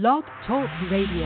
Blog 0.00 0.24
Talk 0.44 0.68
Radio. 0.90 1.24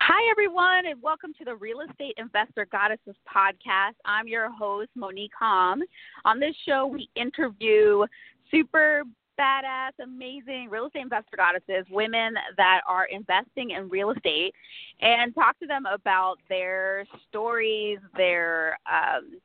Hi, 0.00 0.30
everyone, 0.30 0.86
and 0.86 1.02
welcome 1.02 1.34
to 1.38 1.44
the 1.44 1.56
Real 1.56 1.80
Estate 1.82 2.14
Investor 2.16 2.66
Goddesses 2.72 3.14
podcast. 3.28 3.92
I'm 4.06 4.26
your 4.26 4.50
host, 4.50 4.88
Monique 4.94 5.32
Hom. 5.38 5.82
On 6.24 6.40
this 6.40 6.54
show, 6.66 6.86
we 6.86 7.10
interview 7.16 8.06
super 8.50 9.02
badass, 9.38 9.90
amazing 10.02 10.68
real 10.70 10.86
estate 10.86 11.02
investor 11.02 11.36
goddesses, 11.36 11.84
women 11.90 12.32
that 12.56 12.80
are 12.88 13.04
investing 13.04 13.72
in 13.72 13.90
real 13.90 14.10
estate, 14.12 14.54
and 15.02 15.34
talk 15.34 15.58
to 15.58 15.66
them 15.66 15.84
about 15.84 16.36
their 16.48 17.04
stories, 17.28 17.98
their 18.16 18.78
um, 18.90 19.38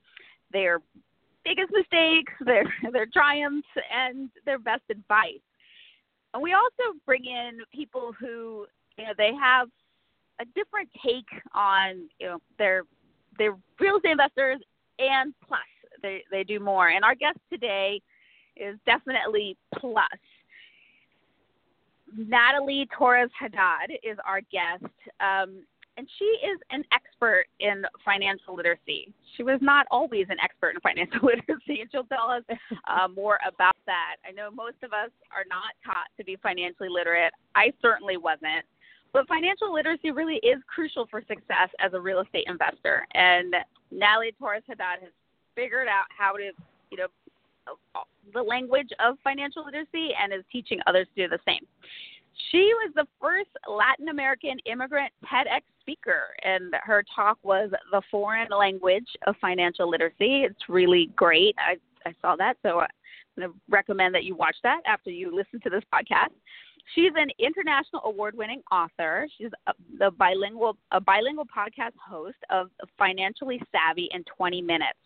their 0.53 0.79
biggest 1.43 1.73
mistakes, 1.73 2.31
their 2.45 2.63
their 2.93 3.07
triumphs, 3.07 3.67
and 3.93 4.29
their 4.45 4.57
best 4.57 4.83
advice. 4.89 5.41
And 6.33 6.41
we 6.41 6.53
also 6.53 6.97
bring 7.05 7.25
in 7.25 7.59
people 7.73 8.13
who 8.19 8.65
you 8.97 9.05
know 9.05 9.13
they 9.17 9.33
have 9.39 9.67
a 10.41 10.45
different 10.55 10.89
take 11.05 11.27
on 11.53 12.09
you 12.19 12.27
know 12.27 12.37
their 12.57 12.83
their 13.37 13.57
real 13.79 13.97
estate 13.97 14.11
investors 14.11 14.59
and 14.99 15.33
plus 15.47 15.59
they 16.01 16.23
they 16.31 16.43
do 16.43 16.59
more. 16.59 16.89
And 16.89 17.03
our 17.03 17.15
guest 17.15 17.39
today 17.51 18.01
is 18.55 18.77
definitely 18.85 19.57
plus. 19.79 20.05
Natalie 22.15 22.87
Torres 22.95 23.31
Haddad 23.39 23.91
is 24.03 24.17
our 24.27 24.41
guest. 24.41 24.93
Um, 25.19 25.63
and 25.97 26.07
she 26.17 26.25
is 26.25 26.59
an 26.71 26.83
expert 26.91 27.45
in 27.59 27.83
financial 28.03 28.55
literacy. 28.55 29.13
She 29.37 29.43
was 29.43 29.59
not 29.61 29.85
always 29.91 30.25
an 30.29 30.37
expert 30.43 30.75
in 30.75 30.79
financial 30.81 31.19
literacy, 31.21 31.81
and 31.81 31.89
she'll 31.91 32.05
tell 32.05 32.29
us 32.29 32.43
uh, 32.87 33.07
more 33.15 33.39
about 33.47 33.75
that. 33.85 34.15
I 34.27 34.31
know 34.31 34.49
most 34.51 34.77
of 34.83 34.93
us 34.93 35.11
are 35.31 35.45
not 35.47 35.73
taught 35.85 36.07
to 36.17 36.23
be 36.23 36.37
financially 36.41 36.89
literate. 36.89 37.33
I 37.55 37.71
certainly 37.81 38.17
wasn't. 38.17 38.65
But 39.13 39.27
financial 39.27 39.71
literacy 39.71 40.09
really 40.09 40.37
is 40.37 40.57
crucial 40.65 41.05
for 41.05 41.21
success 41.27 41.69
as 41.79 41.93
a 41.93 41.99
real 41.99 42.21
estate 42.21 42.45
investor. 42.47 43.05
And 43.13 43.53
Natalie 43.91 44.33
Torres 44.39 44.63
Haddad 44.67 45.01
has 45.01 45.11
figured 45.53 45.87
out 45.87 46.05
how 46.09 46.33
to, 46.33 46.49
you 46.89 46.97
know, 46.97 47.07
the 48.33 48.41
language 48.41 48.89
of 48.99 49.15
financial 49.23 49.63
literacy 49.65 50.09
and 50.19 50.33
is 50.33 50.43
teaching 50.51 50.79
others 50.87 51.07
to 51.15 51.27
do 51.27 51.29
the 51.29 51.39
same. 51.45 51.65
She 52.51 52.71
was 52.81 52.93
the 52.95 53.05
first 53.21 53.49
Latin 53.69 54.09
American 54.09 54.57
immigrant 54.65 55.11
TEDx 55.25 55.61
speaker, 55.81 56.35
and 56.43 56.73
her 56.83 57.03
talk 57.15 57.37
was 57.43 57.69
The 57.91 58.01
Foreign 58.09 58.49
Language 58.49 59.07
of 59.27 59.35
Financial 59.39 59.89
Literacy. 59.89 60.43
It's 60.43 60.69
really 60.69 61.09
great. 61.15 61.55
I, 61.57 61.75
I 62.07 62.13
saw 62.21 62.35
that, 62.37 62.57
so 62.63 62.79
I'm 62.79 62.87
going 63.37 63.49
to 63.49 63.55
recommend 63.69 64.15
that 64.15 64.23
you 64.23 64.35
watch 64.35 64.55
that 64.63 64.81
after 64.85 65.09
you 65.09 65.35
listen 65.35 65.59
to 65.61 65.69
this 65.69 65.83
podcast. 65.93 66.33
She's 66.95 67.11
an 67.15 67.29
international 67.39 68.01
award-winning 68.05 68.61
author. 68.71 69.27
She's 69.37 69.51
a, 69.67 69.73
the 69.97 70.11
bilingual 70.11 70.77
a 70.91 70.99
bilingual 70.99 71.45
podcast 71.45 71.93
host 72.05 72.37
of 72.49 72.69
Financially 72.97 73.61
Savvy 73.71 74.09
in 74.11 74.23
20 74.35 74.61
Minutes. 74.61 74.99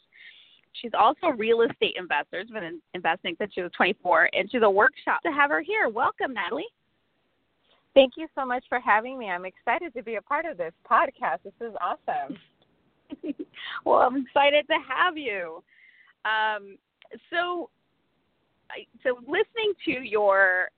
She's 0.81 0.91
also 0.97 1.27
a 1.27 1.35
real 1.35 1.61
estate 1.61 1.95
investor. 1.97 2.41
She's 2.43 2.51
been 2.51 2.81
investing 2.93 3.35
since 3.39 3.53
she 3.53 3.61
was 3.61 3.71
24, 3.75 4.29
and 4.33 4.49
she's 4.51 4.61
a 4.63 4.69
workshop 4.69 5.21
to 5.23 5.31
have 5.31 5.49
her 5.49 5.61
here. 5.61 5.89
Welcome, 5.89 6.33
Natalie. 6.33 6.65
Thank 7.97 8.13
you 8.15 8.27
so 8.35 8.45
much 8.45 8.63
for 8.69 8.79
having 8.79 9.17
me. 9.17 9.27
I'm 9.27 9.43
excited 9.43 9.91
to 9.95 10.03
be 10.03 10.17
a 10.17 10.21
part 10.21 10.45
of 10.45 10.55
this 10.55 10.71
podcast. 10.87 11.39
This 11.43 11.53
is 11.59 11.73
awesome. 11.81 12.37
well, 13.85 13.97
I'm 14.01 14.17
excited 14.17 14.67
to 14.67 14.75
have 14.87 15.17
you. 15.17 15.63
Um, 16.23 16.77
so, 17.31 17.71
so 19.01 19.17
listening 19.21 19.73
to 19.85 19.91
your 20.03 20.69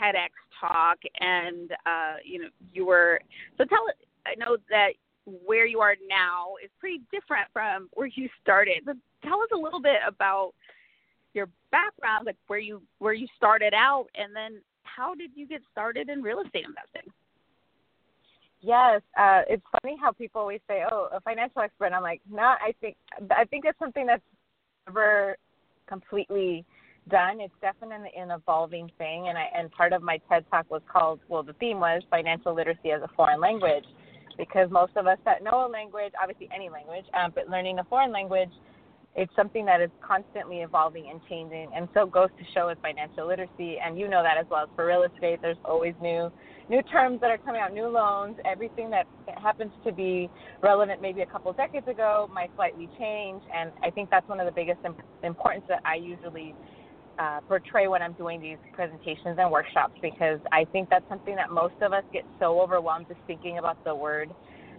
TEDx 0.00 0.30
talk, 0.58 0.96
and 1.20 1.70
uh, 1.84 2.14
you 2.24 2.40
know, 2.40 2.48
you 2.72 2.86
were 2.86 3.20
so 3.58 3.66
tell. 3.66 3.84
I 4.26 4.34
know 4.38 4.56
that 4.70 4.92
where 5.44 5.66
you 5.66 5.80
are 5.80 5.96
now 6.08 6.54
is 6.64 6.70
pretty 6.80 7.02
different 7.12 7.48
from 7.52 7.90
where 7.92 8.06
you 8.06 8.30
started. 8.40 8.84
So 8.86 8.94
tell 9.22 9.42
us 9.42 9.50
a 9.52 9.58
little 9.58 9.82
bit 9.82 10.00
about 10.08 10.54
your 11.34 11.50
background, 11.70 12.24
like 12.24 12.38
where 12.46 12.58
you 12.58 12.80
where 13.00 13.12
you 13.12 13.26
started 13.36 13.74
out, 13.74 14.06
and 14.14 14.34
then 14.34 14.62
how 14.94 15.14
did 15.14 15.30
you 15.34 15.46
get 15.46 15.60
started 15.72 16.08
in 16.08 16.22
real 16.22 16.40
estate 16.40 16.64
investing? 16.66 17.12
Yes, 18.60 19.02
uh, 19.18 19.42
it's 19.48 19.62
funny 19.82 19.96
how 20.00 20.12
people 20.12 20.40
always 20.40 20.60
say, 20.66 20.84
"Oh, 20.90 21.08
a 21.12 21.20
financial 21.20 21.60
expert." 21.60 21.92
I'm 21.92 22.02
like, 22.02 22.22
no, 22.30 22.42
I 22.42 22.74
think 22.80 22.96
I 23.30 23.44
think 23.44 23.64
it's 23.66 23.78
something 23.78 24.06
that's 24.06 24.22
never 24.86 25.36
completely 25.86 26.64
done. 27.10 27.40
It's 27.40 27.54
definitely 27.60 28.10
an 28.16 28.30
evolving 28.30 28.90
thing, 28.96 29.28
and 29.28 29.36
I 29.36 29.50
and 29.54 29.70
part 29.70 29.92
of 29.92 30.02
my 30.02 30.18
TED 30.30 30.46
talk 30.50 30.70
was 30.70 30.80
called 30.90 31.20
well, 31.28 31.42
the 31.42 31.52
theme 31.54 31.78
was 31.78 32.02
financial 32.10 32.54
literacy 32.54 32.90
as 32.92 33.02
a 33.02 33.08
foreign 33.14 33.40
language, 33.40 33.84
because 34.38 34.70
most 34.70 34.96
of 34.96 35.06
us 35.06 35.18
that 35.26 35.42
know 35.42 35.66
a 35.66 35.68
language, 35.68 36.12
obviously 36.20 36.48
any 36.54 36.70
language, 36.70 37.04
um, 37.12 37.32
but 37.34 37.50
learning 37.50 37.78
a 37.80 37.84
foreign 37.84 38.12
language 38.12 38.50
it's 39.14 39.34
something 39.36 39.64
that 39.66 39.80
is 39.80 39.90
constantly 40.04 40.58
evolving 40.58 41.08
and 41.10 41.20
changing 41.28 41.68
and 41.74 41.88
so 41.94 42.06
goes 42.06 42.28
to 42.38 42.44
show 42.54 42.66
with 42.68 42.78
financial 42.82 43.26
literacy 43.26 43.78
and 43.84 43.98
you 43.98 44.08
know 44.08 44.22
that 44.22 44.36
as 44.38 44.46
well. 44.50 44.64
As 44.64 44.68
for 44.74 44.86
real 44.86 45.04
estate 45.04 45.40
there's 45.42 45.58
always 45.64 45.94
new 46.00 46.30
new 46.68 46.82
terms 46.82 47.20
that 47.20 47.30
are 47.30 47.38
coming 47.38 47.60
out 47.60 47.72
new 47.72 47.88
loans. 47.88 48.36
Everything 48.44 48.90
that 48.90 49.06
happens 49.36 49.72
to 49.84 49.92
be 49.92 50.30
relevant 50.62 51.00
maybe 51.00 51.20
a 51.20 51.26
couple 51.26 51.52
decades 51.52 51.86
ago 51.86 52.28
might 52.32 52.50
slightly 52.56 52.90
change 52.98 53.42
and 53.54 53.72
i 53.82 53.90
think 53.90 54.08
that's 54.10 54.28
one 54.28 54.40
of 54.40 54.46
the 54.46 54.52
biggest 54.52 54.78
imp- 54.84 55.00
importance 55.22 55.64
that 55.68 55.80
i 55.84 55.94
usually 55.94 56.54
uh, 57.18 57.40
portray 57.46 57.86
when 57.88 58.02
i'm 58.02 58.12
doing 58.14 58.40
these 58.40 58.58
presentations 58.72 59.36
and 59.38 59.50
workshops 59.50 59.94
because 60.02 60.40
i 60.52 60.64
think 60.72 60.88
that's 60.90 61.06
something 61.08 61.36
that 61.36 61.50
most 61.50 61.74
of 61.80 61.92
us 61.92 62.04
get 62.12 62.24
so 62.38 62.60
overwhelmed 62.60 63.06
just 63.08 63.20
thinking 63.26 63.58
about 63.58 63.78
the 63.84 63.94
word 63.94 64.32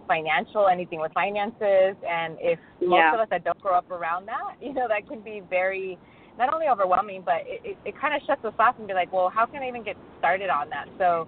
financial, 0.07 0.67
anything 0.67 0.99
with 0.99 1.13
finances. 1.13 1.95
And 2.07 2.37
if 2.39 2.59
most 2.81 2.97
yeah. 2.97 3.13
of 3.13 3.19
us 3.19 3.27
that 3.31 3.43
don't 3.43 3.59
grow 3.59 3.77
up 3.77 3.89
around 3.91 4.27
that, 4.27 4.55
you 4.61 4.73
know, 4.73 4.87
that 4.87 5.07
can 5.07 5.21
be 5.21 5.41
very 5.49 5.97
not 6.37 6.53
only 6.53 6.67
overwhelming, 6.67 7.23
but 7.23 7.47
it, 7.47 7.61
it, 7.63 7.77
it 7.85 7.93
kind 7.99 8.13
of 8.13 8.21
shuts 8.27 8.43
us 8.43 8.53
off 8.59 8.75
and 8.77 8.87
be 8.87 8.93
like, 8.93 9.11
well, 9.13 9.31
how 9.33 9.45
can 9.45 9.63
I 9.63 9.69
even 9.69 9.83
get 9.83 9.95
started 10.19 10.49
on 10.49 10.69
that? 10.69 10.85
So 10.99 11.27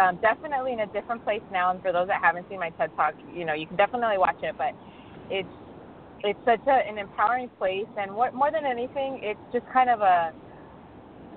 um, 0.00 0.18
definitely 0.22 0.72
in 0.72 0.80
a 0.80 0.86
different 0.86 1.24
place 1.24 1.44
now. 1.52 1.70
And 1.70 1.82
for 1.82 1.92
those 1.92 2.08
that 2.08 2.22
haven't 2.22 2.48
seen 2.48 2.58
my 2.58 2.70
TED 2.70 2.90
Talk, 2.96 3.14
you 3.34 3.44
know, 3.44 3.52
you 3.52 3.66
can 3.66 3.76
definitely 3.76 4.18
watch 4.18 4.40
it. 4.42 4.54
But 4.56 4.72
it's 5.30 5.48
it's 6.24 6.38
such 6.44 6.64
a, 6.66 6.88
an 6.88 6.98
empowering 6.98 7.50
place, 7.58 7.86
and 7.98 8.14
what, 8.14 8.34
more 8.34 8.50
than 8.50 8.64
anything, 8.64 9.20
it's 9.22 9.40
just 9.52 9.64
kind 9.72 9.90
of 9.90 10.00
a 10.00 10.32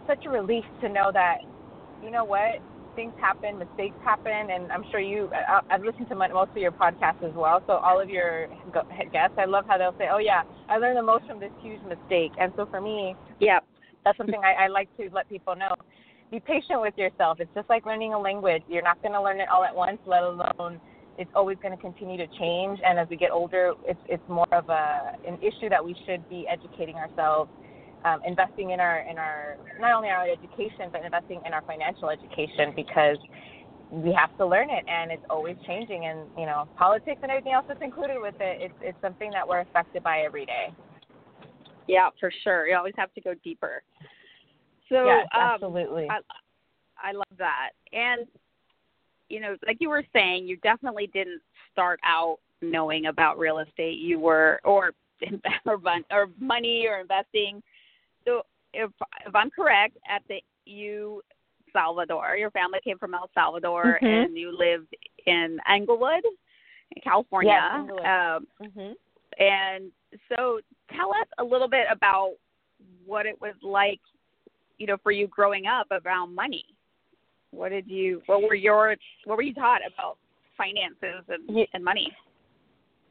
such 0.08 0.26
a 0.26 0.30
relief 0.30 0.64
to 0.82 0.90
know 0.90 1.12
that, 1.14 1.38
you 2.04 2.10
know 2.10 2.26
what, 2.26 2.58
things 3.00 3.14
happen, 3.18 3.58
mistakes 3.58 3.96
happen, 4.04 4.52
and 4.52 4.70
I'm 4.74 4.84
sure 4.92 5.00
you. 5.00 5.30
I, 5.34 5.62
I've 5.72 5.84
listened 5.84 6.10
to 6.10 6.16
most 6.16 6.52
of 6.52 6.58
your 6.58 6.74
podcasts 6.74 7.24
as 7.24 7.34
well. 7.34 7.64
So 7.66 7.74
all 7.74 8.02
of 8.02 8.10
your 8.10 8.48
guests, 9.14 9.38
I 9.38 9.46
love 9.46 9.64
how 9.70 9.78
they'll 9.78 9.96
say, 9.98 10.10
"Oh 10.12 10.18
yeah, 10.18 10.44
I 10.68 10.80
learned 10.80 10.98
the 10.98 11.04
most 11.04 11.26
from 11.26 11.40
this 11.40 11.52
huge 11.62 11.80
mistake." 11.84 12.34
And 12.38 12.52
so 12.58 12.66
for 12.66 12.82
me, 12.82 13.16
yeah, 13.40 13.60
that's 14.04 14.18
something 14.18 14.42
I, 14.44 14.66
I 14.66 14.68
like 14.68 14.90
to 14.98 15.10
let 15.14 15.30
people 15.30 15.56
know. 15.56 15.74
Be 16.30 16.42
patient 16.42 16.82
with 16.82 16.98
yourself. 16.98 17.40
It's 17.40 17.50
just 17.56 17.70
like 17.70 17.86
learning 17.86 18.14
a 18.14 18.20
language. 18.20 18.64
You're 18.68 18.84
not 18.84 19.02
going 19.02 19.14
to 19.14 19.22
learn 19.22 19.40
it 19.40 19.48
all 19.48 19.64
at 19.64 19.74
once, 19.74 20.00
let 20.06 20.24
alone 20.24 20.82
it's 21.18 21.32
always 21.34 21.58
going 21.62 21.76
to 21.76 21.82
continue 21.82 22.18
to 22.18 22.28
change. 22.38 22.80
And 22.86 23.00
as 23.00 23.08
we 23.10 23.16
get 23.16 23.32
older, 23.32 23.76
it's 23.88 24.00
it's 24.10 24.28
more 24.28 24.52
of 24.52 24.68
a 24.68 25.16
an 25.26 25.38
issue 25.38 25.70
that 25.70 25.84
we 25.84 25.96
should 26.06 26.28
be 26.28 26.46
educating 26.52 26.96
ourselves 26.96 27.50
um, 28.06 28.20
investing 28.26 28.72
in 28.72 28.80
our 28.80 29.00
in 29.10 29.18
our 29.18 29.58
not 29.80 29.94
only 29.94 30.10
our 30.10 30.28
education 30.28 30.90
but 30.92 31.04
investing 31.04 31.42
in 31.46 31.54
our 31.54 31.62
financial 31.64 32.10
education 32.10 32.74
because 32.76 33.18
we 33.92 34.14
have 34.14 34.36
to 34.38 34.46
learn 34.46 34.70
it 34.70 34.86
and 34.88 35.12
it's 35.12 35.24
always 35.30 35.58
changing 35.66 36.06
and 36.06 36.20
you 36.38 36.46
know 36.46 36.68
politics 36.78 37.20
and 37.22 37.32
everything 37.32 37.54
else 37.54 37.66
that's 37.68 37.82
included 37.82 38.18
with 38.20 38.36
it 38.40 38.58
it's 38.62 38.74
it's 38.82 39.02
something 39.02 39.32
that 39.32 39.48
we're 39.48 39.62
affected 39.62 40.04
by 40.04 40.20
every 40.20 40.46
day. 40.46 40.74
Yeah 41.88 42.10
for 42.20 42.32
sure. 42.44 42.68
You 42.68 42.76
always 42.78 42.94
have 42.98 43.14
to 43.16 43.22
go 43.22 43.34
deeper. 43.44 43.82
So 44.90 45.06
yes, 45.06 45.28
um, 45.36 45.52
absolutely. 45.54 46.08
I, 46.10 46.20
I 47.02 47.12
love 47.12 47.26
that. 47.38 47.72
And 47.92 48.28
you 49.30 49.40
know 49.40 49.58
like 49.68 49.78
you 49.80 49.90
were 49.90 50.04
saying 50.14 50.48
you 50.48 50.58
definitely 50.58 51.08
didn't 51.08 51.42
start 51.74 52.00
out 52.04 52.38
knowing 52.62 53.08
about 53.08 53.38
real 53.40 53.60
estate. 53.60 54.00
You 54.00 54.20
were 54.20 54.62
or 54.64 54.94
or, 55.66 56.28
money 56.40 56.88
or 56.88 57.00
investing 57.00 57.62
if 58.74 58.92
if 59.26 59.36
I'm 59.36 59.50
correct, 59.50 59.98
at 60.10 60.22
the 60.28 60.40
you 60.66 61.22
Salvador, 61.74 62.36
your 62.38 62.52
family 62.52 62.80
came 62.84 62.98
from 62.98 63.14
El 63.14 63.30
Salvador, 63.34 64.00
mm-hmm. 64.02 64.06
and 64.06 64.38
you 64.38 64.56
lived 64.58 64.96
in 65.26 65.60
Inglewood, 65.74 66.24
California. 67.04 67.54
Yes, 67.54 67.80
Inglewood. 67.82 68.06
Um, 68.06 68.48
mm-hmm. 68.62 69.44
And 69.44 69.92
so, 70.30 70.60
tell 70.96 71.12
us 71.12 71.28
a 71.38 71.44
little 71.44 71.70
bit 71.70 71.86
about 71.92 72.34
what 73.06 73.26
it 73.26 73.40
was 73.40 73.54
like, 73.62 74.00
you 74.78 74.88
know, 74.88 74.98
for 75.02 75.12
you 75.12 75.28
growing 75.28 75.66
up 75.66 75.88
around 76.06 76.34
money. 76.34 76.66
What 77.52 77.70
did 77.70 77.88
you? 77.88 78.22
What 78.26 78.42
were 78.42 78.56
your? 78.56 78.96
What 79.26 79.38
were 79.38 79.44
you 79.44 79.54
taught 79.54 79.82
about 79.86 80.18
finances 80.58 81.24
and, 81.30 81.58
yeah. 81.58 81.66
and 81.74 81.84
money? 81.84 82.12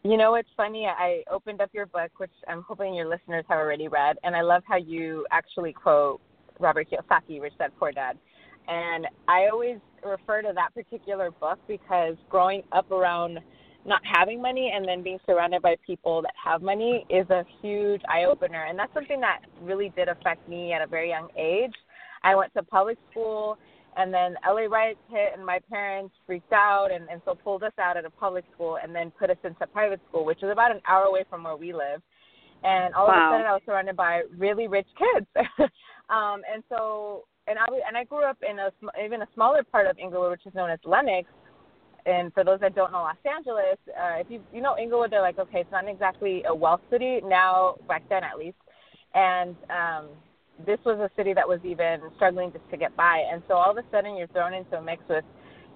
You 0.04 0.16
know, 0.16 0.36
it's 0.36 0.48
funny. 0.56 0.86
I 0.86 1.24
opened 1.30 1.60
up 1.60 1.70
your 1.72 1.86
book, 1.86 2.10
which 2.18 2.30
I'm 2.46 2.62
hoping 2.62 2.94
your 2.94 3.08
listeners 3.08 3.44
have 3.48 3.58
already 3.58 3.88
read, 3.88 4.16
and 4.22 4.36
I 4.36 4.42
love 4.42 4.62
how 4.66 4.76
you 4.76 5.26
actually 5.32 5.72
quote 5.72 6.20
Robert 6.60 6.88
Kiyosaki, 6.90 7.40
Rich 7.40 7.54
Dad 7.58 7.72
Poor 7.78 7.90
Dad. 7.90 8.16
And 8.68 9.06
I 9.26 9.48
always 9.52 9.78
refer 10.04 10.42
to 10.42 10.52
that 10.54 10.74
particular 10.74 11.30
book 11.30 11.58
because 11.66 12.14
growing 12.28 12.62
up 12.70 12.90
around 12.92 13.40
not 13.84 14.00
having 14.04 14.40
money 14.40 14.72
and 14.74 14.86
then 14.86 15.02
being 15.02 15.18
surrounded 15.26 15.62
by 15.62 15.76
people 15.84 16.22
that 16.22 16.34
have 16.42 16.62
money 16.62 17.04
is 17.08 17.28
a 17.30 17.44
huge 17.60 18.02
eye 18.08 18.24
opener. 18.24 18.66
And 18.66 18.78
that's 18.78 18.92
something 18.92 19.20
that 19.20 19.40
really 19.62 19.92
did 19.96 20.08
affect 20.08 20.48
me 20.48 20.72
at 20.72 20.82
a 20.82 20.86
very 20.86 21.08
young 21.08 21.28
age. 21.36 21.74
I 22.22 22.34
went 22.34 22.52
to 22.54 22.62
public 22.62 22.98
school 23.10 23.58
and 23.98 24.14
then 24.14 24.36
LA 24.46 24.62
riots 24.70 25.00
hit 25.10 25.32
and 25.36 25.44
my 25.44 25.58
parents 25.68 26.14
freaked 26.24 26.52
out 26.52 26.88
and, 26.92 27.08
and 27.10 27.20
so 27.24 27.34
pulled 27.34 27.64
us 27.64 27.72
out 27.80 27.96
at 27.96 28.04
a 28.04 28.10
public 28.10 28.44
school 28.54 28.78
and 28.80 28.94
then 28.94 29.10
put 29.18 29.28
us 29.28 29.36
into 29.42 29.66
private 29.66 30.00
school, 30.08 30.24
which 30.24 30.42
is 30.42 30.50
about 30.50 30.70
an 30.70 30.80
hour 30.88 31.04
away 31.04 31.24
from 31.28 31.42
where 31.42 31.56
we 31.56 31.72
live. 31.72 32.00
And 32.62 32.94
all 32.94 33.08
wow. 33.08 33.12
of 33.12 33.18
a 33.18 33.34
sudden 33.34 33.46
I 33.46 33.52
was 33.52 33.62
surrounded 33.66 33.96
by 33.96 34.22
really 34.36 34.68
rich 34.68 34.86
kids. 34.96 35.26
um, 36.08 36.42
and 36.52 36.62
so 36.68 37.24
and 37.48 37.58
I 37.58 37.64
and 37.86 37.96
I 37.96 38.04
grew 38.04 38.24
up 38.24 38.38
in 38.48 38.58
a 38.60 38.70
even 39.04 39.22
a 39.22 39.28
smaller 39.34 39.64
part 39.64 39.86
of 39.88 39.98
Inglewood, 39.98 40.30
which 40.30 40.46
is 40.46 40.54
known 40.54 40.70
as 40.70 40.78
Lenox. 40.84 41.26
And 42.06 42.32
for 42.32 42.44
those 42.44 42.60
that 42.60 42.74
don't 42.74 42.92
know 42.92 43.02
Los 43.02 43.16
Angeles, 43.24 43.78
uh, 43.88 44.20
if 44.20 44.30
you 44.30 44.40
you 44.52 44.60
know 44.60 44.76
Inglewood, 44.78 45.10
they're 45.10 45.22
like, 45.22 45.38
okay, 45.38 45.60
it's 45.60 45.72
not 45.72 45.88
exactly 45.88 46.44
a 46.48 46.54
wealth 46.54 46.80
city 46.90 47.20
now, 47.24 47.76
back 47.88 48.08
then 48.08 48.22
at 48.22 48.38
least. 48.38 48.58
And 49.14 49.56
um, 49.70 50.08
this 50.66 50.78
was 50.84 50.98
a 50.98 51.10
city 51.16 51.34
that 51.34 51.46
was 51.46 51.60
even 51.64 52.00
struggling 52.16 52.52
just 52.52 52.68
to 52.70 52.76
get 52.76 52.96
by. 52.96 53.24
And 53.32 53.42
so 53.48 53.54
all 53.54 53.70
of 53.70 53.76
a 53.76 53.84
sudden, 53.90 54.16
you're 54.16 54.28
thrown 54.28 54.54
into 54.54 54.76
a 54.76 54.82
mix 54.82 55.02
with, 55.08 55.24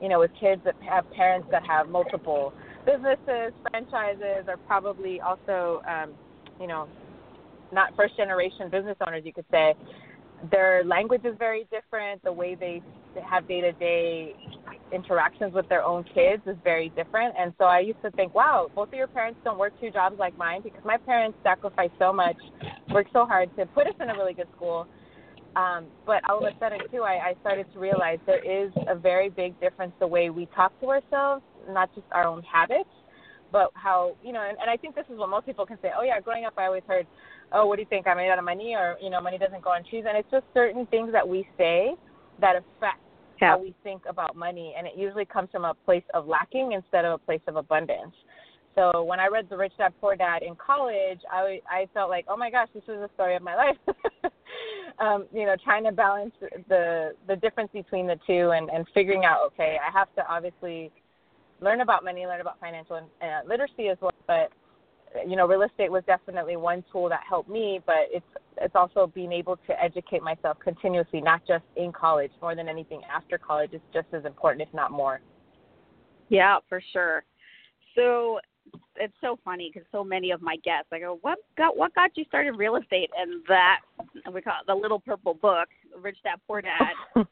you 0.00 0.08
know, 0.08 0.19
with 0.19 0.31
kids 0.40 0.62
that 0.64 0.75
have 0.88 1.11
parents 1.12 1.49
that 1.50 1.64
have 1.67 1.88
multiple 1.88 2.52
businesses, 2.84 3.52
franchises, 3.70 4.49
are 4.49 4.56
probably 4.67 5.20
also, 5.20 5.82
um, 5.88 6.11
you 6.61 6.67
know, 6.67 6.88
not 7.73 7.94
first 7.96 8.17
generation 8.17 8.69
business 8.70 8.96
owners, 9.06 9.23
you 9.25 9.32
could 9.32 9.46
say 9.50 9.75
their 10.50 10.85
language 10.85 11.23
is 11.25 11.35
very 11.38 11.67
different. 11.70 12.23
The 12.25 12.32
way 12.32 12.55
they 12.55 12.82
have 13.25 13.46
day 13.46 13.61
to 13.61 13.73
day 13.73 14.35
interactions 14.93 15.55
with 15.55 15.69
their 15.69 15.82
own 15.82 16.05
kids 16.14 16.43
is 16.46 16.56
very 16.62 16.90
different. 16.90 17.35
And 17.38 17.52
so 17.58 17.64
I 17.64 17.81
used 17.81 18.02
to 18.02 18.11
think, 18.12 18.35
wow, 18.35 18.69
both 18.75 18.88
of 18.88 18.94
your 18.94 19.06
parents 19.06 19.40
don't 19.44 19.58
work 19.58 19.73
two 19.81 19.90
jobs 19.90 20.17
like 20.19 20.37
mine 20.37 20.61
because 20.62 20.85
my 20.85 20.99
parents 20.99 21.38
sacrificed 21.43 21.94
so 21.99 22.12
much, 22.12 22.37
worked 22.93 23.12
so 23.12 23.27
hard 23.27 23.55
to 23.56 23.67
put 23.67 23.87
us 23.87 23.94
in 24.00 24.11
a 24.11 24.15
really 24.15 24.35
good 24.35 24.49
school. 24.56 24.87
Um, 25.55 25.87
but 26.06 26.29
all 26.29 26.39
of 26.39 26.44
a 26.44 26.59
sudden, 26.59 26.79
too, 26.91 27.03
I, 27.03 27.31
I 27.31 27.35
started 27.41 27.67
to 27.75 27.79
realize 27.79 28.19
there 28.27 28.43
is 28.43 28.73
a 28.89 28.94
very 28.94 29.29
big 29.29 29.59
difference 29.61 29.93
the 30.00 30.06
way 30.06 30.31
we 30.31 30.47
talk 30.55 30.79
to 30.81 30.87
ourselves, 30.89 31.43
not 31.69 31.94
just 31.94 32.06
our 32.12 32.25
own 32.25 32.43
habits, 32.43 32.89
but 33.50 33.71
how, 33.75 34.17
you 34.25 34.33
know, 34.33 34.41
and, 34.41 34.56
and 34.59 34.71
I 34.71 34.79
think 34.79 34.94
this 34.94 35.05
is 35.12 35.19
what 35.19 35.29
most 35.29 35.44
people 35.44 35.67
can 35.67 35.79
say, 35.83 35.91
oh, 35.97 36.03
yeah, 36.03 36.19
growing 36.21 36.47
up, 36.47 36.55
I 36.56 36.65
always 36.65 36.83
heard, 36.89 37.06
oh, 37.53 37.67
what 37.67 37.77
do 37.77 37.83
you 37.83 37.89
think? 37.89 38.06
I 38.06 38.15
made 38.15 38.31
out 38.31 38.39
of 38.39 38.47
money, 38.47 38.75
or 38.75 38.97
you 39.03 39.11
know, 39.11 39.21
money 39.21 39.37
doesn't 39.37 39.62
go 39.62 39.71
on 39.71 39.85
trees. 39.85 40.05
And 40.09 40.17
it's 40.17 40.31
just 40.31 40.45
certain 40.55 40.87
things 40.87 41.12
that 41.12 41.29
we 41.29 41.47
say 41.59 41.95
that 42.41 42.56
affect 42.56 43.00
yeah. 43.41 43.50
how 43.50 43.59
we 43.61 43.75
think 43.83 44.03
about 44.09 44.37
money, 44.37 44.75
and 44.77 44.87
it 44.87 44.95
usually 44.97 45.27
comes 45.27 45.50
from 45.53 45.67
a 45.67 45.75
place 45.85 46.05
of 46.15 46.27
lacking 46.27 46.73
instead 46.73 47.05
of 47.05 47.12
a 47.12 47.19
place 47.19 47.43
of 47.47 47.56
abundance. 47.56 48.15
So 48.75 49.03
when 49.03 49.21
I 49.21 49.27
read 49.27 49.49
The 49.51 49.57
Rich 49.57 49.75
Dad 49.79 49.93
Poor 50.01 50.17
Dad 50.17 50.43
in 50.43 50.55
college, 50.57 51.21
I 51.31 51.61
I 51.71 51.89
felt 51.93 52.09
like, 52.11 52.25
oh 52.29 52.37
my 52.37 52.51
gosh, 52.51 52.69
this 52.75 52.83
is 52.85 53.01
the 53.01 53.11
story 53.15 53.37
of 53.37 53.43
my 53.43 53.55
life. 53.65 53.77
um, 54.99 55.27
you 55.33 55.45
know, 55.45 55.57
trying 55.63 55.85
to 55.85 55.93
balance 55.93 56.35
the 56.69 57.13
the 57.29 57.37
difference 57.37 57.71
between 57.73 58.07
the 58.07 58.19
two 58.27 58.51
and 58.51 58.71
and 58.71 58.87
figuring 58.95 59.25
out, 59.25 59.39
okay, 59.47 59.77
I 59.87 59.91
have 59.93 60.15
to 60.17 60.27
obviously 60.29 60.91
learn 61.61 61.81
about 61.81 62.05
money, 62.05 62.27
learn 62.27 62.41
about 62.41 62.59
financial 62.61 62.97
uh, 62.97 63.47
literacy 63.47 63.89
as 63.89 63.99
well, 64.01 64.13
but 64.27 64.51
you 65.27 65.37
know, 65.37 65.47
real 65.47 65.63
estate 65.63 65.91
was 65.91 66.03
definitely 66.07 66.57
one 66.57 66.85
tool 66.91 67.09
that 67.09 67.21
helped 67.29 67.49
me, 67.49 67.81
but 67.87 68.09
it's 68.11 68.27
it's 68.59 68.75
also 68.75 69.11
being 69.15 69.33
able 69.33 69.57
to 69.67 69.83
educate 69.83 70.23
myself 70.23 70.59
continuously, 70.63 71.21
not 71.21 71.41
just 71.47 71.65
in 71.77 71.93
college. 71.93 72.31
More 72.41 72.55
than 72.55 72.69
anything, 72.69 73.03
after 73.13 73.39
college 73.39 73.73
is 73.73 73.81
just 73.93 74.07
as 74.13 74.25
important, 74.25 74.67
if 74.67 74.75
not 74.75 74.91
more. 74.91 75.21
Yeah, 76.29 76.59
for 76.69 76.83
sure. 76.93 77.25
So 77.95 78.41
it's 78.97 79.14
so 79.20 79.38
funny 79.44 79.70
because 79.73 79.87
so 79.91 80.05
many 80.05 80.31
of 80.31 80.43
my 80.43 80.56
guests, 80.56 80.88
I 80.93 81.00
go, 81.00 81.19
"What 81.23 81.38
got 81.56 81.76
what 81.76 81.94
got 81.94 82.17
you 82.17 82.25
started 82.25 82.53
real 82.53 82.76
estate?" 82.76 83.11
And 83.19 83.43
that 83.49 83.81
we 84.32 84.43
call 84.43 84.55
it 84.61 84.67
the 84.67 84.75
Little 84.75 85.00
Purple 85.00 85.35
Book, 85.35 85.69
Rich 86.00 86.19
Dad 86.23 86.41
Poor 86.47 86.62
Dad, 86.62 86.94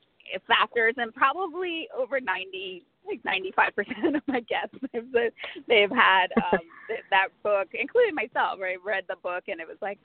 factors, 0.47 0.95
and 0.97 1.15
probably 1.15 1.89
over 1.97 2.21
ninety 2.21 2.85
like 3.07 3.23
95% 3.23 4.17
of 4.17 4.23
my 4.27 4.41
guests 4.41 4.77
they've, 4.93 5.33
they've 5.67 5.91
had 5.91 6.27
um, 6.53 6.61
that 7.11 7.29
book, 7.43 7.69
including 7.73 8.15
myself. 8.15 8.59
Where 8.59 8.71
I 8.71 8.77
read 8.85 9.05
the 9.09 9.17
book 9.23 9.45
and 9.49 9.61
it 9.61 9.67
was 9.67 9.79
like, 9.81 9.99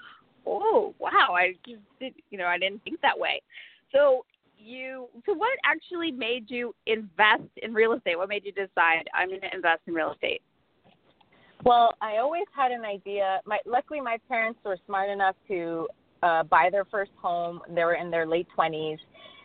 oh 0.45 0.93
wow, 0.99 1.33
I 1.35 1.55
just 1.67 1.81
did, 1.99 2.13
you 2.29 2.37
know 2.37 2.45
I 2.45 2.57
didn't 2.57 2.83
think 2.83 3.01
that 3.01 3.17
way. 3.17 3.41
So 3.91 4.25
you, 4.57 5.07
so 5.25 5.33
what 5.33 5.57
actually 5.65 6.11
made 6.11 6.49
you 6.49 6.73
invest 6.87 7.43
in 7.61 7.73
real 7.73 7.93
estate? 7.93 8.17
What 8.17 8.29
made 8.29 8.45
you 8.45 8.51
decide 8.51 9.07
I'm 9.13 9.29
going 9.29 9.41
to 9.41 9.53
invest 9.53 9.81
in 9.85 9.93
real 9.93 10.11
estate? 10.13 10.41
Well, 11.63 11.93
I 12.01 12.17
always 12.17 12.45
had 12.55 12.71
an 12.71 12.85
idea. 12.85 13.39
My 13.45 13.59
luckily 13.65 14.01
my 14.01 14.17
parents 14.27 14.59
were 14.63 14.77
smart 14.85 15.09
enough 15.09 15.35
to 15.47 15.87
uh, 16.21 16.43
buy 16.43 16.69
their 16.71 16.85
first 16.85 17.11
home. 17.21 17.61
They 17.69 17.83
were 17.83 17.95
in 17.95 18.11
their 18.11 18.25
late 18.27 18.47
20s. 18.57 18.97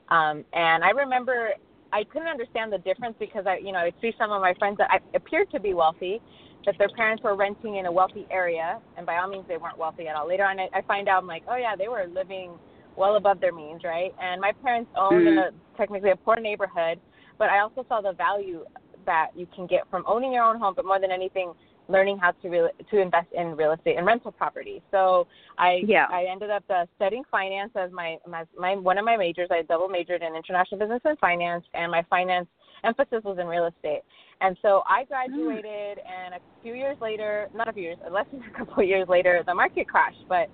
Um, 0.08 0.44
and 0.52 0.82
I 0.82 0.90
remember 0.90 1.50
I 1.92 2.04
couldn't 2.04 2.28
understand 2.28 2.72
the 2.72 2.78
difference 2.78 3.16
because 3.18 3.46
I, 3.46 3.58
you 3.58 3.72
know, 3.72 3.78
I 3.78 3.84
would 3.86 3.94
see 4.00 4.12
some 4.18 4.32
of 4.32 4.40
my 4.40 4.54
friends 4.58 4.78
that 4.78 4.90
I, 4.90 4.98
appeared 5.14 5.50
to 5.52 5.60
be 5.60 5.74
wealthy, 5.74 6.20
that 6.66 6.76
their 6.78 6.88
parents 6.90 7.22
were 7.22 7.36
renting 7.36 7.76
in 7.76 7.86
a 7.86 7.92
wealthy 7.92 8.26
area, 8.30 8.80
and 8.96 9.06
by 9.06 9.16
all 9.18 9.28
means 9.28 9.44
they 9.48 9.56
weren't 9.56 9.78
wealthy 9.78 10.08
at 10.08 10.16
all. 10.16 10.28
Later 10.28 10.44
on, 10.44 10.60
I, 10.60 10.68
I 10.74 10.82
find 10.82 11.08
out 11.08 11.22
I'm 11.22 11.28
like, 11.28 11.42
oh 11.48 11.56
yeah, 11.56 11.74
they 11.76 11.88
were 11.88 12.06
living 12.12 12.52
well 12.96 13.16
above 13.16 13.40
their 13.40 13.52
means, 13.52 13.82
right? 13.84 14.14
And 14.20 14.40
my 14.40 14.52
parents 14.62 14.90
owned 14.96 15.26
mm-hmm. 15.26 15.28
in 15.28 15.38
a 15.38 15.50
technically 15.76 16.10
a 16.10 16.16
poor 16.16 16.36
neighborhood, 16.36 17.00
but 17.38 17.48
I 17.48 17.60
also 17.60 17.84
saw 17.88 18.00
the 18.00 18.12
value 18.12 18.64
that 19.06 19.28
you 19.34 19.46
can 19.54 19.66
get 19.66 19.88
from 19.90 20.04
owning 20.06 20.32
your 20.32 20.44
own 20.44 20.58
home, 20.58 20.74
but 20.76 20.84
more 20.84 21.00
than 21.00 21.10
anything, 21.10 21.52
learning 21.90 22.18
how 22.18 22.30
to 22.32 22.48
real, 22.48 22.68
to 22.90 23.00
invest 23.00 23.28
in 23.32 23.56
real 23.56 23.72
estate 23.72 23.96
and 23.96 24.06
rental 24.06 24.32
property. 24.32 24.82
So 24.90 25.26
I 25.58 25.80
yeah. 25.86 26.06
I 26.10 26.26
ended 26.30 26.50
up 26.50 26.64
uh, 26.70 26.86
studying 26.96 27.22
finance 27.30 27.72
as 27.76 27.90
my, 27.92 28.16
my 28.26 28.44
my 28.58 28.76
one 28.76 28.98
of 28.98 29.04
my 29.04 29.16
majors. 29.16 29.48
I 29.50 29.62
double 29.62 29.88
majored 29.88 30.22
in 30.22 30.34
international 30.34 30.78
business 30.80 31.00
and 31.04 31.18
finance, 31.18 31.64
and 31.74 31.90
my 31.90 32.04
finance 32.08 32.46
emphasis 32.84 33.22
was 33.24 33.38
in 33.38 33.46
real 33.46 33.66
estate. 33.66 34.02
And 34.40 34.56
so 34.62 34.82
I 34.88 35.04
graduated, 35.04 35.98
mm. 35.98 36.24
and 36.24 36.34
a 36.34 36.38
few 36.62 36.74
years 36.74 36.96
later, 37.00 37.48
not 37.54 37.68
a 37.68 37.72
few 37.72 37.82
years, 37.82 37.98
less 38.10 38.26
than 38.32 38.42
a 38.54 38.58
couple 38.58 38.82
of 38.82 38.88
years 38.88 39.08
later, 39.08 39.42
the 39.46 39.54
market 39.54 39.88
crashed. 39.88 40.24
But 40.28 40.48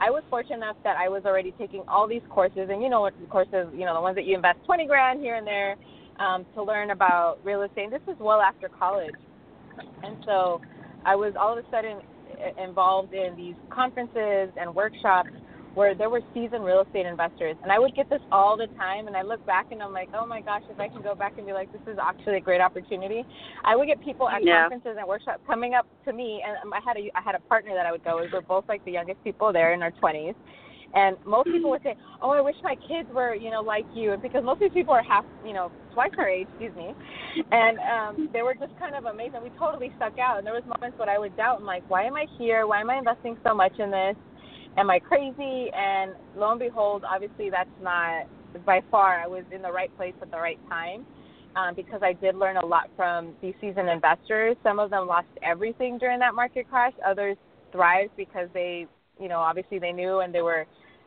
I 0.00 0.10
was 0.10 0.22
fortunate 0.30 0.56
enough 0.56 0.76
that 0.84 0.96
I 0.96 1.08
was 1.08 1.22
already 1.24 1.52
taking 1.58 1.82
all 1.88 2.08
these 2.08 2.22
courses, 2.30 2.68
and 2.70 2.82
you 2.82 2.88
know 2.88 3.00
what 3.00 3.14
courses, 3.30 3.68
you 3.72 3.84
know, 3.84 3.94
the 3.94 4.00
ones 4.00 4.16
that 4.16 4.24
you 4.24 4.36
invest 4.36 4.58
20 4.66 4.86
grand 4.86 5.20
here 5.20 5.36
and 5.36 5.46
there 5.46 5.76
um, 6.18 6.46
to 6.54 6.62
learn 6.62 6.90
about 6.90 7.38
real 7.44 7.62
estate. 7.62 7.84
And 7.84 7.92
this 7.92 8.02
is 8.08 8.16
well 8.18 8.40
after 8.40 8.68
college. 8.68 9.14
And 10.02 10.16
so 10.24 10.60
I 11.04 11.16
was 11.16 11.34
all 11.38 11.56
of 11.56 11.64
a 11.64 11.70
sudden 11.70 11.98
eh, 12.40 12.64
involved 12.64 13.12
in 13.12 13.36
these 13.36 13.54
conferences 13.70 14.50
and 14.56 14.74
workshops 14.74 15.30
where 15.76 15.94
there 15.94 16.08
were 16.08 16.22
seasoned 16.32 16.64
real 16.64 16.80
estate 16.80 17.04
investors. 17.04 17.54
And 17.62 17.70
I 17.70 17.78
would 17.78 17.94
get 17.94 18.08
this 18.08 18.22
all 18.32 18.56
the 18.56 18.66
time. 18.78 19.08
And 19.08 19.16
I 19.16 19.20
look 19.20 19.44
back 19.44 19.66
and 19.70 19.82
I'm 19.82 19.92
like, 19.92 20.08
oh 20.18 20.24
my 20.24 20.40
gosh, 20.40 20.62
if 20.70 20.80
I 20.80 20.88
can 20.88 21.02
go 21.02 21.14
back 21.14 21.34
and 21.36 21.46
be 21.46 21.52
like, 21.52 21.70
this 21.70 21.82
is 21.86 21.98
actually 22.02 22.38
a 22.38 22.40
great 22.40 22.62
opportunity. 22.62 23.26
I 23.62 23.76
would 23.76 23.86
get 23.86 24.02
people 24.02 24.26
at 24.26 24.42
yeah. 24.42 24.62
conferences 24.62 24.96
and 24.98 25.06
workshops 25.06 25.40
coming 25.46 25.74
up 25.74 25.86
to 26.06 26.14
me. 26.14 26.42
And 26.46 26.56
um, 26.64 26.72
I 26.72 26.80
had 26.82 26.96
a, 26.96 27.10
I 27.14 27.20
had 27.20 27.34
a 27.34 27.40
partner 27.40 27.74
that 27.74 27.84
I 27.84 27.92
would 27.92 28.02
go 28.02 28.16
with. 28.20 28.32
We're 28.32 28.40
both 28.40 28.64
like 28.70 28.82
the 28.86 28.92
youngest 28.92 29.22
people 29.22 29.52
there 29.52 29.74
in 29.74 29.82
our 29.82 29.92
20s. 29.92 30.34
And 30.94 31.16
most 31.26 31.46
people 31.46 31.70
would 31.70 31.82
say, 31.82 31.94
"Oh, 32.22 32.30
I 32.30 32.40
wish 32.40 32.56
my 32.62 32.76
kids 32.88 33.08
were, 33.12 33.34
you 33.34 33.50
know, 33.50 33.60
like 33.60 33.84
you," 33.94 34.16
because 34.22 34.44
most 34.44 34.62
of 34.62 34.70
these 34.70 34.72
people 34.72 34.94
are 34.94 35.02
half, 35.02 35.24
you 35.44 35.52
know, 35.52 35.70
twice 35.92 36.12
our 36.18 36.28
age, 36.28 36.46
excuse 36.50 36.74
me, 36.74 36.94
and 37.50 37.78
um, 37.78 38.28
they 38.32 38.42
were 38.42 38.54
just 38.54 38.76
kind 38.78 38.94
of 38.94 39.04
amazing. 39.04 39.42
We 39.42 39.50
totally 39.58 39.92
stuck 39.96 40.18
out, 40.18 40.38
and 40.38 40.46
there 40.46 40.54
was 40.54 40.64
moments 40.64 40.98
when 40.98 41.08
I 41.08 41.18
would 41.18 41.36
doubt, 41.36 41.58
I'm 41.60 41.66
like, 41.66 41.88
"Why 41.88 42.04
am 42.04 42.14
I 42.14 42.26
here? 42.38 42.66
Why 42.66 42.80
am 42.80 42.90
I 42.90 42.96
investing 42.96 43.36
so 43.44 43.54
much 43.54 43.78
in 43.78 43.90
this? 43.90 44.16
Am 44.76 44.90
I 44.90 44.98
crazy?" 44.98 45.70
And 45.72 46.14
lo 46.36 46.50
and 46.50 46.60
behold, 46.60 47.04
obviously 47.04 47.50
that's 47.50 47.68
not 47.82 48.26
by 48.64 48.80
far. 48.90 49.20
I 49.20 49.26
was 49.26 49.44
in 49.52 49.62
the 49.62 49.72
right 49.72 49.94
place 49.96 50.14
at 50.22 50.30
the 50.30 50.38
right 50.38 50.58
time. 50.68 51.04
Um, 51.56 51.74
because 51.74 52.02
I 52.02 52.12
did 52.12 52.34
learn 52.36 52.58
a 52.58 52.66
lot 52.66 52.90
from 52.96 53.32
these 53.40 53.54
seasoned 53.62 53.88
investors. 53.88 54.58
Some 54.62 54.78
of 54.78 54.90
them 54.90 55.06
lost 55.06 55.28
everything 55.42 55.96
during 55.96 56.18
that 56.18 56.34
market 56.34 56.68
crash. 56.68 56.92
Others 57.02 57.38
thrived 57.72 58.14
because 58.14 58.50
they, 58.52 58.86
you 59.20 59.28
know, 59.28 59.38
obviously 59.38 59.78
they 59.78 59.92
knew 59.92 60.20
and 60.20 60.34
they 60.34 60.42
were 60.42 60.66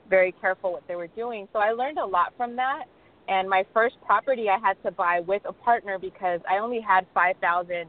very 0.09 0.33
careful 0.41 0.71
what 0.71 0.87
they 0.87 0.95
were 0.95 1.07
doing. 1.07 1.47
So 1.53 1.59
I 1.59 1.71
learned 1.71 1.99
a 1.99 2.05
lot 2.05 2.33
from 2.35 2.55
that. 2.55 2.85
And 3.27 3.47
my 3.47 3.63
first 3.73 3.95
property 4.05 4.47
I 4.49 4.57
had 4.57 4.81
to 4.83 4.91
buy 4.91 5.19
with 5.19 5.43
a 5.45 5.53
partner 5.53 5.99
because 5.99 6.39
I 6.49 6.57
only 6.57 6.81
had 6.81 7.05
five 7.13 7.35
thousand 7.41 7.87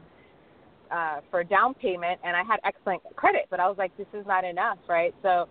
uh, 0.91 1.21
for 1.31 1.43
down 1.43 1.73
payment, 1.73 2.19
and 2.23 2.35
I 2.35 2.43
had 2.43 2.59
excellent 2.63 3.01
credit. 3.15 3.47
But 3.49 3.59
I 3.59 3.67
was 3.67 3.77
like, 3.77 3.95
this 3.97 4.07
is 4.13 4.25
not 4.27 4.43
enough, 4.43 4.77
right? 4.87 5.15
So 5.23 5.47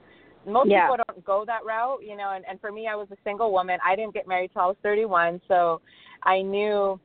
most 0.46 0.70
yeah. 0.70 0.82
people 0.82 0.96
don't 1.08 1.24
go 1.24 1.44
that 1.46 1.64
route, 1.64 2.00
you 2.06 2.16
know. 2.16 2.32
And, 2.34 2.44
and 2.48 2.60
for 2.60 2.70
me, 2.70 2.86
I 2.86 2.94
was 2.94 3.08
a 3.10 3.16
single 3.24 3.50
woman. 3.50 3.78
I 3.84 3.96
didn't 3.96 4.14
get 4.14 4.28
married 4.28 4.50
till 4.52 4.62
I 4.62 4.66
was 4.66 4.76
31, 4.82 5.40
so 5.48 5.80
I 6.22 6.42
knew 6.42 7.00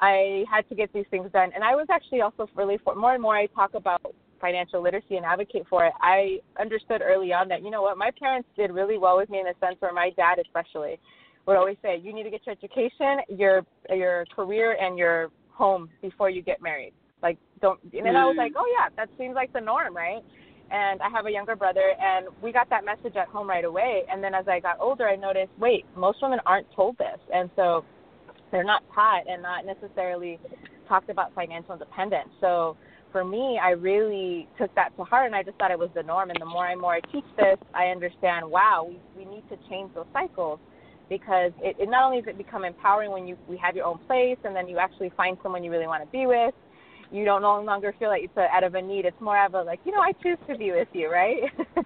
I 0.00 0.44
had 0.50 0.68
to 0.68 0.74
get 0.74 0.92
these 0.92 1.06
things 1.10 1.30
done. 1.32 1.50
And 1.54 1.64
I 1.64 1.74
was 1.74 1.86
actually 1.90 2.20
also 2.20 2.48
really 2.54 2.78
for 2.84 2.94
more 2.94 3.14
and 3.14 3.22
more 3.22 3.36
I 3.36 3.46
talk 3.46 3.74
about 3.74 4.14
financial 4.42 4.82
literacy 4.82 5.16
and 5.16 5.24
advocate 5.24 5.64
for 5.70 5.86
it, 5.86 5.94
I 6.02 6.40
understood 6.60 7.00
early 7.02 7.32
on 7.32 7.48
that, 7.48 7.62
you 7.62 7.70
know 7.70 7.80
what, 7.80 7.96
my 7.96 8.10
parents 8.18 8.48
did 8.56 8.70
really 8.70 8.98
well 8.98 9.16
with 9.16 9.30
me 9.30 9.40
in 9.40 9.46
a 9.46 9.54
sense 9.58 9.76
where 9.78 9.94
my 9.94 10.10
dad 10.16 10.38
especially 10.44 10.98
would 11.46 11.56
always 11.56 11.78
say, 11.80 11.98
you 12.02 12.12
need 12.12 12.24
to 12.24 12.30
get 12.30 12.44
your 12.44 12.52
education, 12.52 13.20
your 13.30 13.64
your 13.88 14.26
career, 14.36 14.76
and 14.78 14.98
your 14.98 15.30
home 15.50 15.88
before 16.02 16.28
you 16.28 16.42
get 16.42 16.60
married. 16.60 16.92
Like, 17.22 17.38
don't. 17.60 17.80
And 17.92 18.04
then. 18.04 18.16
I 18.16 18.26
was 18.26 18.36
like, 18.36 18.52
mm. 18.52 18.60
oh 18.60 18.66
yeah, 18.78 18.88
that 18.96 19.08
seems 19.18 19.34
like 19.34 19.52
the 19.52 19.60
norm, 19.60 19.96
right? 19.96 20.22
And 20.70 21.00
I 21.02 21.08
have 21.10 21.26
a 21.26 21.30
younger 21.30 21.56
brother, 21.56 21.92
and 22.00 22.26
we 22.42 22.52
got 22.52 22.68
that 22.70 22.84
message 22.84 23.16
at 23.16 23.28
home 23.28 23.48
right 23.48 23.64
away. 23.64 24.02
And 24.10 24.22
then 24.24 24.34
as 24.34 24.48
I 24.48 24.58
got 24.58 24.76
older, 24.80 25.08
I 25.08 25.16
noticed, 25.16 25.52
wait, 25.58 25.84
most 25.96 26.18
women 26.22 26.40
aren't 26.46 26.66
told 26.74 26.96
this, 26.98 27.18
and 27.32 27.50
so 27.56 27.84
they're 28.50 28.64
not 28.64 28.82
taught 28.94 29.22
and 29.28 29.42
not 29.42 29.66
necessarily 29.66 30.38
talked 30.88 31.10
about 31.10 31.34
financial 31.34 31.72
independence. 31.72 32.28
So 32.40 32.76
for 33.12 33.24
me, 33.24 33.60
I 33.62 33.70
really 33.70 34.48
took 34.58 34.74
that 34.74 34.96
to 34.96 35.04
heart, 35.04 35.26
and 35.26 35.34
I 35.34 35.42
just 35.42 35.58
thought 35.58 35.70
it 35.70 35.78
was 35.78 35.90
the 35.94 36.02
norm. 36.02 36.30
And 36.30 36.40
the 36.40 36.46
more 36.46 36.66
and 36.66 36.80
more 36.80 36.94
I 36.94 37.00
teach 37.12 37.24
this, 37.36 37.58
I 37.74 37.86
understand. 37.86 38.50
Wow, 38.50 38.88
we 38.88 39.24
we 39.24 39.30
need 39.30 39.44
to 39.50 39.56
change 39.68 39.90
those 39.94 40.06
cycles 40.12 40.58
because 41.08 41.52
it, 41.60 41.76
it 41.78 41.90
not 41.90 42.04
only 42.04 42.22
does 42.22 42.28
it 42.28 42.38
become 42.38 42.64
empowering 42.64 43.10
when 43.10 43.26
you 43.26 43.36
we 43.48 43.56
have 43.58 43.76
your 43.76 43.86
own 43.86 43.98
place, 44.06 44.38
and 44.44 44.56
then 44.56 44.68
you 44.68 44.78
actually 44.78 45.12
find 45.16 45.36
someone 45.42 45.62
you 45.62 45.70
really 45.70 45.86
want 45.86 46.02
to 46.02 46.10
be 46.10 46.26
with. 46.26 46.54
You 47.12 47.26
don't 47.26 47.42
no 47.42 47.60
longer 47.60 47.94
feel 47.98 48.08
like 48.08 48.22
it's 48.24 48.36
a, 48.38 48.48
out 48.50 48.64
of 48.64 48.74
a 48.74 48.80
need. 48.80 49.04
It's 49.04 49.20
more 49.20 49.44
of 49.44 49.52
a 49.52 49.62
like, 49.62 49.80
you 49.84 49.92
know, 49.92 50.00
I 50.00 50.12
choose 50.22 50.38
to 50.48 50.56
be 50.56 50.72
with 50.72 50.88
you, 50.92 51.12
right? 51.12 51.42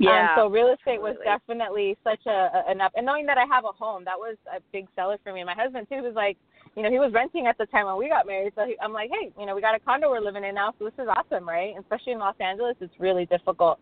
Yeah. 0.00 0.34
um, 0.34 0.36
so 0.36 0.48
real 0.48 0.74
estate 0.74 1.00
was 1.00 1.14
definitely 1.24 1.96
such 2.02 2.26
a, 2.26 2.64
a 2.66 2.72
enough, 2.72 2.90
and 2.96 3.06
knowing 3.06 3.26
that 3.26 3.38
I 3.38 3.44
have 3.44 3.64
a 3.64 3.72
home, 3.72 4.04
that 4.04 4.18
was 4.18 4.36
a 4.50 4.60
big 4.72 4.86
seller 4.96 5.18
for 5.22 5.32
me. 5.32 5.40
And 5.40 5.46
my 5.46 5.54
husband 5.54 5.86
too 5.88 6.02
was 6.02 6.14
like, 6.16 6.36
you 6.76 6.82
know, 6.82 6.90
he 6.90 6.98
was 6.98 7.12
renting 7.12 7.46
at 7.46 7.56
the 7.58 7.66
time 7.66 7.86
when 7.86 7.96
we 7.96 8.08
got 8.08 8.26
married. 8.26 8.52
So 8.56 8.66
he, 8.66 8.76
I'm 8.82 8.92
like, 8.92 9.10
hey, 9.10 9.32
you 9.38 9.46
know, 9.46 9.54
we 9.54 9.60
got 9.60 9.74
a 9.74 9.78
condo 9.78 10.10
we're 10.10 10.20
living 10.20 10.44
in 10.44 10.54
now, 10.54 10.74
so 10.78 10.84
this 10.84 10.94
is 10.98 11.08
awesome, 11.08 11.48
right? 11.48 11.74
Especially 11.78 12.12
in 12.12 12.18
Los 12.18 12.34
Angeles, 12.40 12.76
it's 12.80 12.94
really 12.98 13.26
difficult. 13.26 13.78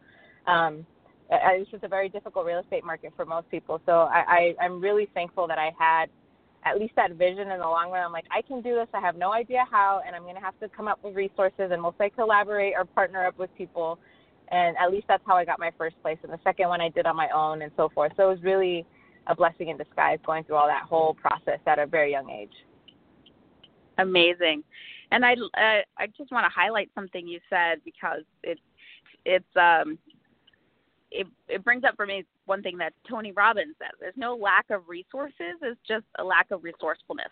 Um, 0.46 0.86
it's 1.30 1.70
just 1.70 1.84
a 1.84 1.88
very 1.88 2.08
difficult 2.10 2.44
real 2.44 2.60
estate 2.60 2.84
market 2.84 3.12
for 3.16 3.24
most 3.24 3.50
people. 3.50 3.80
So 3.86 3.92
I, 3.92 4.54
I, 4.60 4.64
I'm 4.64 4.80
really 4.80 5.08
thankful 5.14 5.46
that 5.48 5.58
I 5.58 5.70
had 5.78 6.06
at 6.64 6.78
least 6.78 6.94
that 6.96 7.12
vision 7.12 7.50
in 7.50 7.58
the 7.58 7.66
long 7.66 7.90
run. 7.90 8.04
I'm 8.04 8.12
like, 8.12 8.26
I 8.30 8.42
can 8.42 8.60
do 8.60 8.74
this. 8.74 8.88
I 8.94 9.00
have 9.00 9.16
no 9.16 9.32
idea 9.32 9.64
how, 9.70 10.02
and 10.06 10.14
I'm 10.14 10.22
going 10.22 10.36
to 10.36 10.40
have 10.40 10.58
to 10.60 10.68
come 10.68 10.86
up 10.86 11.02
with 11.02 11.16
resources 11.16 11.70
and 11.72 11.80
mostly 11.80 12.10
collaborate 12.10 12.74
or 12.76 12.84
partner 12.84 13.26
up 13.26 13.38
with 13.38 13.50
people. 13.56 13.98
And 14.50 14.76
at 14.76 14.90
least 14.90 15.06
that's 15.08 15.22
how 15.26 15.36
I 15.36 15.44
got 15.44 15.58
my 15.58 15.70
first 15.78 16.00
place. 16.02 16.18
And 16.22 16.30
the 16.30 16.38
second 16.44 16.68
one 16.68 16.80
I 16.80 16.90
did 16.90 17.06
on 17.06 17.16
my 17.16 17.30
own 17.34 17.62
and 17.62 17.72
so 17.76 17.88
forth. 17.94 18.12
So 18.16 18.24
it 18.24 18.34
was 18.34 18.42
really 18.42 18.84
a 19.26 19.34
blessing 19.34 19.68
in 19.68 19.76
disguise 19.76 20.18
going 20.26 20.44
through 20.44 20.56
all 20.56 20.66
that 20.66 20.82
whole 20.88 21.14
process 21.14 21.60
at 21.66 21.78
a 21.78 21.86
very 21.86 22.12
young 22.12 22.28
age. 22.28 22.52
Amazing. 23.98 24.64
And 25.10 25.24
I 25.24 25.32
uh, 25.32 25.82
I 25.98 26.06
just 26.16 26.32
want 26.32 26.44
to 26.44 26.50
highlight 26.54 26.90
something 26.94 27.26
you 27.26 27.40
said 27.50 27.78
because 27.84 28.22
it's 28.42 28.60
it's 29.24 29.56
um 29.56 29.98
it 31.10 31.26
it 31.48 31.62
brings 31.64 31.84
up 31.84 31.94
for 31.96 32.06
me 32.06 32.24
one 32.46 32.62
thing 32.62 32.78
that 32.78 32.94
Tony 33.08 33.32
Robbins 33.32 33.76
says. 33.78 33.92
There's 34.00 34.16
no 34.16 34.34
lack 34.34 34.70
of 34.70 34.88
resources, 34.88 35.60
it's 35.60 35.80
just 35.86 36.04
a 36.18 36.24
lack 36.24 36.50
of 36.50 36.64
resourcefulness. 36.64 37.30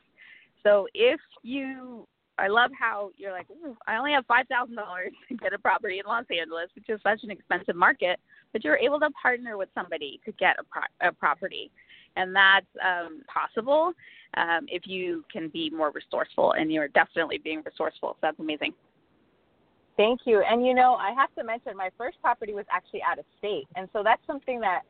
So 0.63 0.87
if 0.95 1.21
you 1.43 2.07
I 2.39 2.49
love 2.49 2.71
how 2.79 3.11
you're 3.17 3.33
like, 3.33 3.47
I 3.87 3.97
only 3.97 4.13
have 4.13 4.25
five 4.27 4.47
thousand 4.49 4.77
dollars 4.77 5.13
to 5.29 5.37
get 5.37 5.53
a 5.53 5.59
property 5.59 5.99
in 5.99 6.07
Los 6.07 6.25
Angeles, 6.31 6.69
which 6.75 6.89
is 6.89 7.01
such 7.03 7.23
an 7.23 7.31
expensive 7.31 7.77
market, 7.77 8.19
but 8.53 8.65
you're 8.65 8.77
able 8.77 9.01
to 9.01 9.11
partner 9.11 9.57
with 9.59 9.69
somebody 9.75 10.21
to 10.25 10.33
get 10.33 10.57
a, 10.59 10.65
pro- 10.65 11.09
a 11.09 11.13
property 11.13 11.71
and 12.17 12.35
that's 12.35 12.67
um, 12.85 13.23
possible 13.33 13.93
um, 14.37 14.67
if 14.69 14.87
you 14.87 15.25
can 15.33 15.49
be 15.49 15.71
more 15.71 15.91
resourceful, 15.91 16.53
and 16.53 16.73
you're 16.73 16.89
definitely 16.89 17.39
being 17.39 17.63
resourceful. 17.65 18.11
So 18.11 18.19
that's 18.23 18.39
amazing. 18.39 18.73
Thank 19.97 20.21
you. 20.25 20.43
And 20.49 20.67
you 20.67 20.75
know, 20.75 20.95
I 20.95 21.13
have 21.13 21.35
to 21.35 21.45
mention 21.45 21.77
my 21.77 21.91
first 21.99 22.21
property 22.23 22.55
was 22.55 22.65
actually 22.71 23.03
out 23.09 23.19
of 23.19 23.25
state, 23.39 23.67
and 23.77 23.89
so 23.93 24.03
that's 24.03 24.23
something 24.27 24.61
that 24.61 24.83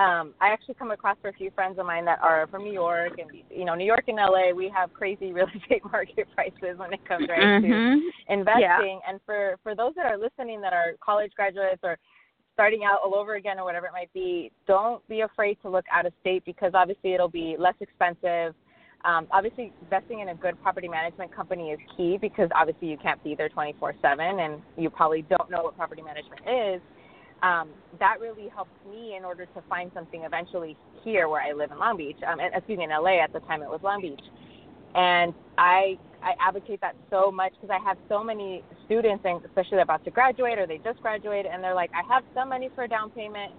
um, 0.00 0.32
I 0.40 0.48
actually 0.48 0.74
come 0.74 0.92
across 0.92 1.18
for 1.20 1.28
a 1.28 1.32
few 1.34 1.50
friends 1.50 1.78
of 1.78 1.84
mine 1.84 2.06
that 2.06 2.20
are 2.22 2.46
from 2.46 2.64
New 2.64 2.72
York, 2.72 3.18
and 3.18 3.30
you 3.50 3.66
know, 3.66 3.74
New 3.74 3.84
York 3.84 4.04
and 4.08 4.16
LA, 4.16 4.50
we 4.54 4.72
have 4.74 4.92
crazy 4.94 5.30
real 5.32 5.46
estate 5.54 5.82
market 5.92 6.26
prices 6.34 6.78
when 6.78 6.92
it 6.94 7.06
comes 7.06 7.28
right 7.28 7.38
mm-hmm. 7.38 7.98
to 7.98 8.32
investing. 8.32 8.62
Yeah. 8.62 8.98
And 9.06 9.20
for 9.26 9.56
for 9.62 9.74
those 9.74 9.92
that 9.96 10.06
are 10.06 10.16
listening 10.16 10.62
that 10.62 10.72
are 10.72 10.94
college 11.04 11.32
graduates 11.36 11.80
or 11.82 11.98
starting 12.54 12.84
out 12.84 12.98
all 13.04 13.14
over 13.14 13.34
again 13.34 13.58
or 13.58 13.64
whatever 13.64 13.86
it 13.86 13.92
might 13.92 14.12
be, 14.12 14.50
don't 14.66 15.06
be 15.08 15.20
afraid 15.20 15.56
to 15.62 15.70
look 15.70 15.84
out 15.92 16.06
of 16.06 16.12
state 16.20 16.44
because 16.44 16.72
obviously 16.74 17.14
it'll 17.14 17.28
be 17.28 17.56
less 17.58 17.74
expensive. 17.80 18.54
Um, 19.04 19.26
obviously, 19.30 19.72
investing 19.82 20.20
in 20.20 20.28
a 20.28 20.34
good 20.34 20.60
property 20.62 20.88
management 20.88 21.34
company 21.34 21.70
is 21.70 21.78
key 21.96 22.18
because 22.20 22.50
obviously 22.54 22.88
you 22.88 22.98
can't 22.98 23.22
be 23.24 23.34
there 23.34 23.48
24 23.48 23.94
7 24.02 24.40
and 24.40 24.60
you 24.76 24.90
probably 24.90 25.22
don't 25.22 25.50
know 25.50 25.62
what 25.62 25.76
property 25.76 26.02
management 26.02 26.42
is. 26.46 26.82
Um, 27.42 27.70
that 27.98 28.20
really 28.20 28.48
helped 28.48 28.74
me 28.86 29.16
in 29.16 29.24
order 29.24 29.46
to 29.46 29.62
find 29.68 29.90
something 29.94 30.24
eventually 30.24 30.76
here 31.02 31.28
where 31.30 31.40
I 31.40 31.52
live 31.52 31.70
in 31.70 31.78
Long 31.78 31.96
Beach. 31.96 32.18
Um, 32.26 32.38
and, 32.40 32.54
excuse 32.54 32.76
me, 32.76 32.84
in 32.84 32.90
LA 32.90 33.22
at 33.22 33.32
the 33.32 33.40
time 33.40 33.62
it 33.62 33.70
was 33.70 33.80
Long 33.82 34.02
Beach. 34.02 34.20
And 34.94 35.32
I 35.56 35.98
I 36.22 36.34
advocate 36.40 36.80
that 36.80 36.96
so 37.10 37.30
much 37.30 37.52
because 37.60 37.70
I 37.70 37.82
have 37.84 37.96
so 38.08 38.22
many 38.22 38.62
students, 38.86 39.24
and 39.24 39.44
especially 39.44 39.76
they're 39.76 39.82
about 39.82 40.04
to 40.04 40.10
graduate 40.10 40.58
or 40.58 40.66
they 40.66 40.78
just 40.78 41.00
graduated, 41.00 41.50
and 41.52 41.62
they're 41.62 41.74
like, 41.74 41.90
I 41.94 42.02
have 42.12 42.24
some 42.34 42.48
money 42.48 42.70
for 42.74 42.84
a 42.84 42.88
down 42.88 43.10
payment. 43.10 43.52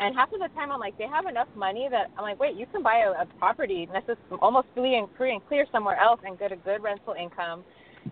And 0.00 0.16
half 0.16 0.32
of 0.32 0.40
the 0.40 0.48
time, 0.54 0.72
I'm 0.72 0.80
like, 0.80 0.96
they 0.98 1.06
have 1.06 1.26
enough 1.26 1.48
money 1.54 1.88
that 1.90 2.10
I'm 2.16 2.22
like, 2.22 2.40
wait, 2.40 2.56
you 2.56 2.66
can 2.66 2.82
buy 2.82 3.04
a, 3.06 3.22
a 3.22 3.26
property 3.38 3.88
almost 4.40 4.66
free 4.74 4.96
and 4.96 5.06
free 5.16 5.32
and 5.32 5.46
clear 5.46 5.66
somewhere 5.70 5.96
else 5.96 6.20
and 6.24 6.38
get 6.38 6.50
a 6.50 6.56
good 6.56 6.82
rental 6.82 7.14
income, 7.14 7.64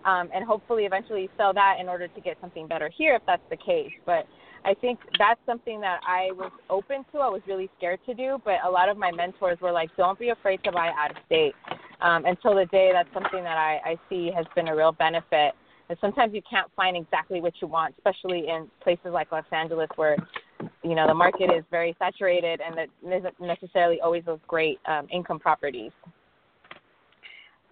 um, 0.04 0.28
and 0.32 0.44
hopefully 0.44 0.84
eventually 0.84 1.28
sell 1.36 1.52
that 1.54 1.76
in 1.80 1.88
order 1.88 2.06
to 2.06 2.20
get 2.20 2.36
something 2.40 2.68
better 2.68 2.90
here 2.96 3.16
if 3.16 3.22
that's 3.26 3.42
the 3.50 3.56
case. 3.56 3.92
But 4.06 4.26
I 4.64 4.74
think 4.74 4.98
that's 5.18 5.40
something 5.46 5.80
that 5.80 6.00
I 6.06 6.30
was 6.32 6.52
open 6.68 7.04
to. 7.12 7.18
I 7.18 7.28
was 7.28 7.40
really 7.46 7.70
scared 7.78 8.00
to 8.06 8.14
do, 8.14 8.38
but 8.44 8.56
a 8.64 8.70
lot 8.70 8.88
of 8.88 8.96
my 8.96 9.10
mentors 9.10 9.58
were 9.60 9.72
like, 9.72 9.90
don't 9.96 10.18
be 10.18 10.30
afraid 10.30 10.62
to 10.64 10.72
buy 10.72 10.88
out 10.96 11.12
of 11.12 11.16
state 11.26 11.54
um, 12.02 12.24
until 12.26 12.54
the 12.54 12.66
day 12.66 12.90
that's 12.92 13.08
something 13.14 13.42
that 13.42 13.56
I, 13.56 13.80
I 13.84 13.96
see 14.08 14.30
has 14.34 14.46
been 14.54 14.68
a 14.68 14.76
real 14.76 14.92
benefit. 14.92 15.54
And 15.88 15.98
sometimes 16.00 16.34
you 16.34 16.42
can't 16.48 16.70
find 16.76 16.96
exactly 16.96 17.40
what 17.40 17.54
you 17.60 17.68
want, 17.68 17.94
especially 17.98 18.48
in 18.48 18.68
places 18.82 19.08
like 19.12 19.32
Los 19.32 19.44
Angeles 19.50 19.88
where 19.96 20.16
you 20.84 20.94
know 20.94 21.06
the 21.06 21.14
market 21.14 21.50
is 21.50 21.64
very 21.70 21.96
saturated 21.98 22.60
and 22.60 22.76
there 22.76 23.18
isn't 23.18 23.34
necessarily 23.40 24.00
always 24.00 24.24
those 24.24 24.38
great 24.46 24.78
um, 24.86 25.08
income 25.12 25.38
properties. 25.38 25.90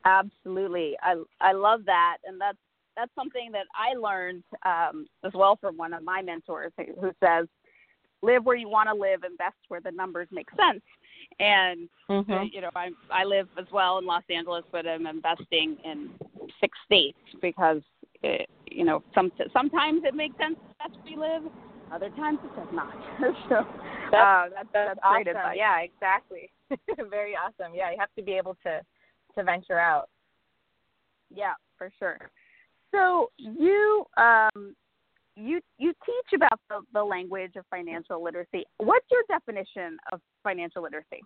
Absolutely, 0.04 0.97
I 1.02 1.23
I 1.40 1.52
love 1.52 1.83
that, 1.85 2.16
and 2.25 2.40
that's 2.40 2.59
that's 2.98 3.14
something 3.14 3.52
that 3.52 3.66
I 3.74 3.96
learned 3.96 4.42
um, 4.66 5.06
as 5.24 5.32
well 5.34 5.56
from 5.60 5.76
one 5.76 5.94
of 5.94 6.02
my 6.02 6.20
mentors 6.20 6.72
who 6.76 7.12
says, 7.24 7.46
"Live 8.22 8.44
where 8.44 8.56
you 8.56 8.68
want 8.68 8.88
to 8.88 8.94
live, 8.94 9.22
invest 9.22 9.56
where 9.68 9.80
the 9.80 9.92
numbers 9.92 10.28
make 10.32 10.48
sense." 10.50 10.82
And 11.38 11.88
mm-hmm. 12.10 12.46
you 12.52 12.60
know, 12.60 12.70
I 12.74 12.90
I 13.10 13.24
live 13.24 13.48
as 13.58 13.66
well 13.72 13.98
in 13.98 14.06
Los 14.06 14.24
Angeles, 14.28 14.64
but 14.72 14.86
I'm 14.86 15.06
investing 15.06 15.76
in 15.84 16.10
six 16.60 16.76
states 16.84 17.18
because 17.40 17.82
it, 18.22 18.48
you 18.66 18.84
know 18.84 19.02
some 19.14 19.30
sometimes 19.52 20.02
it 20.04 20.14
makes 20.14 20.36
sense 20.38 20.56
that's 20.80 20.94
where 20.94 21.04
we 21.04 21.16
live, 21.16 21.52
other 21.92 22.10
times 22.10 22.38
it 22.44 22.56
does 22.56 22.68
not. 22.72 22.92
so 23.48 23.66
that's, 24.10 24.14
uh, 24.14 24.48
that's, 24.54 24.68
that's, 24.72 24.88
that's 24.88 25.00
awesome. 25.02 25.28
Advice. 25.28 25.56
Yeah, 25.56 25.80
exactly. 25.80 26.50
Very 27.10 27.34
awesome. 27.34 27.74
Yeah, 27.74 27.90
you 27.90 27.96
have 27.98 28.14
to 28.16 28.22
be 28.22 28.32
able 28.32 28.56
to 28.64 28.80
to 29.36 29.44
venture 29.44 29.78
out. 29.78 30.08
Yeah, 31.34 31.54
for 31.76 31.90
sure. 31.98 32.18
So 32.92 33.30
you 33.38 34.04
um, 34.16 34.75
you 35.37 35.61
you 35.78 35.92
teach 36.04 36.33
about 36.35 36.59
the, 36.68 36.80
the 36.92 37.02
language 37.02 37.52
of 37.57 37.64
financial 37.71 38.23
literacy. 38.23 38.64
What's 38.78 39.07
your 39.11 39.23
definition 39.28 39.97
of 40.12 40.21
financial 40.42 40.83
literacy? 40.83 41.23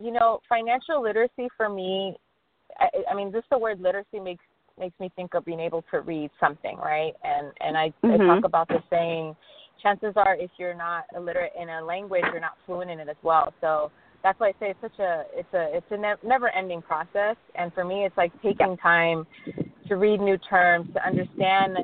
You 0.00 0.12
know, 0.12 0.40
financial 0.48 1.00
literacy 1.00 1.48
for 1.56 1.68
me, 1.68 2.16
I, 2.78 2.88
I 3.10 3.14
mean, 3.14 3.30
just 3.30 3.46
the 3.50 3.58
word 3.58 3.80
literacy 3.80 4.18
makes 4.20 4.44
makes 4.78 4.98
me 4.98 5.10
think 5.14 5.34
of 5.34 5.44
being 5.44 5.60
able 5.60 5.84
to 5.90 6.00
read 6.00 6.30
something, 6.40 6.76
right? 6.78 7.12
And 7.22 7.52
and 7.60 7.76
I, 7.76 7.92
mm-hmm. 8.04 8.22
I 8.22 8.34
talk 8.34 8.44
about 8.44 8.68
the 8.68 8.82
saying, 8.90 9.36
chances 9.82 10.14
are 10.16 10.34
if 10.36 10.50
you're 10.58 10.74
not 10.74 11.04
illiterate 11.14 11.52
in 11.60 11.68
a 11.68 11.84
language, 11.84 12.24
you're 12.32 12.40
not 12.40 12.56
fluent 12.66 12.90
in 12.90 13.00
it 13.00 13.08
as 13.08 13.16
well. 13.22 13.52
So 13.60 13.90
that's 14.22 14.38
why 14.38 14.48
I 14.48 14.52
say 14.60 14.70
it's 14.70 14.80
such 14.80 14.98
a 14.98 15.24
it's 15.32 15.52
a 15.52 15.76
it's 15.76 15.86
a 15.90 15.96
ne- 15.96 16.28
never 16.28 16.48
ending 16.50 16.82
process. 16.82 17.36
And 17.54 17.72
for 17.74 17.84
me, 17.84 18.04
it's 18.04 18.16
like 18.16 18.32
taking 18.42 18.76
time 18.76 19.26
to 19.88 19.96
read 19.96 20.20
new 20.20 20.38
terms, 20.38 20.88
to 20.94 21.06
understand 21.06 21.78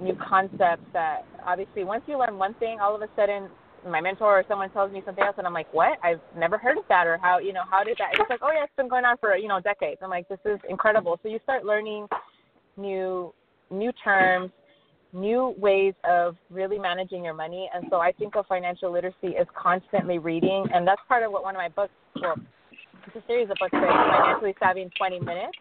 new 0.00 0.16
concepts. 0.16 0.84
That 0.92 1.24
obviously, 1.44 1.84
once 1.84 2.02
you 2.06 2.18
learn 2.18 2.38
one 2.38 2.54
thing, 2.54 2.78
all 2.80 2.94
of 2.94 3.02
a 3.02 3.08
sudden, 3.16 3.48
my 3.88 4.00
mentor 4.00 4.40
or 4.40 4.44
someone 4.48 4.70
tells 4.70 4.92
me 4.92 5.02
something 5.04 5.24
else, 5.24 5.34
and 5.38 5.46
I'm 5.46 5.52
like, 5.52 5.72
what? 5.72 5.98
I've 6.04 6.20
never 6.36 6.58
heard 6.58 6.78
of 6.78 6.84
that, 6.88 7.06
or 7.06 7.18
how 7.18 7.38
you 7.38 7.52
know 7.52 7.62
how 7.68 7.82
did 7.82 7.98
that? 7.98 8.10
It's 8.14 8.30
like, 8.30 8.40
oh 8.42 8.50
yeah, 8.52 8.64
it's 8.64 8.76
been 8.76 8.88
going 8.88 9.04
on 9.04 9.16
for 9.18 9.36
you 9.36 9.48
know 9.48 9.60
decades. 9.60 10.00
I'm 10.02 10.10
like, 10.10 10.28
this 10.28 10.40
is 10.44 10.58
incredible. 10.68 11.18
So 11.22 11.28
you 11.28 11.40
start 11.42 11.64
learning 11.64 12.06
new 12.76 13.32
new 13.70 13.92
terms 14.04 14.50
new 15.12 15.54
ways 15.58 15.94
of 16.08 16.36
really 16.50 16.78
managing 16.78 17.24
your 17.24 17.34
money. 17.34 17.68
And 17.74 17.86
so 17.90 17.96
I 17.96 18.12
think 18.12 18.36
of 18.36 18.46
financial 18.46 18.92
literacy 18.92 19.36
as 19.38 19.46
constantly 19.60 20.18
reading. 20.18 20.66
And 20.72 20.86
that's 20.86 21.00
part 21.08 21.22
of 21.22 21.32
what 21.32 21.42
one 21.42 21.54
of 21.54 21.58
my 21.58 21.68
books, 21.68 21.92
well, 22.20 22.36
it's 23.06 23.16
a 23.16 23.26
series 23.26 23.50
of 23.50 23.56
books, 23.58 23.72
Financially 23.72 24.54
Savvy 24.58 24.82
in 24.82 24.90
20 24.96 25.20
Minutes, 25.20 25.58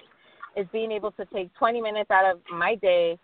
is 0.56 0.68
being 0.72 0.91
able 0.91 1.12
to 1.12 1.25
take 1.34 1.53
20 1.56 1.82
minutes 1.82 2.12
out 2.12 2.29
of 2.29 2.41
my 2.51 2.75
day 2.75 3.18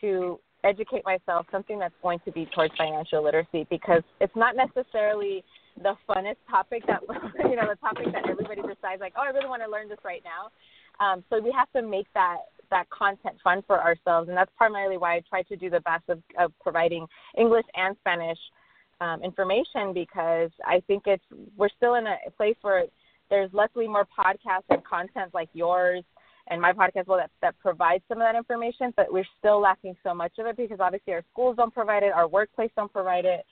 to 0.00 0.38
educate 0.64 1.04
myself 1.04 1.46
something 1.52 1.78
that's 1.78 1.94
going 2.02 2.18
to 2.24 2.32
be 2.32 2.46
towards 2.54 2.74
financial 2.76 3.22
literacy 3.22 3.66
because 3.70 4.02
it's 4.20 4.34
not 4.34 4.56
necessarily 4.56 5.44
the 5.82 5.94
funnest 6.08 6.36
topic 6.48 6.82
that 6.86 7.00
you 7.38 7.56
know 7.56 7.68
the 7.68 7.76
topic 7.80 8.06
that 8.12 8.28
everybody 8.28 8.62
decides 8.62 9.00
like 9.00 9.12
oh 9.16 9.22
I 9.22 9.28
really 9.28 9.48
want 9.48 9.62
to 9.62 9.70
learn 9.70 9.88
this 9.88 9.98
right 10.04 10.22
now. 10.24 10.48
Um, 11.04 11.24
so 11.28 11.40
we 11.40 11.52
have 11.52 11.70
to 11.72 11.86
make 11.86 12.06
that 12.14 12.38
that 12.70 12.88
content 12.90 13.36
fun 13.42 13.62
for 13.66 13.80
ourselves, 13.80 14.28
and 14.28 14.36
that's 14.36 14.50
primarily 14.56 14.96
why 14.96 15.14
I 15.14 15.22
try 15.28 15.42
to 15.42 15.56
do 15.56 15.70
the 15.70 15.80
best 15.80 16.04
of, 16.08 16.22
of 16.38 16.52
providing 16.60 17.06
English 17.36 17.66
and 17.74 17.96
Spanish 18.00 18.38
um, 19.00 19.22
information 19.22 19.92
because 19.92 20.50
I 20.64 20.82
think 20.86 21.04
it's 21.06 21.24
we're 21.56 21.68
still 21.76 21.94
in 21.96 22.06
a 22.06 22.30
place 22.36 22.56
where 22.62 22.84
there's 23.30 23.50
luckily 23.52 23.88
more 23.88 24.06
podcasts 24.06 24.68
and 24.70 24.84
content 24.84 25.32
like 25.34 25.48
yours 25.52 26.04
and 26.48 26.60
my 26.60 26.72
podcast 26.72 27.06
well 27.06 27.18
that 27.18 27.30
that 27.40 27.58
provides 27.58 28.04
some 28.08 28.18
of 28.18 28.26
that 28.26 28.36
information, 28.36 28.92
but 28.96 29.12
we're 29.12 29.26
still 29.38 29.60
lacking 29.60 29.96
so 30.02 30.14
much 30.14 30.32
of 30.38 30.46
it 30.46 30.56
because 30.56 30.78
obviously 30.80 31.12
our 31.12 31.24
schools 31.32 31.56
don't 31.56 31.72
provide 31.72 32.02
it, 32.02 32.12
our 32.12 32.28
workplace 32.28 32.70
don't 32.76 32.92
provide 32.92 33.24
it. 33.24 33.44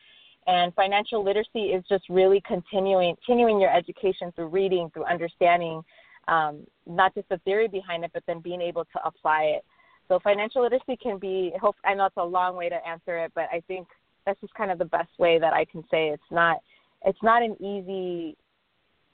And 0.47 0.75
financial 0.75 1.25
literacy 1.25 1.71
is 1.71 1.85
just 1.89 2.05
really 2.09 2.43
continuing 2.47 3.17
continuing 3.25 3.61
your 3.61 3.75
education 3.75 4.33
through 4.35 4.49
reading, 4.49 4.91
through 4.93 5.05
understanding, 5.05 5.83
um, 6.29 6.67
not 6.87 7.15
just 7.15 7.29
the 7.29 7.39
theory 7.39 7.69
behind 7.69 8.05
it, 8.05 8.11
but 8.13 8.23
then 8.27 8.41
being 8.41 8.61
able 8.61 8.85
to 8.85 9.05
apply 9.05 9.45
it. 9.57 9.65
So 10.09 10.19
financial 10.21 10.63
literacy 10.63 10.97
can 11.03 11.19
be. 11.19 11.53
Hope 11.61 11.77
I 11.85 11.95
know 11.95 12.07
it's 12.07 12.17
a 12.17 12.25
long 12.25 12.57
way 12.57 12.69
to 12.69 12.87
answer 12.87 13.19
it, 13.19 13.33
but 13.35 13.45
I 13.53 13.63
think 13.67 13.87
that's 14.27 14.41
just 14.41 14.55
kind 14.55 14.71
of 14.71 14.79
the 14.79 14.85
best 14.85 15.11
way 15.19 15.39
that 15.39 15.53
I 15.53 15.65
can 15.65 15.83
say 15.91 16.09
it's 16.09 16.23
not. 16.31 16.59
It's 17.05 17.23
not 17.23 17.43
an 17.43 17.57
easy 17.61 18.37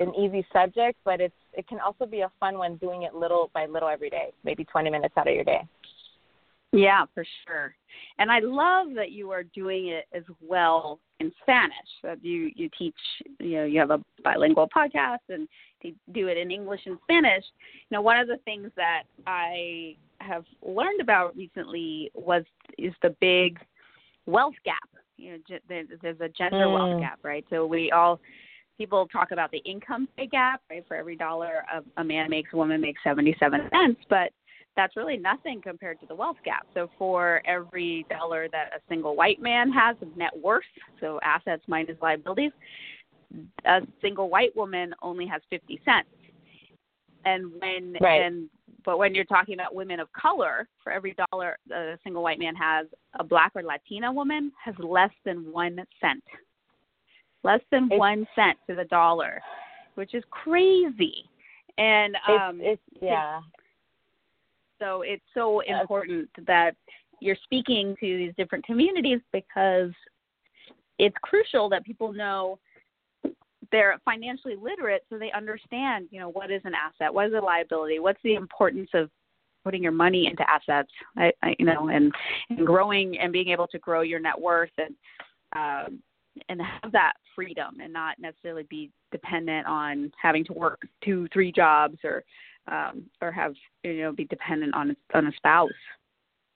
an 0.00 0.14
easy 0.14 0.46
subject, 0.52 0.98
but 1.04 1.20
it's 1.20 1.34
it 1.52 1.66
can 1.66 1.80
also 1.80 2.06
be 2.06 2.20
a 2.20 2.30
fun 2.38 2.58
one 2.58 2.76
doing 2.76 3.02
it 3.02 3.14
little 3.14 3.50
by 3.52 3.66
little 3.66 3.88
every 3.88 4.10
day, 4.10 4.32
maybe 4.44 4.64
20 4.64 4.90
minutes 4.90 5.14
out 5.16 5.28
of 5.28 5.34
your 5.34 5.44
day. 5.44 5.66
Yeah, 6.72 7.04
for 7.14 7.24
sure. 7.46 7.74
And 8.18 8.30
I 8.30 8.40
love 8.40 8.88
that 8.94 9.10
you 9.10 9.30
are 9.30 9.42
doing 9.42 9.88
it 9.88 10.04
as 10.12 10.24
well 10.40 11.00
in 11.18 11.32
Spanish. 11.42 11.72
That 12.02 12.22
you 12.22 12.50
you 12.54 12.68
teach, 12.76 12.94
you 13.40 13.56
know, 13.56 13.64
you 13.64 13.80
have 13.80 13.90
a 13.90 14.00
bilingual 14.22 14.68
podcast 14.68 15.18
and 15.30 15.48
you 15.82 15.94
do 16.12 16.28
it 16.28 16.36
in 16.36 16.50
English 16.50 16.80
and 16.84 16.98
Spanish. 17.04 17.44
You 17.88 17.96
know, 17.96 18.02
one 18.02 18.18
of 18.18 18.28
the 18.28 18.36
things 18.44 18.70
that 18.76 19.04
I 19.26 19.96
have 20.20 20.44
learned 20.62 21.00
about 21.00 21.34
recently 21.36 22.10
was 22.14 22.44
is 22.76 22.92
the 23.02 23.16
big 23.20 23.58
wealth 24.26 24.54
gap. 24.64 24.76
You 25.16 25.32
know, 25.48 25.58
there's 25.68 26.20
a 26.20 26.28
gender 26.28 26.66
mm. 26.66 26.74
wealth 26.74 27.00
gap, 27.00 27.18
right? 27.22 27.44
So 27.48 27.66
we 27.66 27.90
all 27.92 28.20
people 28.76 29.08
talk 29.08 29.32
about 29.32 29.50
the 29.50 29.58
income 29.58 30.06
pay 30.16 30.26
gap, 30.26 30.60
right? 30.70 30.84
For 30.86 30.96
every 30.96 31.16
dollar 31.16 31.64
a, 31.72 32.00
a 32.00 32.04
man 32.04 32.30
makes, 32.30 32.50
a 32.52 32.56
woman 32.56 32.80
makes 32.80 33.02
77 33.02 33.68
cents, 33.72 34.00
but 34.08 34.30
that's 34.78 34.96
really 34.96 35.16
nothing 35.16 35.60
compared 35.60 35.98
to 35.98 36.06
the 36.06 36.14
wealth 36.14 36.36
gap. 36.44 36.64
So 36.72 36.88
for 36.96 37.42
every 37.44 38.06
dollar 38.08 38.46
that 38.52 38.70
a 38.76 38.80
single 38.88 39.16
white 39.16 39.42
man 39.42 39.72
has 39.72 39.96
of 40.00 40.16
net 40.16 40.30
worth, 40.40 40.62
so 41.00 41.18
assets 41.24 41.62
minus 41.66 41.96
liabilities, 42.00 42.52
a 43.66 43.80
single 44.00 44.30
white 44.30 44.56
woman 44.56 44.94
only 45.02 45.26
has 45.26 45.42
50 45.50 45.80
cents. 45.84 46.08
And 47.24 47.50
when 47.60 47.96
right. 48.00 48.22
and 48.22 48.48
but 48.84 48.98
when 48.98 49.14
you're 49.14 49.24
talking 49.24 49.54
about 49.54 49.74
women 49.74 49.98
of 49.98 50.10
color, 50.12 50.68
for 50.82 50.92
every 50.92 51.14
dollar 51.32 51.58
a 51.74 51.98
single 52.04 52.22
white 52.22 52.38
man 52.38 52.54
has, 52.54 52.86
a 53.18 53.24
black 53.24 53.52
or 53.56 53.64
Latina 53.64 54.12
woman 54.12 54.52
has 54.64 54.76
less 54.78 55.10
than 55.24 55.52
one 55.52 55.84
cent 56.00 56.22
less 57.44 57.60
than 57.70 57.88
it's, 57.90 57.98
one 57.98 58.26
cent 58.34 58.56
to 58.68 58.74
the 58.74 58.84
dollar, 58.84 59.40
which 59.94 60.14
is 60.14 60.22
crazy. 60.30 61.24
And 61.76 62.16
um, 62.28 62.60
it's, 62.60 62.80
it's 62.92 63.02
yeah. 63.02 63.40
So 64.78 65.02
it's 65.02 65.22
so 65.34 65.60
important 65.60 66.28
that 66.46 66.74
you're 67.20 67.36
speaking 67.42 67.96
to 68.00 68.16
these 68.16 68.32
different 68.36 68.64
communities 68.64 69.20
because 69.32 69.90
it's 70.98 71.16
crucial 71.22 71.68
that 71.70 71.84
people 71.84 72.12
know 72.12 72.58
they're 73.70 73.98
financially 74.04 74.56
literate 74.56 75.04
so 75.08 75.18
they 75.18 75.32
understand, 75.32 76.08
you 76.10 76.20
know, 76.20 76.30
what 76.30 76.50
is 76.50 76.62
an 76.64 76.72
asset, 76.74 77.12
what 77.12 77.26
is 77.26 77.34
a 77.34 77.40
liability, 77.40 77.98
what's 77.98 78.22
the 78.24 78.34
importance 78.34 78.88
of 78.94 79.10
putting 79.64 79.82
your 79.82 79.92
money 79.92 80.26
into 80.26 80.48
assets, 80.48 80.90
I, 81.16 81.32
I, 81.42 81.54
you 81.58 81.66
know, 81.66 81.88
and, 81.88 82.12
and 82.50 82.66
growing 82.66 83.18
and 83.18 83.32
being 83.32 83.48
able 83.48 83.66
to 83.68 83.78
grow 83.78 84.00
your 84.00 84.20
net 84.20 84.40
worth 84.40 84.70
and 84.78 84.94
um, 85.56 86.02
and 86.48 86.60
have 86.62 86.92
that 86.92 87.14
freedom 87.34 87.78
and 87.82 87.92
not 87.92 88.16
necessarily 88.18 88.64
be 88.70 88.90
dependent 89.10 89.66
on 89.66 90.12
having 90.20 90.44
to 90.44 90.52
work 90.52 90.82
two, 91.04 91.28
three 91.32 91.50
jobs 91.50 91.98
or 92.04 92.22
um, 92.70 93.04
or 93.20 93.32
have 93.32 93.54
you 93.84 94.02
know 94.02 94.12
be 94.12 94.24
dependent 94.24 94.74
on 94.74 94.96
on 95.14 95.26
a 95.26 95.32
spouse. 95.36 95.70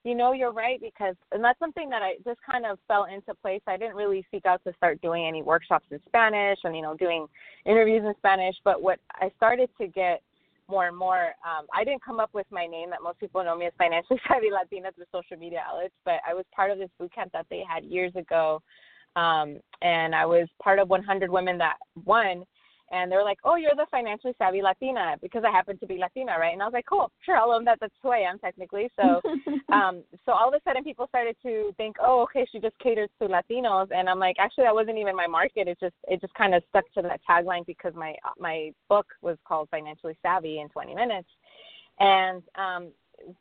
You 0.05 0.17
know, 0.17 0.33
you're 0.33 0.53
right 0.53 0.81
because, 0.81 1.15
and 1.31 1.45
that's 1.45 1.61
something 1.61 1.89
that 1.91 2.03
I 2.03 2.15
just 2.25 2.41
kind 2.45 2.67
of 2.67 2.77
fell 2.89 3.05
into 3.05 3.35
place. 3.35 3.61
I 3.69 3.77
didn't 3.77 3.95
really 3.95 4.27
seek 4.33 4.47
out 4.47 4.61
to 4.65 4.73
start 4.77 5.01
doing 5.01 5.27
any 5.27 5.45
workshops 5.45 5.87
in 5.93 6.01
Spanish 6.07 6.59
and 6.65 6.75
you 6.75 6.83
know 6.83 6.97
doing 6.97 7.27
interviews 7.67 8.03
in 8.05 8.15
Spanish. 8.19 8.57
But 8.65 8.83
what 8.83 8.99
I 9.15 9.31
started 9.37 9.71
to 9.81 9.87
get 9.87 10.23
more 10.69 10.89
and 10.89 10.97
more, 10.97 11.35
um, 11.45 11.67
I 11.75 11.85
didn't 11.85 12.05
come 12.05 12.19
up 12.19 12.31
with 12.33 12.47
my 12.51 12.67
name 12.67 12.91
that 12.91 13.03
most 13.03 13.21
people 13.21 13.45
know 13.45 13.57
me 13.57 13.67
as 13.67 13.73
financially 13.79 14.21
savvy 14.29 14.51
Latina 14.51 14.91
through 14.93 15.05
social 15.13 15.37
media 15.37 15.63
outlets, 15.69 15.95
but 16.05 16.15
I 16.29 16.35
was 16.35 16.45
part 16.55 16.71
of 16.71 16.79
this 16.79 16.89
boot 16.99 17.15
camp 17.15 17.33
that 17.33 17.47
they 17.51 17.63
had 17.69 17.85
years 17.85 18.15
ago 18.17 18.63
um, 19.17 19.59
and 19.83 20.15
I 20.15 20.25
was 20.27 20.49
part 20.63 20.79
of 20.79 20.89
100 20.89 21.31
women 21.31 21.59
that 21.59 21.77
won. 22.05 22.45
And 22.93 23.11
they 23.11 23.17
were 23.17 23.25
like, 23.25 23.39
"Oh, 23.43 23.57
you're 23.57 23.75
the 23.75 23.87
financially 23.91 24.35
savvy 24.39 24.63
Latina," 24.63 25.17
because 25.23 25.45
I 25.47 25.51
happen 25.51 25.79
to 25.79 25.87
be 25.87 25.97
Latina, 25.97 26.39
right? 26.39 26.53
And 26.53 26.63
I 26.63 26.67
was 26.67 26.75
like, 26.75 26.87
"Cool, 26.87 27.11
sure, 27.25 27.37
I'll 27.37 27.53
own 27.53 27.65
that. 27.65 27.79
That's 27.81 27.95
who 28.03 28.11
I 28.11 28.19
am 28.19 28.39
technically." 28.39 28.91
So, 28.97 29.21
um, 29.73 30.03
so 30.27 30.33
all 30.33 30.49
of 30.49 30.55
a 30.55 30.61
sudden, 30.63 30.85
people 30.85 31.07
started 31.09 31.37
to 31.43 31.73
think, 31.79 31.97
"Oh, 32.01 32.21
okay, 32.23 32.47
she 32.53 32.61
just 32.61 32.79
caters 32.79 33.09
to 33.21 33.29
Latinos," 33.29 33.89
and 33.95 34.09
I'm 34.09 34.19
like, 34.19 34.37
"Actually, 34.39 34.65
that 34.65 34.75
wasn't 34.75 34.99
even 34.99 35.17
my 35.17 35.27
market. 35.27 35.69
It 35.69 35.79
just 35.81 35.97
it 36.07 36.21
just 36.21 36.35
kind 36.35 36.55
of 36.55 36.63
stuck 36.69 36.85
to 36.93 37.03
that 37.03 37.21
tagline 37.29 37.67
because 37.67 37.95
my 37.95 38.15
my 38.39 38.73
book 38.89 39.07
was 39.23 39.39
called 39.49 39.69
Financially 39.71 40.17
Savvy 40.23 40.61
in 40.61 40.69
20 40.69 40.95
Minutes." 40.95 41.29
And 41.99 42.43
um, 42.57 42.93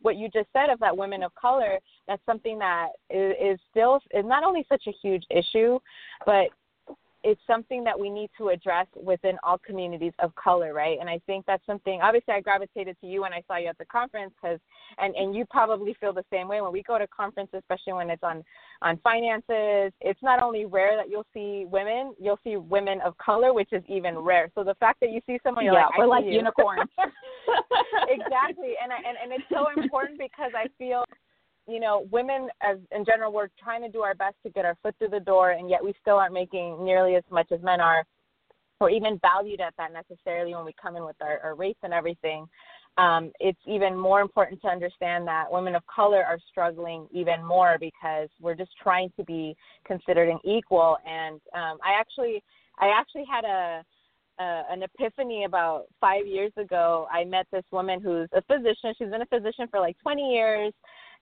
what 0.01 0.15
you 0.15 0.29
just 0.29 0.47
said 0.53 0.69
of 0.69 0.79
that 0.79 0.95
women 0.95 1.23
of 1.23 1.33
color, 1.35 1.79
that's 2.07 2.21
something 2.25 2.59
that 2.59 2.89
is, 3.09 3.33
is 3.41 3.59
still 3.69 3.99
is 4.13 4.25
not 4.25 4.43
only 4.43 4.65
such 4.69 4.83
a 4.87 4.93
huge 5.01 5.23
issue, 5.29 5.79
but 6.25 6.47
it's 7.23 7.41
something 7.45 7.83
that 7.83 7.99
we 7.99 8.09
need 8.09 8.29
to 8.37 8.49
address 8.49 8.87
within 8.95 9.37
all 9.43 9.57
communities 9.59 10.13
of 10.19 10.33
color, 10.35 10.73
right? 10.73 10.97
And 10.99 11.09
I 11.09 11.19
think 11.27 11.45
that's 11.45 11.65
something. 11.65 11.99
Obviously, 12.01 12.33
I 12.33 12.41
gravitated 12.41 12.97
to 13.01 13.07
you 13.07 13.21
when 13.21 13.33
I 13.33 13.41
saw 13.47 13.57
you 13.57 13.67
at 13.67 13.77
the 13.77 13.85
conference 13.85 14.33
because, 14.41 14.59
and 14.97 15.15
and 15.15 15.35
you 15.35 15.45
probably 15.49 15.95
feel 15.99 16.13
the 16.13 16.25
same 16.31 16.47
way 16.47 16.61
when 16.61 16.71
we 16.71 16.83
go 16.83 16.97
to 16.97 17.07
conferences, 17.07 17.59
especially 17.59 17.93
when 17.93 18.09
it's 18.09 18.23
on 18.23 18.43
on 18.81 18.97
finances. 19.03 19.93
It's 20.01 20.21
not 20.23 20.41
only 20.41 20.65
rare 20.65 20.97
that 20.97 21.09
you'll 21.09 21.27
see 21.33 21.65
women, 21.69 22.13
you'll 22.19 22.39
see 22.43 22.57
women 22.57 22.99
of 23.01 23.17
color, 23.17 23.53
which 23.53 23.71
is 23.71 23.83
even 23.87 24.17
rare. 24.17 24.49
So 24.55 24.63
the 24.63 24.75
fact 24.75 24.99
that 25.01 25.11
you 25.11 25.21
see 25.27 25.39
someone, 25.43 25.65
you're 25.65 25.75
yeah, 25.75 25.85
like, 25.85 25.97
we're 25.97 26.07
like 26.07 26.25
unicorns. 26.25 26.89
exactly, 28.09 28.73
and 28.81 28.91
I, 28.91 28.97
and 28.97 29.17
and 29.23 29.31
it's 29.31 29.49
so 29.49 29.67
important 29.81 30.17
because 30.17 30.51
I 30.55 30.67
feel 30.77 31.03
you 31.67 31.79
know, 31.79 32.07
women 32.11 32.49
as 32.61 32.77
in 32.91 33.05
general, 33.05 33.31
we're 33.31 33.49
trying 33.61 33.81
to 33.81 33.89
do 33.89 34.01
our 34.01 34.15
best 34.15 34.35
to 34.43 34.49
get 34.49 34.65
our 34.65 34.77
foot 34.81 34.95
through 34.97 35.09
the 35.09 35.19
door, 35.19 35.51
and 35.51 35.69
yet 35.69 35.83
we 35.83 35.93
still 36.01 36.15
aren't 36.15 36.33
making 36.33 36.83
nearly 36.83 37.15
as 37.15 37.23
much 37.31 37.51
as 37.51 37.61
men 37.61 37.79
are, 37.79 38.03
or 38.79 38.89
even 38.89 39.19
valued 39.21 39.61
at 39.61 39.73
that 39.77 39.91
necessarily 39.93 40.53
when 40.53 40.65
we 40.65 40.73
come 40.81 40.95
in 40.95 41.05
with 41.05 41.15
our, 41.21 41.39
our 41.43 41.55
race 41.55 41.75
and 41.83 41.93
everything. 41.93 42.47
Um, 42.97 43.31
it's 43.39 43.59
even 43.65 43.97
more 43.97 44.19
important 44.19 44.61
to 44.63 44.67
understand 44.67 45.25
that 45.27 45.45
women 45.49 45.75
of 45.75 45.83
color 45.87 46.23
are 46.23 46.37
struggling 46.49 47.07
even 47.11 47.45
more 47.45 47.77
because 47.79 48.27
we're 48.41 48.55
just 48.55 48.71
trying 48.81 49.11
to 49.17 49.23
be 49.23 49.55
considered 49.85 50.29
an 50.29 50.39
equal. 50.43 50.97
And 51.05 51.35
um, 51.53 51.77
I 51.85 51.97
actually, 51.97 52.43
I 52.79 52.87
actually 52.87 53.23
had 53.31 53.45
a 53.45 53.83
uh, 54.39 54.63
an 54.71 54.81
epiphany 54.81 55.43
about 55.43 55.85
five 55.99 56.25
years 56.25 56.51
ago. 56.57 57.05
I 57.11 57.23
met 57.25 57.45
this 57.51 57.65
woman 57.71 58.01
who's 58.01 58.27
a 58.33 58.41
physician. 58.41 58.93
She's 58.97 59.09
been 59.09 59.21
a 59.21 59.25
physician 59.27 59.67
for 59.69 59.79
like 59.79 59.95
20 60.01 60.21
years 60.33 60.73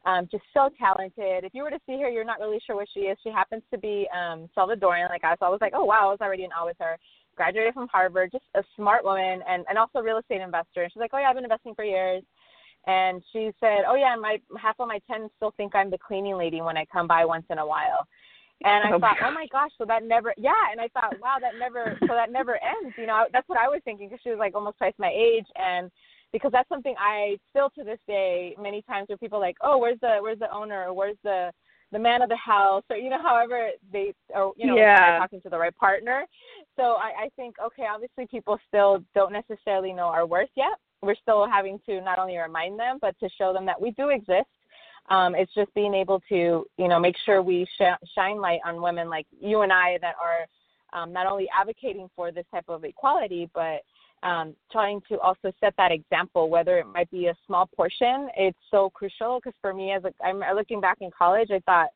um, 0.05 0.27
just 0.31 0.43
so 0.53 0.69
talented. 0.79 1.43
If 1.43 1.53
you 1.53 1.63
were 1.63 1.69
to 1.69 1.79
see 1.85 1.99
her, 2.01 2.09
you're 2.09 2.23
not 2.23 2.39
really 2.39 2.59
sure 2.65 2.75
what 2.75 2.87
she 2.93 3.01
is. 3.01 3.17
She 3.23 3.29
happens 3.29 3.63
to 3.71 3.77
be 3.77 4.07
um, 4.15 4.49
Salvadorian, 4.57 5.09
like 5.09 5.23
us. 5.23 5.37
So 5.39 5.45
I 5.45 5.49
was 5.49 5.61
like, 5.61 5.73
oh 5.75 5.85
wow, 5.85 6.07
I 6.07 6.11
was 6.11 6.21
already 6.21 6.43
in 6.43 6.51
awe 6.51 6.65
with 6.65 6.77
her. 6.79 6.97
Graduated 7.35 7.73
from 7.73 7.87
Harvard, 7.87 8.31
just 8.31 8.45
a 8.55 8.63
smart 8.75 9.03
woman, 9.03 9.41
and 9.47 9.65
and 9.69 9.77
also 9.77 9.99
a 9.99 10.03
real 10.03 10.17
estate 10.17 10.41
investor. 10.41 10.83
And 10.83 10.91
she's 10.91 10.99
like, 10.99 11.11
oh 11.13 11.19
yeah, 11.19 11.29
I've 11.29 11.35
been 11.35 11.45
investing 11.45 11.75
for 11.75 11.83
years. 11.83 12.23
And 12.87 13.21
she 13.31 13.51
said, 13.59 13.79
oh 13.87 13.95
yeah, 13.95 14.15
my 14.19 14.39
half 14.59 14.79
of 14.79 14.87
my 14.87 14.99
tenants 15.09 15.33
still 15.37 15.53
think 15.57 15.75
I'm 15.75 15.91
the 15.91 15.97
cleaning 15.97 16.37
lady 16.37 16.61
when 16.61 16.77
I 16.77 16.85
come 16.85 17.07
by 17.07 17.25
once 17.25 17.45
in 17.49 17.57
a 17.57 17.65
while. 17.65 18.07
And 18.63 18.87
I 18.87 18.95
oh 18.95 18.99
thought, 18.99 19.17
oh 19.23 19.31
my 19.31 19.47
gosh, 19.51 19.71
so 19.77 19.85
that 19.85 20.03
never, 20.03 20.33
yeah. 20.37 20.67
And 20.71 20.81
I 20.81 20.89
thought, 20.89 21.15
wow, 21.21 21.37
that 21.39 21.53
never, 21.57 21.97
so 22.01 22.13
that 22.13 22.29
never 22.29 22.55
ends. 22.55 22.93
You 22.97 23.07
know, 23.07 23.25
that's 23.31 23.47
what 23.47 23.57
I 23.57 23.69
was 23.69 23.79
thinking 23.85 24.09
because 24.09 24.19
she 24.21 24.31
was 24.31 24.39
like 24.39 24.53
almost 24.53 24.77
twice 24.77 24.93
my 24.97 25.11
age, 25.15 25.45
and 25.55 25.89
because 26.31 26.51
that's 26.51 26.69
something 26.69 26.95
I 26.99 27.37
still 27.49 27.69
to 27.77 27.83
this 27.83 27.99
day 28.07 28.55
many 28.61 28.81
times 28.83 29.09
where 29.09 29.17
people 29.17 29.37
are 29.37 29.41
like, 29.41 29.57
oh, 29.61 29.77
where's 29.77 29.99
the 30.01 30.17
where's 30.21 30.39
the 30.39 30.53
owner 30.53 30.85
or 30.87 30.93
where's 30.93 31.17
the 31.23 31.51
the 31.91 31.99
man 31.99 32.21
of 32.21 32.29
the 32.29 32.37
house 32.37 32.83
or 32.89 32.97
you 32.97 33.09
know 33.09 33.21
however 33.23 33.69
they 33.91 34.13
or 34.33 34.53
you 34.57 34.67
know 34.67 34.77
yeah. 34.77 35.17
talking 35.17 35.41
to 35.41 35.49
the 35.49 35.57
right 35.57 35.75
partner. 35.75 36.25
So 36.75 36.83
I, 36.83 37.25
I 37.25 37.29
think 37.35 37.55
okay, 37.63 37.85
obviously 37.91 38.27
people 38.27 38.59
still 38.67 39.03
don't 39.15 39.33
necessarily 39.33 39.93
know 39.93 40.07
our 40.07 40.25
worth 40.25 40.49
yet. 40.55 40.77
We're 41.01 41.15
still 41.15 41.47
having 41.47 41.79
to 41.87 42.01
not 42.01 42.19
only 42.19 42.37
remind 42.37 42.79
them 42.79 42.97
but 43.01 43.17
to 43.19 43.29
show 43.37 43.53
them 43.53 43.65
that 43.65 43.79
we 43.79 43.91
do 43.91 44.09
exist. 44.09 44.47
Um, 45.09 45.33
it's 45.33 45.53
just 45.55 45.73
being 45.73 45.95
able 45.95 46.21
to 46.29 46.65
you 46.77 46.87
know 46.87 46.99
make 46.99 47.15
sure 47.25 47.41
we 47.41 47.65
sh- 47.77 48.05
shine 48.15 48.39
light 48.39 48.59
on 48.65 48.81
women 48.81 49.09
like 49.09 49.25
you 49.39 49.61
and 49.61 49.73
I 49.73 49.97
that 50.01 50.15
are 50.23 50.45
um, 50.91 51.13
not 51.13 51.27
only 51.27 51.47
advocating 51.57 52.09
for 52.15 52.31
this 52.31 52.45
type 52.51 52.65
of 52.67 52.83
equality, 52.83 53.49
but 53.53 53.81
um, 54.23 54.55
trying 54.71 55.01
to 55.09 55.19
also 55.19 55.51
set 55.59 55.73
that 55.77 55.91
example, 55.91 56.49
whether 56.49 56.77
it 56.77 56.85
might 56.87 57.09
be 57.11 57.27
a 57.27 57.35
small 57.45 57.67
portion. 57.75 58.29
It's 58.35 58.57
so 58.69 58.89
crucial 58.89 59.39
because 59.39 59.57
for 59.61 59.73
me, 59.73 59.91
as 59.91 60.03
a, 60.03 60.13
I'm 60.23 60.41
looking 60.55 60.81
back 60.81 60.97
in 61.01 61.09
college, 61.17 61.49
I 61.51 61.59
thought 61.65 61.89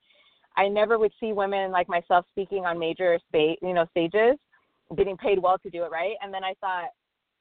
I 0.56 0.68
never 0.68 0.98
would 1.00 1.12
see 1.20 1.34
women 1.34 1.72
like 1.72 1.90
myself 1.90 2.26
speaking 2.32 2.66
on 2.66 2.80
major 2.80 3.20
state, 3.30 3.60
you 3.62 3.74
know, 3.74 3.86
stages, 3.92 4.36
getting 4.96 5.18
paid 5.18 5.40
well 5.42 5.58
to 5.60 5.70
do 5.70 5.84
it, 5.84 5.92
right? 5.92 6.16
And 6.22 6.34
then 6.34 6.44
I 6.44 6.54
thought, 6.62 6.90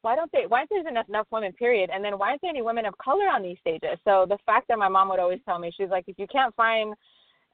why 0.00 0.16
don't 0.16 0.32
they? 0.32 0.46
Why 0.48 0.58
aren't 0.58 0.70
there 0.70 0.88
enough, 0.88 1.08
enough 1.08 1.28
women? 1.30 1.52
Period. 1.52 1.90
And 1.92 2.04
then 2.04 2.18
why 2.18 2.30
aren't 2.30 2.42
there 2.42 2.50
any 2.50 2.62
women 2.62 2.86
of 2.86 2.98
color 2.98 3.26
on 3.26 3.42
these 3.42 3.58
stages? 3.60 3.98
So 4.04 4.26
the 4.28 4.38
fact 4.44 4.66
that 4.68 4.78
my 4.78 4.88
mom 4.88 5.08
would 5.10 5.20
always 5.20 5.40
tell 5.44 5.60
me, 5.60 5.72
she's 5.76 5.90
like, 5.90 6.04
if 6.08 6.18
you 6.18 6.26
can't 6.26 6.54
find 6.56 6.94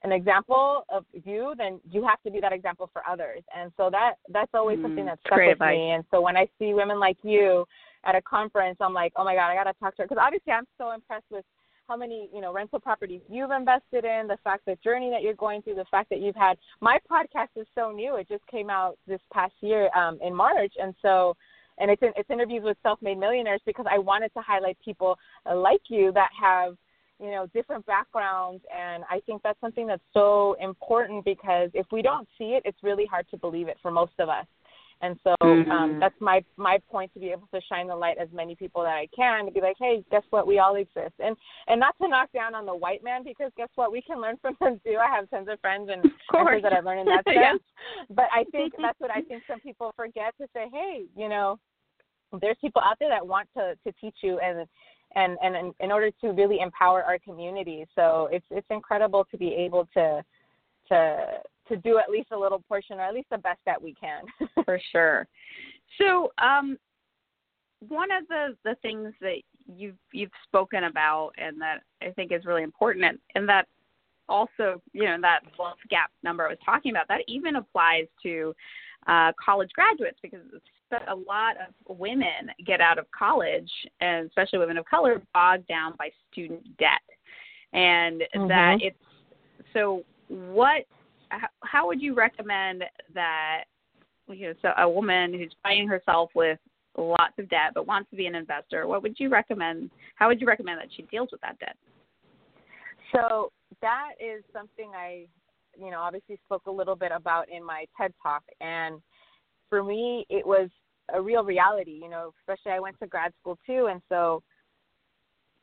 an 0.03 0.13
example 0.13 0.85
of 0.91 1.05
you, 1.13 1.55
then 1.59 1.81
you 1.91 2.07
have 2.07 2.23
to 2.23 2.31
be 2.31 2.41
that 2.41 2.53
example 2.53 2.89
for 2.93 3.03
others. 3.09 3.43
And 3.57 3.73
so 3.77 3.91
that 3.91 4.15
that's 4.29 4.51
always 4.55 4.79
mm, 4.79 4.83
something 4.83 5.07
that's 5.07 5.21
stuck 5.27 5.39
with 5.39 5.53
advice. 5.53 5.77
me. 5.77 5.91
And 5.91 6.05
so 6.11 6.21
when 6.21 6.37
I 6.37 6.47
see 6.59 6.75
women 6.75 7.01
like 7.01 7.17
you 7.23 7.65
at 8.05 8.15
a 8.15 8.23
conference, 8.23 8.79
I'm 8.81 8.95
like, 8.95 9.13
oh 9.17 9.25
my 9.25 9.35
god, 9.35 9.51
I 9.51 9.55
gotta 9.55 9.75
talk 9.81 9.97
to 9.97 10.03
her 10.03 10.09
because 10.09 10.23
obviously 10.23 10.53
I'm 10.53 10.67
so 10.79 10.93
impressed 10.93 11.27
with 11.31 11.45
how 11.89 11.97
many 11.97 12.29
you 12.33 12.41
know 12.41 12.53
rental 12.53 12.79
properties 12.79 13.23
you've 13.29 13.51
invested 13.51 14.05
in, 14.05 14.29
the 14.29 14.39
fact 14.45 14.65
that 14.67 14.83
journey 14.83 15.11
that 15.11 15.23
you're 15.23 15.35
going 15.35 15.63
through, 15.63 15.75
the 15.75 15.87
fact 15.91 16.11
that 16.11 16.21
you've 16.21 16.37
had. 16.37 16.59
My 16.81 16.99
podcast 17.11 17.49
is 17.57 17.67
so 17.75 17.91
new; 17.91 18.17
it 18.17 18.29
just 18.29 18.47
came 18.47 18.71
out 18.71 18.99
this 19.07 19.21
past 19.33 19.55
year 19.61 19.91
um, 19.97 20.19
in 20.23 20.35
March, 20.35 20.75
and 20.81 20.95
so. 21.03 21.37
And 21.81 21.93
it's 21.93 22.03
in, 22.03 22.09
it's 22.17 22.29
interviews 22.29 22.63
with 22.65 22.77
self-made 22.83 23.19
millionaires 23.19 23.61
because 23.65 23.87
I 23.89 23.99
wanted 23.99 24.35
to 24.35 24.41
highlight 24.41 24.77
people 24.85 25.17
like 25.47 25.83
you 25.89 26.11
that 26.11 26.31
have 26.43 26.77
you 27.21 27.31
know 27.31 27.47
different 27.55 27.85
backgrounds 27.87 28.63
and 28.77 29.05
i 29.11 29.21
think 29.27 29.43
that's 29.43 29.61
something 29.61 29.87
that's 29.87 30.03
so 30.13 30.57
important 30.61 31.25
because 31.25 31.71
if 31.75 31.87
we 31.91 32.03
don't 32.03 32.29
see 32.37 32.57
it 32.57 32.63
it's 32.65 32.83
really 32.83 33.07
hard 33.07 33.27
to 33.31 33.37
believe 33.37 33.69
it 33.69 33.77
for 33.83 33.91
most 33.91 34.13
of 34.19 34.29
us 34.29 34.47
and 35.01 35.17
so 35.23 35.35
um, 35.41 35.49
mm-hmm. 35.49 35.71
um, 35.71 36.01
that's 36.01 36.15
my 36.21 36.43
my 36.57 36.79
point 36.91 37.13
to 37.15 37.21
be 37.21 37.29
able 37.29 37.49
to 37.55 37.61
shine 37.69 37.87
the 37.87 37.95
light 37.95 38.19
as 38.19 38.29
many 38.33 38.57
people 38.57 38.83
that 38.83 38.97
I 38.97 39.07
can 39.15 39.47
to 39.47 39.53
be 39.53 39.61
like, 39.61 39.77
hey, 39.79 40.05
guess 40.11 40.25
what? 40.31 40.47
We 40.47 40.59
all 40.59 40.75
exist, 40.75 41.15
and 41.21 41.37
and 41.69 41.79
not 41.79 41.95
to 42.03 42.09
knock 42.09 42.33
down 42.33 42.55
on 42.55 42.67
the 42.67 42.75
white 42.75 43.05
man 43.05 43.23
because 43.23 43.53
guess 43.57 43.69
what? 43.77 43.93
We 43.93 44.03
can 44.03 44.21
learn 44.21 44.37
from 44.43 44.57
them 44.61 44.81
too. 44.85 44.97
I 45.01 45.15
have 45.15 45.31
tons 45.31 45.49
of 45.49 45.61
friends 45.61 45.89
and 45.93 46.03
mentors 46.33 46.63
that 46.63 46.73
I've 46.73 46.85
learned 46.85 47.01
in 47.01 47.07
that 47.07 47.25
sense. 47.27 47.37
yeah. 47.37 47.55
But 48.11 48.27
I 48.35 48.45
think 48.51 48.75
that's 48.83 48.99
what 48.99 49.11
I 49.11 49.23
think 49.23 49.45
some 49.47 49.61
people 49.61 49.93
forget 49.95 50.35
to 50.41 50.49
say, 50.53 50.67
hey, 50.73 51.05
you 51.17 51.29
know, 51.29 51.59
there's 52.41 52.57
people 52.61 52.83
out 52.85 52.97
there 52.99 53.11
that 53.11 53.25
want 53.25 53.49
to 53.57 53.77
to 53.87 53.93
teach 54.01 54.17
you 54.23 54.41
and 54.41 54.67
and 55.15 55.37
and 55.43 55.75
in 55.81 55.93
order 55.93 56.11
to 56.21 56.29
really 56.29 56.61
empower 56.61 57.03
our 57.03 57.19
community. 57.19 57.87
So 57.95 58.29
it's 58.31 58.47
it's 58.51 58.67
incredible 58.71 59.27
to 59.31 59.37
be 59.37 59.55
able 59.55 59.89
to 59.95 60.23
to 60.89 61.27
to 61.69 61.77
do 61.77 61.99
at 61.99 62.11
least 62.11 62.29
a 62.33 62.39
little 62.39 62.63
portion 62.69 62.99
or 62.99 63.03
at 63.03 63.15
least 63.15 63.29
the 63.31 63.39
best 63.39 63.61
that 63.67 63.81
we 63.81 63.95
can. 63.95 64.23
For 64.65 64.81
sure. 64.93 65.27
So 65.99 66.33
um, 66.39 66.79
one 67.81 68.11
of 68.11 68.27
the 68.29 68.57
the 68.65 68.77
things 68.83 69.13
that 69.21 69.39
you've 69.67 69.99
you've 70.13 70.31
spoken 70.47 70.85
about 70.85 71.33
and 71.39 71.61
that 71.61 71.83
I 72.03 72.11
think 72.11 72.33
is 72.33 72.45
really 72.45 72.63
important 72.63 73.05
and, 73.05 73.19
and 73.35 73.49
that 73.49 73.67
also 74.29 74.83
you 74.93 75.05
know 75.05 75.17
that 75.23 75.41
wealth 75.59 75.79
gap 75.89 76.11
number 76.23 76.45
I 76.47 76.51
was 76.51 76.59
talking 76.65 76.91
about 76.91 77.09
that 77.09 77.23
even 77.29 77.57
applies 77.57 78.07
to 78.23 78.55
uh, 79.07 79.33
college 79.43 79.71
graduates 79.75 80.19
because 80.23 80.41
a 81.09 81.15
lot 81.15 81.57
of 81.57 81.99
women 81.99 82.51
get 82.67 82.81
out 82.81 82.99
of 82.99 83.07
college, 83.17 83.71
and 84.01 84.27
especially 84.27 84.59
women 84.59 84.79
of 84.79 84.85
color, 84.87 85.21
bogged 85.35 85.67
down 85.69 85.95
by 85.99 86.11
student 86.31 86.65
debt, 86.79 87.03
and 87.73 88.23
mm-hmm. 88.23 88.49
that 88.49 88.79
it's 88.81 88.97
so. 89.73 90.03
What? 90.29 90.85
How 91.63 91.87
would 91.87 92.01
you 92.01 92.15
recommend 92.15 92.85
that? 93.15 93.65
You 94.29 94.49
know, 94.49 94.55
so 94.61 94.69
a 94.77 94.89
woman 94.89 95.33
who's 95.33 95.55
finding 95.63 95.89
herself 95.89 96.31
with 96.35 96.59
lots 96.97 97.35
of 97.39 97.49
debt 97.49 97.73
but 97.75 97.87
wants 97.87 98.11
to 98.11 98.17
be 98.17 98.27
an 98.27 98.35
investor, 98.35 98.87
what 98.87 99.03
would 99.03 99.15
you 99.19 99.29
recommend? 99.29 99.91
How 100.17 100.29
would 100.29 100.41
you 100.41 100.47
recommend 100.47 100.81
that 100.81 100.89
she 100.95 101.03
deals 101.03 101.29
with 101.33 101.41
that 101.43 101.59
debt? 101.59 101.77
So 103.15 103.53
that 103.81 104.11
is 104.21 104.43
something 104.53 104.91
I, 104.95 105.27
you 105.79 105.91
know, 105.91 106.01
obviously 106.01 106.39
spoke 106.45 106.67
a 106.67 106.71
little 106.71 106.97
bit 106.97 107.13
about 107.15 107.49
in 107.49 107.65
my 107.65 107.87
TED 107.97 108.13
talk, 108.23 108.43
and 108.61 109.01
for 109.69 109.83
me, 109.83 110.27
it 110.29 110.47
was 110.47 110.69
a 111.13 111.21
real 111.21 111.45
reality. 111.45 111.99
You 112.03 112.11
know, 112.11 112.33
especially 112.41 112.73
I 112.73 112.81
went 112.81 112.99
to 113.01 113.07
grad 113.07 113.33
school 113.41 113.59
too, 113.67 113.89
and 113.91 114.01
so 114.09 114.43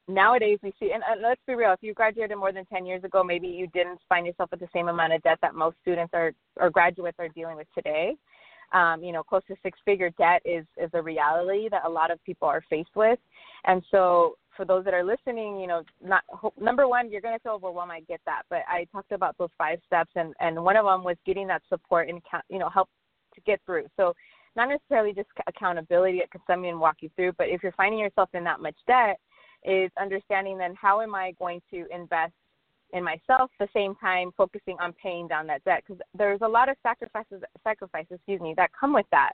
nowadays 0.07 0.59
we 0.63 0.73
see. 0.79 0.91
And 0.93 1.03
let's 1.21 1.41
be 1.47 1.55
real: 1.55 1.73
if 1.73 1.81
you 1.81 1.93
graduated 1.93 2.37
more 2.37 2.51
than 2.51 2.65
ten 2.65 2.85
years 2.85 3.03
ago, 3.03 3.23
maybe 3.23 3.47
you 3.47 3.67
didn't 3.67 3.99
find 4.07 4.25
yourself 4.25 4.51
with 4.51 4.59
the 4.59 4.69
same 4.73 4.87
amount 4.87 5.13
of 5.13 5.21
debt 5.23 5.39
that 5.41 5.55
most 5.55 5.77
students 5.81 6.13
are 6.13 6.33
or 6.59 6.69
graduates 6.69 7.17
are 7.19 7.29
dealing 7.29 7.57
with 7.57 7.67
today. 7.75 8.15
Um, 8.73 9.03
you 9.03 9.11
know, 9.11 9.21
close 9.21 9.43
to 9.47 9.55
six-figure 9.61 10.09
debt 10.17 10.41
is 10.43 10.65
is 10.77 10.89
a 10.93 11.01
reality 11.01 11.69
that 11.69 11.83
a 11.85 11.89
lot 11.89 12.11
of 12.11 12.23
people 12.23 12.47
are 12.47 12.63
faced 12.69 12.95
with, 12.95 13.19
and 13.65 13.83
so 13.91 14.37
for 14.57 14.65
those 14.65 14.85
that 14.85 14.93
are 14.93 15.03
listening, 15.03 15.59
you 15.59 15.67
know, 15.67 15.83
not 16.03 16.23
number 16.59 16.87
one, 16.87 17.11
you're 17.11 17.21
going 17.21 17.35
to 17.35 17.43
feel 17.43 17.53
overwhelmed. 17.53 17.91
I 17.91 17.99
get 18.01 18.21
that, 18.25 18.43
but 18.49 18.59
I 18.69 18.87
talked 18.91 19.11
about 19.11 19.37
those 19.37 19.49
five 19.57 19.79
steps, 19.85 20.11
and 20.15 20.33
and 20.39 20.63
one 20.63 20.77
of 20.77 20.85
them 20.85 21.03
was 21.03 21.17
getting 21.25 21.47
that 21.47 21.61
support 21.69 22.09
and 22.09 22.21
you 22.49 22.57
know 22.57 22.69
help 22.69 22.89
to 23.35 23.41
get 23.41 23.59
through. 23.65 23.85
So 23.97 24.13
not 24.55 24.69
necessarily 24.69 25.13
just 25.13 25.27
accountability 25.47 26.21
because 26.23 26.41
someone 26.47 26.79
walk 26.79 26.97
you 27.01 27.09
through, 27.15 27.33
but 27.37 27.49
if 27.49 27.61
you're 27.61 27.73
finding 27.73 27.99
yourself 27.99 28.29
in 28.33 28.43
that 28.45 28.59
much 28.59 28.75
debt, 28.87 29.19
is 29.65 29.91
understanding 29.99 30.57
then 30.57 30.75
how 30.79 31.01
am 31.01 31.15
I 31.15 31.33
going 31.39 31.61
to 31.71 31.85
invest 31.93 32.33
in 32.93 33.03
myself 33.03 33.49
the 33.59 33.67
same 33.73 33.95
time 33.95 34.31
focusing 34.37 34.77
on 34.79 34.93
paying 34.93 35.27
down 35.27 35.47
that 35.47 35.63
debt 35.65 35.83
because 35.85 36.01
there's 36.15 36.39
a 36.43 36.47
lot 36.47 36.69
of 36.69 36.77
sacrifices 36.83 37.41
sacrifices 37.63 38.11
excuse 38.11 38.39
me 38.39 38.53
that 38.57 38.69
come 38.79 38.93
with 38.93 39.07
that 39.11 39.33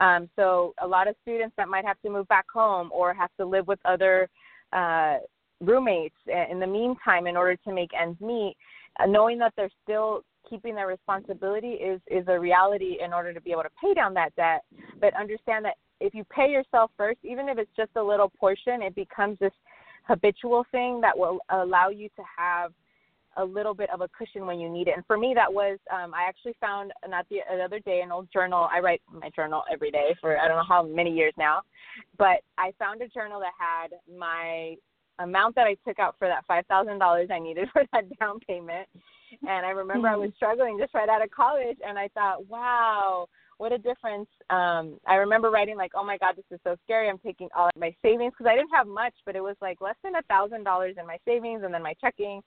um, 0.00 0.28
so 0.36 0.74
a 0.82 0.86
lot 0.86 1.08
of 1.08 1.14
students 1.22 1.54
that 1.56 1.68
might 1.68 1.84
have 1.84 2.00
to 2.02 2.10
move 2.10 2.26
back 2.28 2.46
home 2.52 2.90
or 2.92 3.14
have 3.14 3.30
to 3.38 3.46
live 3.46 3.66
with 3.68 3.78
other 3.84 4.28
uh, 4.72 5.18
roommates 5.60 6.16
in 6.50 6.58
the 6.60 6.66
meantime 6.66 7.26
in 7.26 7.36
order 7.36 7.56
to 7.64 7.72
make 7.72 7.90
ends 7.98 8.20
meet 8.20 8.56
uh, 9.00 9.06
knowing 9.06 9.38
that 9.38 9.52
they're 9.56 9.70
still 9.84 10.22
keeping 10.48 10.74
their 10.74 10.86
responsibility 10.86 11.72
is 11.72 12.00
is 12.06 12.24
a 12.28 12.38
reality 12.38 12.98
in 13.04 13.12
order 13.12 13.32
to 13.32 13.40
be 13.40 13.52
able 13.52 13.62
to 13.62 13.70
pay 13.82 13.94
down 13.94 14.14
that 14.14 14.34
debt. 14.36 14.64
But 15.00 15.14
understand 15.14 15.64
that 15.64 15.74
if 16.00 16.14
you 16.14 16.24
pay 16.24 16.50
yourself 16.50 16.90
first 16.96 17.18
even 17.24 17.48
if 17.48 17.58
it's 17.58 17.70
just 17.76 17.90
a 17.96 18.02
little 18.02 18.30
portion 18.38 18.82
it 18.82 18.94
becomes 18.94 19.38
this 19.38 19.52
habitual 20.04 20.64
thing 20.70 21.00
that 21.00 21.16
will 21.16 21.38
allow 21.50 21.88
you 21.88 22.08
to 22.10 22.22
have 22.36 22.72
a 23.36 23.44
little 23.44 23.74
bit 23.74 23.90
of 23.90 24.00
a 24.00 24.08
cushion 24.08 24.46
when 24.46 24.58
you 24.58 24.68
need 24.68 24.88
it. 24.88 24.94
And 24.96 25.06
for 25.06 25.16
me 25.16 25.32
that 25.34 25.52
was 25.52 25.78
um 25.92 26.14
i 26.14 26.24
actually 26.28 26.56
found 26.60 26.92
not 27.08 27.26
the, 27.30 27.38
other 27.62 27.80
day 27.80 28.00
an 28.02 28.12
old 28.12 28.28
journal. 28.32 28.68
I 28.72 28.80
write 28.80 29.02
my 29.12 29.30
journal 29.30 29.62
every 29.72 29.90
day 29.90 30.14
for 30.20 30.38
i 30.38 30.48
don't 30.48 30.56
know 30.56 30.64
how 30.68 30.82
many 30.82 31.12
years 31.12 31.34
now. 31.36 31.62
But 32.16 32.42
i 32.56 32.72
found 32.78 33.02
a 33.02 33.08
journal 33.08 33.40
that 33.40 33.52
had 33.58 33.92
my 34.16 34.76
amount 35.18 35.54
that 35.56 35.66
i 35.66 35.76
took 35.86 35.98
out 35.98 36.14
for 36.18 36.28
that 36.28 36.46
five 36.46 36.64
thousand 36.66 36.98
dollars 36.98 37.28
i 37.32 37.38
needed 37.38 37.68
for 37.72 37.82
that 37.92 38.04
down 38.18 38.38
payment 38.40 38.88
and 39.42 39.66
I 39.66 39.70
remember 39.70 40.08
I 40.08 40.16
was 40.16 40.30
struggling 40.36 40.78
just 40.80 40.94
right 40.94 41.08
out 41.08 41.22
of 41.22 41.30
college, 41.30 41.78
and 41.86 41.98
I 41.98 42.08
thought, 42.08 42.46
wow, 42.48 43.26
what 43.58 43.72
a 43.72 43.78
difference. 43.78 44.28
Um, 44.50 44.98
I 45.06 45.16
remember 45.16 45.50
writing 45.50 45.76
like, 45.76 45.92
oh 45.94 46.04
my 46.04 46.16
God, 46.16 46.36
this 46.36 46.44
is 46.50 46.60
so 46.64 46.76
scary. 46.84 47.08
I'm 47.08 47.18
taking 47.18 47.48
all 47.56 47.66
of 47.66 47.76
my 47.76 47.94
savings 48.02 48.32
because 48.36 48.50
I 48.50 48.56
didn't 48.56 48.74
have 48.74 48.86
much, 48.86 49.14
but 49.26 49.36
it 49.36 49.42
was 49.42 49.56
like 49.60 49.80
less 49.80 49.96
than 50.02 50.14
a 50.14 50.22
thousand 50.22 50.64
dollars 50.64 50.94
in 50.98 51.06
my 51.06 51.18
savings 51.24 51.62
and 51.64 51.74
then 51.74 51.82
my 51.82 51.94
checking. 52.00 52.40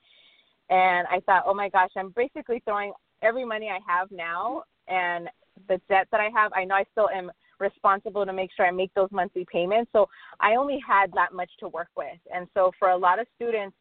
And 0.69 1.05
I 1.09 1.19
thought, 1.25 1.43
oh 1.45 1.53
my 1.53 1.67
gosh, 1.67 1.89
I'm 1.97 2.13
basically 2.15 2.61
throwing 2.63 2.93
every 3.21 3.45
money 3.45 3.69
I 3.69 3.79
have 3.85 4.09
now 4.09 4.63
and 4.87 5.27
the 5.67 5.81
debt 5.89 6.07
that 6.11 6.21
I 6.21 6.29
have. 6.33 6.53
I 6.55 6.63
know 6.63 6.75
I 6.75 6.85
still 6.91 7.09
am 7.09 7.29
responsible 7.59 8.25
to 8.25 8.33
make 8.33 8.49
sure 8.55 8.65
I 8.65 8.71
make 8.71 8.93
those 8.93 9.09
monthly 9.11 9.45
payments. 9.51 9.91
So 9.93 10.07
I 10.39 10.55
only 10.55 10.79
had 10.85 11.11
that 11.13 11.33
much 11.33 11.51
to 11.59 11.67
work 11.67 11.89
with. 11.97 12.17
And 12.33 12.47
so 12.53 12.71
for 12.79 12.89
a 12.89 12.97
lot 12.97 13.19
of 13.19 13.27
students, 13.35 13.75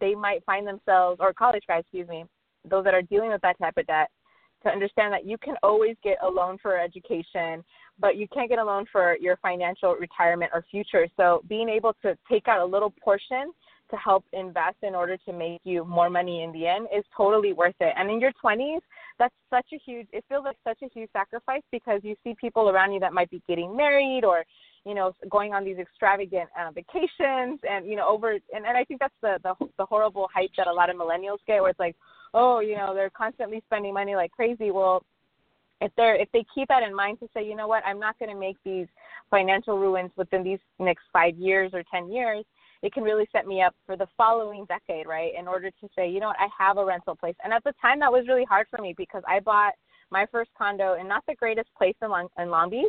they 0.00 0.14
might 0.14 0.44
find 0.44 0.66
themselves, 0.66 1.18
or 1.20 1.32
college 1.32 1.64
guys, 1.66 1.80
excuse 1.80 2.08
me, 2.08 2.24
those 2.70 2.84
that 2.84 2.94
are 2.94 3.02
dealing 3.02 3.30
with 3.30 3.42
that 3.42 3.58
type 3.58 3.76
of 3.76 3.86
debt 3.86 4.10
to 4.62 4.68
understand 4.68 5.12
that 5.12 5.26
you 5.26 5.38
can 5.38 5.54
always 5.62 5.96
get 6.02 6.18
a 6.22 6.28
loan 6.28 6.58
for 6.60 6.78
education, 6.78 7.64
but 8.00 8.16
you 8.16 8.26
can't 8.32 8.48
get 8.48 8.58
a 8.58 8.64
loan 8.64 8.84
for 8.90 9.16
your 9.20 9.36
financial 9.36 9.94
retirement 9.94 10.50
or 10.52 10.64
future. 10.70 11.06
So 11.16 11.42
being 11.48 11.68
able 11.68 11.94
to 12.02 12.16
take 12.30 12.48
out 12.48 12.60
a 12.60 12.64
little 12.64 12.92
portion 13.02 13.52
to 13.90 13.96
help 13.96 14.24
invest 14.32 14.76
in 14.82 14.94
order 14.94 15.16
to 15.16 15.32
make 15.32 15.60
you 15.64 15.84
more 15.84 16.10
money 16.10 16.42
in 16.42 16.52
the 16.52 16.66
end 16.66 16.88
is 16.94 17.04
totally 17.16 17.52
worth 17.52 17.76
it. 17.80 17.94
And 17.96 18.10
in 18.10 18.20
your 18.20 18.32
20s, 18.44 18.80
that's 19.18 19.34
such 19.48 19.66
a 19.72 19.78
huge, 19.84 20.08
it 20.12 20.24
feels 20.28 20.44
like 20.44 20.56
such 20.66 20.78
a 20.82 20.92
huge 20.92 21.08
sacrifice 21.12 21.62
because 21.72 22.00
you 22.02 22.14
see 22.22 22.34
people 22.40 22.68
around 22.68 22.92
you 22.92 23.00
that 23.00 23.14
might 23.14 23.30
be 23.30 23.42
getting 23.48 23.76
married 23.76 24.24
or 24.24 24.44
you 24.84 24.94
know, 24.94 25.12
going 25.30 25.52
on 25.52 25.64
these 25.64 25.76
extravagant 25.76 26.48
uh, 26.58 26.70
vacations 26.70 27.60
and, 27.68 27.86
you 27.86 27.94
know, 27.94 28.08
over, 28.08 28.32
and, 28.32 28.64
and 28.66 28.76
I 28.76 28.84
think 28.84 29.00
that's 29.00 29.14
the, 29.20 29.38
the, 29.42 29.54
the 29.76 29.84
horrible 29.84 30.28
hype 30.34 30.50
that 30.56 30.66
a 30.66 30.72
lot 30.72 30.88
of 30.88 30.96
millennials 30.96 31.38
get 31.46 31.60
where 31.60 31.70
it's 31.70 31.78
like, 31.78 31.94
oh, 32.34 32.60
you 32.60 32.76
know, 32.76 32.94
they're 32.94 33.10
constantly 33.10 33.62
spending 33.66 33.94
money 33.94 34.14
like 34.14 34.30
crazy. 34.30 34.70
Well, 34.70 35.04
if 35.80 35.92
they're, 35.96 36.16
if 36.16 36.28
they 36.32 36.44
keep 36.54 36.68
that 36.68 36.82
in 36.82 36.94
mind 36.94 37.20
to 37.20 37.28
say, 37.32 37.44
you 37.44 37.54
know 37.54 37.68
what, 37.68 37.84
I'm 37.86 38.00
not 38.00 38.18
going 38.18 38.30
to 38.30 38.38
make 38.38 38.56
these 38.64 38.86
financial 39.30 39.78
ruins 39.78 40.10
within 40.16 40.42
these 40.42 40.58
next 40.78 41.04
five 41.12 41.36
years 41.36 41.70
or 41.72 41.84
10 41.92 42.10
years, 42.10 42.44
it 42.82 42.92
can 42.92 43.02
really 43.02 43.28
set 43.32 43.46
me 43.46 43.62
up 43.62 43.74
for 43.86 43.96
the 43.96 44.06
following 44.16 44.66
decade, 44.66 45.06
right? 45.06 45.32
In 45.38 45.48
order 45.48 45.70
to 45.70 45.88
say, 45.96 46.08
you 46.08 46.20
know 46.20 46.28
what, 46.28 46.36
I 46.38 46.48
have 46.56 46.78
a 46.78 46.84
rental 46.84 47.16
place. 47.16 47.34
And 47.42 47.52
at 47.52 47.64
the 47.64 47.74
time 47.80 48.00
that 48.00 48.12
was 48.12 48.26
really 48.28 48.44
hard 48.44 48.66
for 48.70 48.80
me 48.80 48.94
because 48.96 49.22
I 49.28 49.40
bought 49.40 49.74
my 50.10 50.26
first 50.30 50.50
condo 50.56 50.94
in 50.94 51.08
not 51.08 51.24
the 51.26 51.34
greatest 51.34 51.68
place 51.76 51.96
in 52.02 52.10
Long, 52.10 52.28
in 52.38 52.50
Long 52.50 52.70
Beach, 52.70 52.86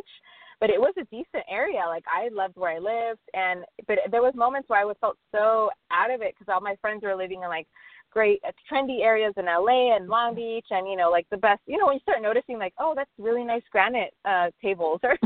but 0.60 0.70
it 0.70 0.80
was 0.80 0.94
a 0.98 1.04
decent 1.04 1.44
area. 1.50 1.82
Like 1.86 2.04
I 2.06 2.28
loved 2.32 2.56
where 2.56 2.72
I 2.72 2.78
lived, 2.78 3.20
and 3.34 3.64
but 3.86 3.98
there 4.10 4.22
was 4.22 4.34
moments 4.34 4.68
where 4.68 4.80
I 4.80 4.84
would 4.84 4.98
felt 4.98 5.16
so 5.32 5.70
out 5.90 6.10
of 6.10 6.20
it 6.20 6.34
because 6.38 6.52
all 6.52 6.60
my 6.60 6.76
friends 6.80 7.02
were 7.02 7.16
living 7.16 7.42
in 7.42 7.48
like 7.48 7.66
great 8.10 8.40
uh, 8.46 8.50
trendy 8.70 9.02
areas 9.02 9.32
in 9.36 9.46
LA 9.46 9.96
and 9.96 10.08
Long 10.08 10.34
Beach 10.34 10.66
and 10.70 10.88
you 10.88 10.96
know 10.96 11.10
like 11.10 11.26
the 11.30 11.36
best 11.36 11.60
you 11.66 11.78
know 11.78 11.86
when 11.86 11.94
you 11.94 12.00
start 12.00 12.22
noticing 12.22 12.58
like 12.58 12.74
oh 12.78 12.92
that's 12.96 13.10
really 13.18 13.44
nice 13.44 13.62
granite 13.70 14.12
uh 14.24 14.48
tables 14.62 15.00
or 15.02 15.16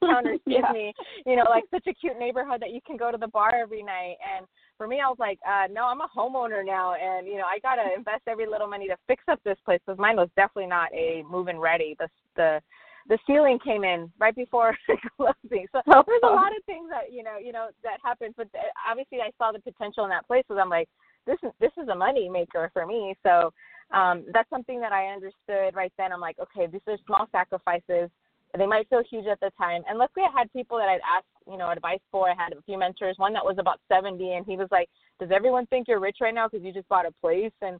counters 0.00 0.40
yeah. 0.46 0.70
me 0.72 0.92
you 1.26 1.36
know 1.36 1.44
like 1.48 1.64
such 1.70 1.86
a 1.86 1.94
cute 1.94 2.18
neighborhood 2.18 2.60
that 2.60 2.70
you 2.70 2.80
can 2.86 2.96
go 2.96 3.10
to 3.10 3.18
the 3.18 3.28
bar 3.28 3.54
every 3.54 3.82
night 3.82 4.16
and 4.36 4.46
for 4.76 4.86
me 4.86 5.00
I 5.04 5.08
was 5.08 5.18
like 5.18 5.38
uh 5.48 5.66
no 5.72 5.84
I'm 5.84 6.00
a 6.00 6.08
homeowner 6.16 6.64
now 6.64 6.94
and 6.94 7.26
you 7.26 7.36
know 7.36 7.44
I 7.44 7.58
got 7.60 7.76
to 7.76 7.94
invest 7.96 8.22
every 8.26 8.46
little 8.46 8.68
money 8.68 8.88
to 8.88 8.96
fix 9.06 9.24
up 9.28 9.40
this 9.44 9.58
place 9.64 9.80
because 9.86 9.98
mine 9.98 10.16
was 10.16 10.28
definitely 10.36 10.68
not 10.68 10.92
a 10.92 11.24
move 11.30 11.48
in 11.48 11.58
ready 11.58 11.96
the 11.98 12.08
the 12.36 12.60
the 13.08 13.18
ceiling 13.26 13.58
came 13.64 13.82
in 13.82 14.10
right 14.18 14.34
before 14.34 14.76
closing. 15.16 15.66
So 15.72 15.80
there's 15.84 16.22
a 16.22 16.26
lot 16.26 16.56
of 16.56 16.64
things 16.64 16.88
that 16.90 17.12
you 17.12 17.22
know, 17.22 17.38
you 17.42 17.52
know, 17.52 17.68
that 17.82 17.98
happened. 18.04 18.34
But 18.36 18.48
uh, 18.54 18.62
obviously, 18.88 19.18
I 19.18 19.30
saw 19.38 19.52
the 19.52 19.58
potential 19.58 20.04
in 20.04 20.10
that 20.10 20.26
place. 20.26 20.44
So 20.48 20.58
I'm 20.58 20.68
like, 20.68 20.88
this 21.26 21.38
is 21.42 21.50
this 21.60 21.72
is 21.80 21.88
a 21.88 21.94
money 21.94 22.28
maker 22.28 22.70
for 22.72 22.86
me. 22.86 23.14
So 23.22 23.52
um, 23.92 24.24
that's 24.32 24.48
something 24.50 24.80
that 24.80 24.92
I 24.92 25.06
understood 25.08 25.74
right 25.74 25.92
then. 25.98 26.12
I'm 26.12 26.20
like, 26.20 26.36
okay, 26.38 26.66
these 26.70 26.80
are 26.86 26.96
small 27.06 27.26
sacrifices. 27.32 28.10
They 28.56 28.66
might 28.66 28.88
feel 28.88 29.02
huge 29.08 29.26
at 29.26 29.38
the 29.40 29.50
time. 29.56 29.82
And 29.88 29.98
luckily, 29.98 30.24
I 30.26 30.36
had 30.36 30.52
people 30.52 30.76
that 30.78 30.88
I'd 30.88 31.00
asked, 31.06 31.26
you 31.48 31.56
know, 31.56 31.70
advice 31.70 32.00
for. 32.10 32.28
I 32.28 32.34
had 32.34 32.52
a 32.52 32.62
few 32.62 32.78
mentors. 32.78 33.14
One 33.18 33.32
that 33.34 33.44
was 33.44 33.56
about 33.58 33.80
70, 33.88 34.32
and 34.32 34.44
he 34.44 34.56
was 34.56 34.68
like, 34.72 34.88
"Does 35.20 35.30
everyone 35.32 35.66
think 35.66 35.86
you're 35.86 36.00
rich 36.00 36.18
right 36.20 36.34
now 36.34 36.48
because 36.48 36.64
you 36.64 36.72
just 36.72 36.88
bought 36.88 37.06
a 37.06 37.12
place?" 37.20 37.52
And 37.62 37.78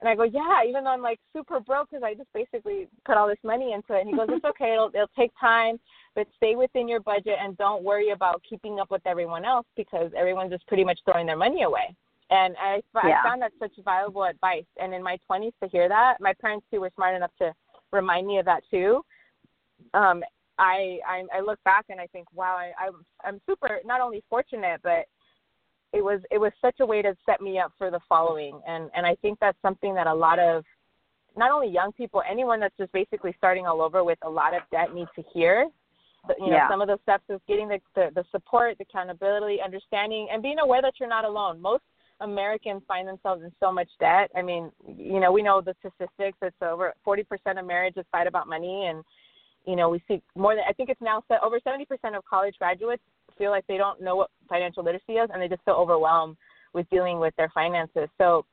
and 0.00 0.08
I 0.08 0.14
go, 0.14 0.22
"Yeah," 0.22 0.62
even 0.68 0.84
though 0.84 0.90
I'm 0.90 1.02
like 1.02 1.18
super 1.32 1.58
broke 1.60 1.90
because 1.90 2.04
I 2.04 2.14
just 2.14 2.32
basically 2.32 2.88
put 3.04 3.16
all 3.16 3.26
this 3.26 3.42
money 3.42 3.72
into 3.72 3.94
it. 3.94 4.00
And 4.00 4.10
he 4.10 4.16
goes, 4.16 4.28
"It's 4.30 4.44
okay. 4.44 4.72
It'll 4.72 4.90
it'll 4.94 5.08
take 5.18 5.32
time, 5.40 5.80
but 6.14 6.28
stay 6.36 6.54
within 6.54 6.88
your 6.88 7.00
budget 7.00 7.38
and 7.40 7.56
don't 7.56 7.82
worry 7.82 8.10
about 8.10 8.42
keeping 8.48 8.78
up 8.78 8.92
with 8.92 9.02
everyone 9.06 9.44
else 9.44 9.66
because 9.76 10.12
everyone's 10.16 10.52
just 10.52 10.66
pretty 10.68 10.84
much 10.84 11.00
throwing 11.04 11.26
their 11.26 11.36
money 11.36 11.62
away." 11.62 11.96
And 12.32 12.56
I, 12.58 12.80
yeah. 13.06 13.20
I 13.20 13.28
found 13.28 13.42
that 13.42 13.52
such 13.58 13.72
valuable 13.84 14.24
advice. 14.24 14.64
And 14.80 14.94
in 14.94 15.02
my 15.02 15.18
20s 15.30 15.52
to 15.62 15.68
hear 15.68 15.86
that, 15.88 16.16
my 16.18 16.32
parents 16.40 16.64
too 16.72 16.80
were 16.80 16.90
smart 16.94 17.14
enough 17.14 17.32
to 17.38 17.52
remind 17.92 18.26
me 18.26 18.38
of 18.38 18.46
that 18.46 18.62
too. 18.70 19.02
Um, 19.92 20.22
I, 20.58 20.98
I 21.06 21.24
I 21.34 21.40
look 21.40 21.58
back 21.64 21.86
and 21.90 22.00
I 22.00 22.06
think, 22.06 22.26
wow, 22.34 22.56
I, 22.56 22.72
I'm 22.82 23.04
I'm 23.24 23.40
super 23.46 23.80
not 23.84 24.00
only 24.00 24.22
fortunate, 24.30 24.80
but 24.82 25.06
it 25.92 26.02
was 26.02 26.20
it 26.30 26.38
was 26.38 26.52
such 26.62 26.76
a 26.80 26.86
way 26.86 27.02
to 27.02 27.14
set 27.26 27.40
me 27.40 27.58
up 27.58 27.72
for 27.76 27.90
the 27.90 28.00
following. 28.08 28.60
And 28.66 28.90
and 28.94 29.04
I 29.04 29.14
think 29.16 29.38
that's 29.40 29.58
something 29.60 29.94
that 29.94 30.06
a 30.06 30.14
lot 30.14 30.38
of 30.38 30.64
not 31.36 31.50
only 31.50 31.68
young 31.68 31.92
people, 31.92 32.22
anyone 32.30 32.60
that's 32.60 32.76
just 32.78 32.92
basically 32.92 33.34
starting 33.36 33.66
all 33.66 33.82
over 33.82 34.04
with 34.04 34.18
a 34.22 34.30
lot 34.30 34.54
of 34.54 34.62
debt 34.70 34.94
needs 34.94 35.10
to 35.16 35.24
hear. 35.34 35.68
But, 36.26 36.36
you 36.38 36.50
know, 36.50 36.56
yeah. 36.56 36.68
some 36.68 36.80
of 36.80 36.86
those 36.86 37.00
steps 37.02 37.24
is 37.28 37.40
getting 37.48 37.68
the, 37.68 37.80
the 37.94 38.10
the 38.14 38.24
support, 38.30 38.78
the 38.78 38.84
accountability, 38.84 39.58
understanding, 39.62 40.28
and 40.32 40.42
being 40.42 40.60
aware 40.60 40.80
that 40.80 40.94
you're 41.00 41.08
not 41.08 41.24
alone. 41.24 41.60
Most 41.60 41.82
Americans 42.22 42.82
find 42.86 43.06
themselves 43.06 43.42
in 43.42 43.52
so 43.60 43.72
much 43.72 43.88
debt. 44.00 44.30
I 44.36 44.42
mean, 44.42 44.70
you 44.86 45.20
know, 45.20 45.32
we 45.32 45.42
know 45.42 45.60
the 45.60 45.74
statistics. 45.80 46.38
It's 46.40 46.56
over 46.62 46.94
40% 47.06 47.24
of 47.58 47.66
marriages 47.66 48.04
fight 48.10 48.26
about 48.26 48.48
money, 48.48 48.86
and 48.86 49.04
you 49.66 49.76
know, 49.76 49.88
we 49.88 50.02
see 50.08 50.22
more 50.34 50.54
than 50.54 50.64
I 50.68 50.72
think 50.72 50.88
it's 50.88 51.00
now 51.00 51.22
over 51.44 51.60
70% 51.60 51.86
of 52.16 52.24
college 52.24 52.54
graduates 52.58 53.02
feel 53.38 53.50
like 53.50 53.66
they 53.66 53.76
don't 53.76 54.00
know 54.00 54.16
what 54.16 54.30
financial 54.48 54.84
literacy 54.84 55.14
is, 55.14 55.30
and 55.32 55.40
they 55.40 55.48
just 55.48 55.64
feel 55.64 55.74
overwhelmed 55.74 56.36
with 56.72 56.88
dealing 56.90 57.18
with 57.18 57.34
their 57.36 57.50
finances. 57.54 58.08
So 58.18 58.44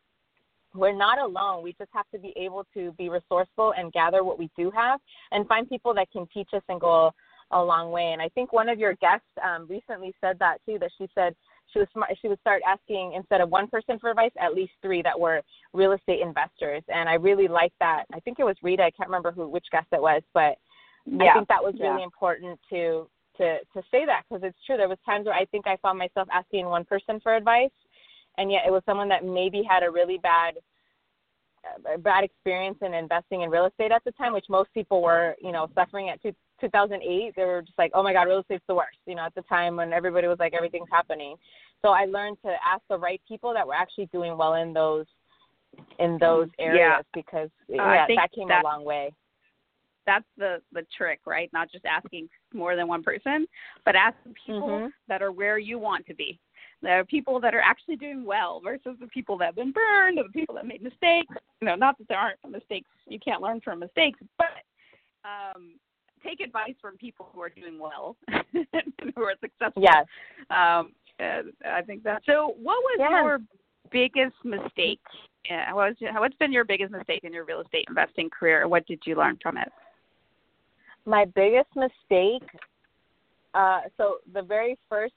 we're 0.76 0.96
not 0.96 1.20
alone. 1.20 1.64
We 1.64 1.74
just 1.74 1.90
have 1.94 2.06
to 2.14 2.20
be 2.20 2.34
able 2.38 2.66
to 2.74 2.92
be 2.98 3.10
resourceful 3.10 3.74
and 3.78 3.92
gather 3.92 4.24
what 4.24 4.38
we 4.38 4.50
do 4.58 4.72
have, 4.72 5.00
and 5.32 5.48
find 5.48 5.70
people 5.70 5.94
that 5.96 6.12
can 6.12 6.28
teach 6.34 6.50
us 6.54 6.64
and 6.70 6.80
go 6.80 7.12
a 7.52 7.64
long 7.64 7.92
way. 7.92 8.12
And 8.14 8.22
I 8.22 8.30
think 8.30 8.54
one 8.54 8.70
of 8.70 8.78
your 8.78 8.94
guests 8.96 9.26
um, 9.44 9.68
recently 9.68 10.14
said 10.22 10.38
that 10.40 10.58
too. 10.66 10.78
That 10.80 10.92
she 10.98 11.08
said 11.16 11.36
she 11.72 11.80
was 11.80 11.88
smart. 11.94 12.12
She 12.22 12.28
would 12.28 12.40
start 12.42 12.62
asking 12.68 13.14
instead 13.16 13.42
of 13.42 13.50
one 13.50 13.68
person 13.68 14.00
for 14.00 14.10
advice, 14.10 14.32
at 14.40 14.54
least 14.54 14.74
three 14.82 15.02
that 15.02 15.20
were 15.20 15.42
real 15.74 15.94
estate 15.94 16.22
investors. 16.22 16.84
And 16.88 17.08
I 17.08 17.14
really 17.14 17.48
like 17.48 17.74
that. 17.80 18.06
I 18.14 18.20
think 18.20 18.40
it 18.40 18.44
was 18.44 18.56
Rita. 18.64 18.84
I 18.84 18.92
can't 18.92 19.10
remember 19.10 19.32
who 19.32 19.48
which 19.48 19.66
guest 19.72 19.88
it 19.92 20.02
was, 20.02 20.22
but 20.34 20.58
yeah. 21.06 21.32
I 21.32 21.34
think 21.34 21.48
that 21.48 21.64
was 21.64 21.76
really 21.80 22.00
yeah. 22.00 22.06
important 22.06 22.60
to 22.70 23.08
to 23.38 23.60
to 23.74 23.82
say 23.92 24.06
that 24.06 24.24
because 24.28 24.44
it's 24.44 24.58
true. 24.66 24.78
There 24.78 24.90
was 24.90 24.98
times 25.06 25.26
where 25.26 25.36
I 25.36 25.46
think 25.46 25.68
I 25.68 25.78
found 25.78 25.98
myself 25.98 26.28
asking 26.32 26.66
one 26.66 26.86
person 26.86 27.20
for 27.22 27.36
advice, 27.36 27.72
and 28.38 28.52
yet 28.52 28.64
it 28.68 28.72
was 28.72 28.84
someone 28.86 29.10
that 29.10 29.24
maybe 29.24 29.64
had 29.68 29.84
a 29.84 29.92
really 29.92 30.18
bad 30.18 30.56
uh, 31.66 31.98
bad 31.98 32.24
experience 32.24 32.78
in 32.82 32.94
investing 32.94 33.42
in 33.42 33.50
real 33.50 33.66
estate 33.66 33.92
at 33.92 34.04
the 34.06 34.12
time, 34.14 34.34
which 34.34 34.46
most 34.50 34.74
people 34.74 35.02
were, 35.02 35.36
you 35.42 35.52
know, 35.52 35.68
suffering 35.76 36.10
at 36.10 36.22
two, 36.22 36.34
2008. 36.60 37.34
They 37.36 37.44
were 37.44 37.62
just 37.62 37.78
like, 37.78 37.92
oh 37.94 38.04
my 38.04 38.14
God, 38.14 38.24
real 38.24 38.40
estate's 38.40 38.64
the 38.68 38.76
worst, 38.76 38.98
you 39.06 39.16
know, 39.16 39.26
at 39.26 39.36
the 39.36 39.42
time 39.44 39.76
when 39.76 39.94
everybody 39.94 40.28
was 40.28 40.40
like, 40.40 40.54
everything's 40.54 40.90
happening. 40.92 41.36
So 41.82 41.90
I 41.90 42.06
learned 42.06 42.38
to 42.44 42.50
ask 42.50 42.82
the 42.90 42.98
right 42.98 43.22
people 43.28 43.54
that 43.54 43.66
were 43.66 43.74
actually 43.74 44.08
doing 44.08 44.38
well 44.38 44.56
in 44.56 44.74
those 44.74 45.06
in 46.00 46.18
those 46.20 46.48
areas 46.58 46.80
yeah. 46.80 47.02
because 47.14 47.50
uh, 47.70 47.76
yeah, 47.76 48.06
that 48.16 48.32
came 48.34 48.50
a 48.50 48.62
long 48.64 48.84
way. 48.84 49.14
That's 50.06 50.26
the 50.38 50.62
the 50.74 50.84
trick, 50.98 51.20
right? 51.26 51.50
Not 51.54 51.72
just 51.72 51.86
asking 51.86 52.28
more 52.54 52.76
than 52.76 52.88
one 52.88 53.04
person, 53.04 53.46
but 53.86 53.96
asking 53.96 54.34
people 54.46 54.68
mm-hmm. 54.68 54.88
that 55.08 55.22
are 55.22 55.32
where 55.32 55.60
you 55.60 55.78
want 55.78 56.06
to 56.08 56.16
be. 56.16 56.40
There 56.82 57.00
are 57.00 57.06
people 57.06 57.40
that 57.42 57.54
are 57.54 57.62
actually 57.62 57.98
doing 57.98 58.26
well 58.26 58.62
versus 58.64 58.98
the 59.00 59.08
people 59.08 59.38
that 59.38 59.48
have 59.48 59.56
been 59.56 59.74
burned 59.74 60.18
or 60.18 60.24
the 60.24 60.30
people 60.30 60.56
that 60.56 60.66
made 60.66 60.82
mistakes. 60.82 61.36
You 61.62 61.68
know, 61.68 61.76
not 61.76 61.98
that 61.98 62.08
there 62.08 62.18
aren't 62.18 62.40
mistakes. 62.50 62.90
You 63.08 63.20
can't 63.20 63.42
learn 63.42 63.60
from 63.62 63.80
mistakes, 63.80 64.20
but 64.38 64.64
um, 65.26 65.74
take 66.24 66.40
advice 66.40 66.76
from 66.82 66.98
people 66.98 67.30
who 67.34 67.42
are 67.42 67.50
doing 67.50 67.80
well 67.80 68.16
who 68.54 69.24
are 69.24 69.36
successful. 69.42 69.84
Yes. 69.84 70.06
Um, 70.50 70.94
I 71.20 71.82
think 71.86 72.04
that. 72.04 72.22
So, 72.26 72.56
what 72.62 72.82
was 72.82 72.98
yes. 73.00 73.10
your 73.12 73.40
biggest 73.92 74.36
mistake? 74.44 75.02
Yeah, 75.50 75.74
what 75.74 75.90
was, 75.90 76.14
what's 76.18 76.36
been 76.36 76.52
your 76.52 76.66
biggest 76.66 76.92
mistake 76.92 77.22
in 77.24 77.34
your 77.34 77.46
real 77.46 77.62
estate 77.62 77.86
investing 77.90 78.30
career? 78.30 78.68
What 78.68 78.86
did 78.88 79.02
you 79.06 79.16
learn 79.16 79.38
from 79.42 79.58
it? 79.58 79.70
My 81.06 81.26
biggest 81.26 81.70
mistake. 81.76 82.48
Uh, 83.54 83.82
so 83.98 84.18
the 84.34 84.44
very 84.44 84.78
first 84.88 85.14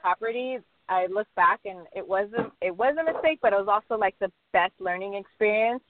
property, 0.00 0.58
I 0.88 1.06
look 1.06 1.26
back 1.36 1.60
and 1.64 1.86
it 1.94 2.06
wasn't 2.06 2.52
it 2.60 2.76
was 2.76 2.96
a 3.00 3.12
mistake, 3.12 3.40
but 3.42 3.52
it 3.52 3.56
was 3.56 3.68
also 3.68 3.98
like 3.98 4.14
the 4.20 4.30
best 4.52 4.72
learning 4.78 5.14
experience. 5.14 5.82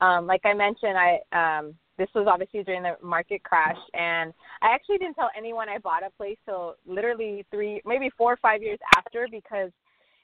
Um, 0.00 0.26
like 0.26 0.40
I 0.44 0.54
mentioned, 0.54 0.96
I 0.96 1.58
um, 1.58 1.74
this 1.98 2.08
was 2.14 2.26
obviously 2.30 2.62
during 2.62 2.82
the 2.82 2.96
market 3.02 3.42
crash 3.42 3.76
and 3.94 4.32
i 4.62 4.68
actually 4.74 4.98
didn't 4.98 5.14
tell 5.14 5.30
anyone 5.36 5.68
i 5.68 5.78
bought 5.78 6.02
a 6.02 6.10
place 6.16 6.36
till 6.44 6.74
literally 6.86 7.44
three 7.50 7.80
maybe 7.84 8.10
four 8.16 8.32
or 8.32 8.38
five 8.38 8.62
years 8.62 8.78
after 8.96 9.26
because 9.30 9.70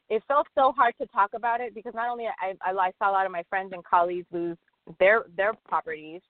it 0.08 0.22
felt 0.26 0.46
so 0.54 0.72
hard 0.76 0.94
to 1.00 1.06
talk 1.08 1.30
about 1.34 1.60
it 1.60 1.74
because 1.74 1.94
not 1.94 2.08
only 2.08 2.26
i 2.26 2.54
i 2.64 2.90
saw 2.98 3.10
a 3.10 3.12
lot 3.12 3.26
of 3.26 3.32
my 3.32 3.42
friends 3.48 3.72
and 3.72 3.84
colleagues 3.84 4.26
lose 4.32 4.56
their 4.98 5.24
their 5.36 5.52
properties 5.68 6.20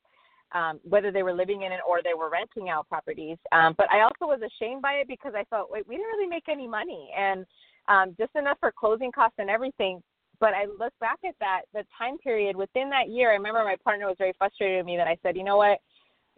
um, 0.53 0.81
whether 0.83 1.13
they 1.13 1.23
were 1.23 1.33
living 1.33 1.63
in 1.63 1.71
it 1.71 1.79
or 1.89 2.01
they 2.03 2.15
were 2.15 2.29
renting 2.29 2.69
out 2.69 2.89
properties 2.89 3.39
um, 3.53 3.75
but 3.79 3.91
i 3.93 4.01
also 4.01 4.27
was 4.27 4.41
ashamed 4.43 4.83
by 4.83 4.95
it 4.95 5.09
because 5.09 5.33
i 5.35 5.45
thought 5.45 5.71
wait 5.71 5.87
we 5.87 5.97
didn't 5.97 6.11
really 6.11 6.29
make 6.29 6.49
any 6.49 6.67
money 6.67 7.11
and 7.17 7.47
um, 7.89 8.15
just 8.19 8.35
enough 8.37 8.59
for 8.61 8.73
closing 8.73 9.11
costs 9.11 9.37
and 9.39 9.51
everything 9.51 10.03
but 10.41 10.55
I 10.55 10.65
look 10.65 10.93
back 11.01 11.19
at 11.27 11.35
that, 11.41 11.63
the 11.73 11.85
time 11.97 12.19
period 12.19 12.57
within 12.57 12.91
that 12.91 13.11
year, 13.11 13.31
I 13.31 13.35
remember 13.35 13.63
my 13.63 13.77
partner 13.85 14.07
was 14.07 14.17
very 14.19 14.33
frustrated 14.39 14.79
with 14.79 14.87
me 14.87 14.97
that 14.97 15.07
I 15.07 15.17
said, 15.23 15.37
you 15.37 15.45
know 15.45 15.59
what, 15.59 15.79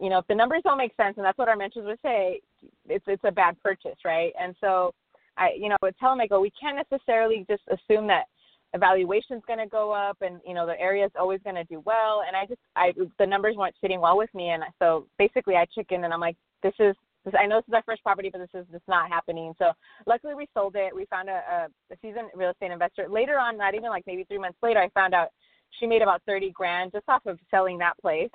you 0.01 0.11
know, 0.11 0.19
if 0.19 0.27
the 0.27 0.35
numbers 0.35 0.63
don't 0.65 0.79
make 0.79 0.95
sense, 0.97 1.15
and 1.17 1.25
that's 1.25 1.39
what 1.39 1.49
our 1.49 1.57
mentors 1.57 1.87
would 1.87 1.99
say, 2.03 2.41
it's 2.89 3.05
it's 3.07 3.23
a 3.25 3.31
bad 3.31 3.57
purchase, 3.63 3.99
right? 4.05 4.33
And 4.41 4.55
so 4.61 4.93
I, 5.37 5.51
you 5.57 5.69
know, 5.69 5.77
would 5.83 5.97
tell 5.99 6.11
them, 6.11 6.21
I 6.21 6.27
go, 6.27 6.41
we 6.41 6.53
can't 6.61 6.77
necessarily 6.77 7.47
just 7.49 7.63
assume 7.69 8.07
that 8.09 8.25
evaluation's 8.75 9.43
going 9.47 9.59
to 9.59 9.67
go 9.67 9.93
up 9.93 10.17
and 10.23 10.41
you 10.47 10.55
know 10.55 10.67
the 10.67 10.81
area's 10.81 11.11
always 11.19 11.41
going 11.45 11.57
to 11.57 11.65
do 11.65 11.83
well 11.85 12.23
and 12.27 12.35
i 12.35 12.47
just 12.47 12.61
i 12.75 12.91
the 13.19 13.27
numbers 13.27 13.55
weren't 13.55 13.75
sitting 13.83 14.01
well 14.01 14.17
with 14.17 14.33
me 14.35 14.49
and 14.49 14.63
so 14.79 15.07
basically 15.19 15.57
i 15.57 15.67
chicken 15.75 16.05
and 16.05 16.15
i'm 16.15 16.21
like 16.21 16.37
this 16.63 16.73
is 16.81 16.97
I 17.39 17.47
know 17.47 17.59
this 17.59 17.69
is 17.69 17.75
our 17.75 17.83
first 17.85 18.03
property, 18.03 18.31
but 18.33 18.39
this 18.39 18.51
is 18.55 18.67
just 18.73 18.87
not 18.89 19.09
happening. 19.09 19.55
So 19.59 19.73
luckily 20.07 20.35
we 20.35 20.49
sold 20.55 20.75
it. 20.77 20.95
We 20.95 21.07
found 21.07 21.29
a, 21.29 21.43
a, 21.51 21.67
a 21.93 21.97
seasoned 22.03 22.29
real 22.35 22.51
estate 22.51 22.73
investor. 22.73 23.09
Later 23.09 23.39
on, 23.39 23.57
not 23.57 23.75
even 23.75 23.91
like 23.91 24.05
maybe 24.07 24.25
three 24.25 24.39
months 24.39 24.59
later, 24.63 24.81
I 24.81 24.89
found 24.91 25.15
out 25.15 25.29
she 25.79 25.87
made 25.87 26.03
about 26.03 26.23
30 26.27 26.51
grand 26.51 26.93
just 26.93 27.09
off 27.09 27.25
of 27.27 27.39
selling 27.51 27.79
that 27.79 27.99
place. 28.01 28.31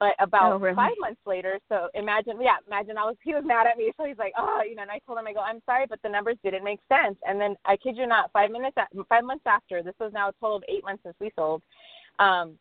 But 0.00 0.12
about 0.20 0.52
oh, 0.52 0.58
really? 0.58 0.76
five 0.76 0.92
months 1.00 1.20
later, 1.26 1.58
so 1.68 1.88
imagine, 1.94 2.40
yeah, 2.40 2.58
imagine 2.68 2.96
I 2.96 3.02
was, 3.02 3.16
he 3.24 3.34
was 3.34 3.42
mad 3.44 3.66
at 3.66 3.76
me. 3.76 3.90
So 3.96 4.04
he's 4.06 4.18
like, 4.18 4.32
oh, 4.38 4.62
you 4.68 4.76
know, 4.76 4.82
and 4.82 4.90
I 4.90 5.00
told 5.04 5.18
him, 5.18 5.26
I 5.26 5.32
go, 5.32 5.40
I'm 5.40 5.60
sorry, 5.66 5.86
but 5.88 5.98
the 6.02 6.08
numbers 6.08 6.36
didn't 6.44 6.62
make 6.62 6.78
sense. 6.88 7.16
And 7.26 7.40
then 7.40 7.56
I 7.64 7.76
kid 7.76 7.96
you 7.96 8.06
not, 8.06 8.30
five 8.32 8.50
minutes, 8.52 8.76
five 9.08 9.24
months 9.24 9.44
after, 9.44 9.82
this 9.82 9.94
was 9.98 10.12
now 10.14 10.28
a 10.28 10.32
total 10.40 10.58
of 10.58 10.64
eight 10.68 10.84
months 10.84 11.02
since 11.02 11.16
we 11.20 11.32
sold. 11.34 11.62
Um, 12.20 12.58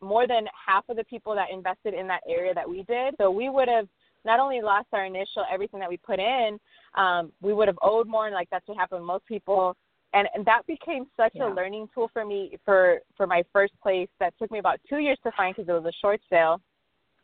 more 0.00 0.26
than 0.26 0.46
half 0.66 0.88
of 0.88 0.96
the 0.96 1.04
people 1.04 1.34
that 1.34 1.48
invested 1.52 1.94
in 1.94 2.08
that 2.08 2.22
area 2.28 2.54
that 2.54 2.68
we 2.68 2.82
did. 2.84 3.14
So 3.18 3.30
we 3.30 3.50
would 3.50 3.68
have 3.68 3.86
not 4.24 4.40
only 4.40 4.60
lost 4.60 4.88
our 4.92 5.04
initial 5.04 5.44
everything 5.50 5.80
that 5.80 5.88
we 5.88 5.96
put 5.96 6.18
in, 6.18 6.58
um, 6.94 7.32
we 7.40 7.52
would 7.52 7.68
have 7.68 7.78
owed 7.82 8.06
more, 8.06 8.26
and 8.26 8.34
like 8.34 8.48
that's 8.50 8.66
what 8.68 8.76
happened 8.76 9.00
with 9.02 9.06
most 9.06 9.26
people. 9.26 9.76
And, 10.12 10.26
and 10.34 10.44
that 10.44 10.66
became 10.66 11.06
such 11.16 11.32
yeah. 11.34 11.52
a 11.52 11.54
learning 11.54 11.88
tool 11.94 12.10
for 12.12 12.24
me 12.24 12.58
for 12.64 12.98
for 13.16 13.26
my 13.26 13.44
first 13.52 13.72
place 13.80 14.08
that 14.18 14.34
took 14.38 14.50
me 14.50 14.58
about 14.58 14.80
two 14.88 14.98
years 14.98 15.18
to 15.22 15.30
find 15.36 15.54
because 15.54 15.68
it 15.68 15.72
was 15.72 15.84
a 15.84 15.96
short 16.00 16.20
sale. 16.28 16.60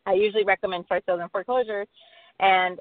I 0.05 0.13
usually 0.13 0.45
recommend 0.45 0.85
short 0.87 1.03
sales 1.05 1.19
and 1.21 1.29
foreclosures, 1.31 1.87
and 2.39 2.79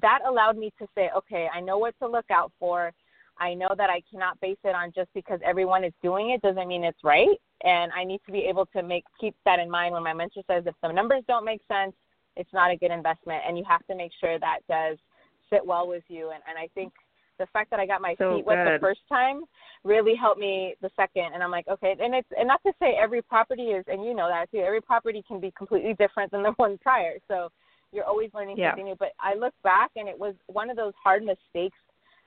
that 0.00 0.20
allowed 0.26 0.56
me 0.56 0.72
to 0.80 0.88
say, 0.94 1.10
okay, 1.16 1.48
I 1.54 1.60
know 1.60 1.78
what 1.78 1.94
to 2.00 2.08
look 2.08 2.24
out 2.30 2.50
for. 2.58 2.92
I 3.38 3.54
know 3.54 3.68
that 3.76 3.90
I 3.90 4.02
cannot 4.10 4.40
base 4.40 4.58
it 4.64 4.74
on 4.74 4.92
just 4.94 5.08
because 5.14 5.40
everyone 5.44 5.84
is 5.84 5.92
doing 6.02 6.30
it 6.30 6.42
doesn't 6.42 6.68
mean 6.68 6.84
it's 6.84 7.02
right, 7.04 7.40
and 7.64 7.92
I 7.92 8.04
need 8.04 8.20
to 8.26 8.32
be 8.32 8.40
able 8.40 8.66
to 8.66 8.82
make 8.82 9.04
keep 9.20 9.36
that 9.44 9.60
in 9.60 9.70
mind 9.70 9.94
when 9.94 10.02
my 10.02 10.12
mentor 10.12 10.42
says 10.48 10.64
if 10.66 10.74
the 10.82 10.92
numbers 10.92 11.22
don't 11.28 11.44
make 11.44 11.60
sense, 11.68 11.94
it's 12.36 12.52
not 12.52 12.70
a 12.70 12.76
good 12.76 12.90
investment, 12.90 13.42
and 13.46 13.58
you 13.58 13.64
have 13.68 13.86
to 13.86 13.94
make 13.94 14.12
sure 14.20 14.38
that 14.38 14.60
does 14.68 14.98
sit 15.50 15.64
well 15.64 15.86
with 15.86 16.04
you. 16.08 16.30
And, 16.30 16.42
and 16.48 16.58
I 16.58 16.68
think 16.74 16.92
the 17.38 17.46
fact 17.52 17.70
that 17.70 17.80
I 17.80 17.86
got 17.86 18.00
my 18.00 18.14
so 18.18 18.36
feet 18.36 18.46
wet 18.46 18.64
the 18.64 18.78
first 18.80 19.00
time 19.08 19.42
really 19.84 20.14
helped 20.14 20.40
me 20.40 20.74
the 20.80 20.90
second. 20.96 21.34
And 21.34 21.42
I'm 21.42 21.50
like, 21.50 21.66
okay, 21.68 21.94
and 21.98 22.14
it's 22.14 22.28
and 22.38 22.48
not 22.48 22.62
to 22.64 22.72
say 22.78 22.96
every 23.00 23.22
property 23.22 23.64
is, 23.64 23.84
and 23.88 24.04
you 24.04 24.14
know 24.14 24.28
that 24.28 24.50
too. 24.50 24.58
Every 24.58 24.80
property 24.80 25.22
can 25.26 25.40
be 25.40 25.52
completely 25.56 25.94
different 25.98 26.30
than 26.30 26.42
the 26.42 26.52
one 26.56 26.78
prior. 26.78 27.14
So 27.28 27.48
you're 27.92 28.04
always 28.04 28.30
learning 28.34 28.56
yeah. 28.56 28.70
something 28.70 28.86
new. 28.86 28.96
But 28.98 29.12
I 29.20 29.34
look 29.34 29.54
back 29.62 29.90
and 29.96 30.08
it 30.08 30.18
was 30.18 30.34
one 30.46 30.70
of 30.70 30.76
those 30.76 30.94
hard 31.02 31.22
mistakes. 31.22 31.76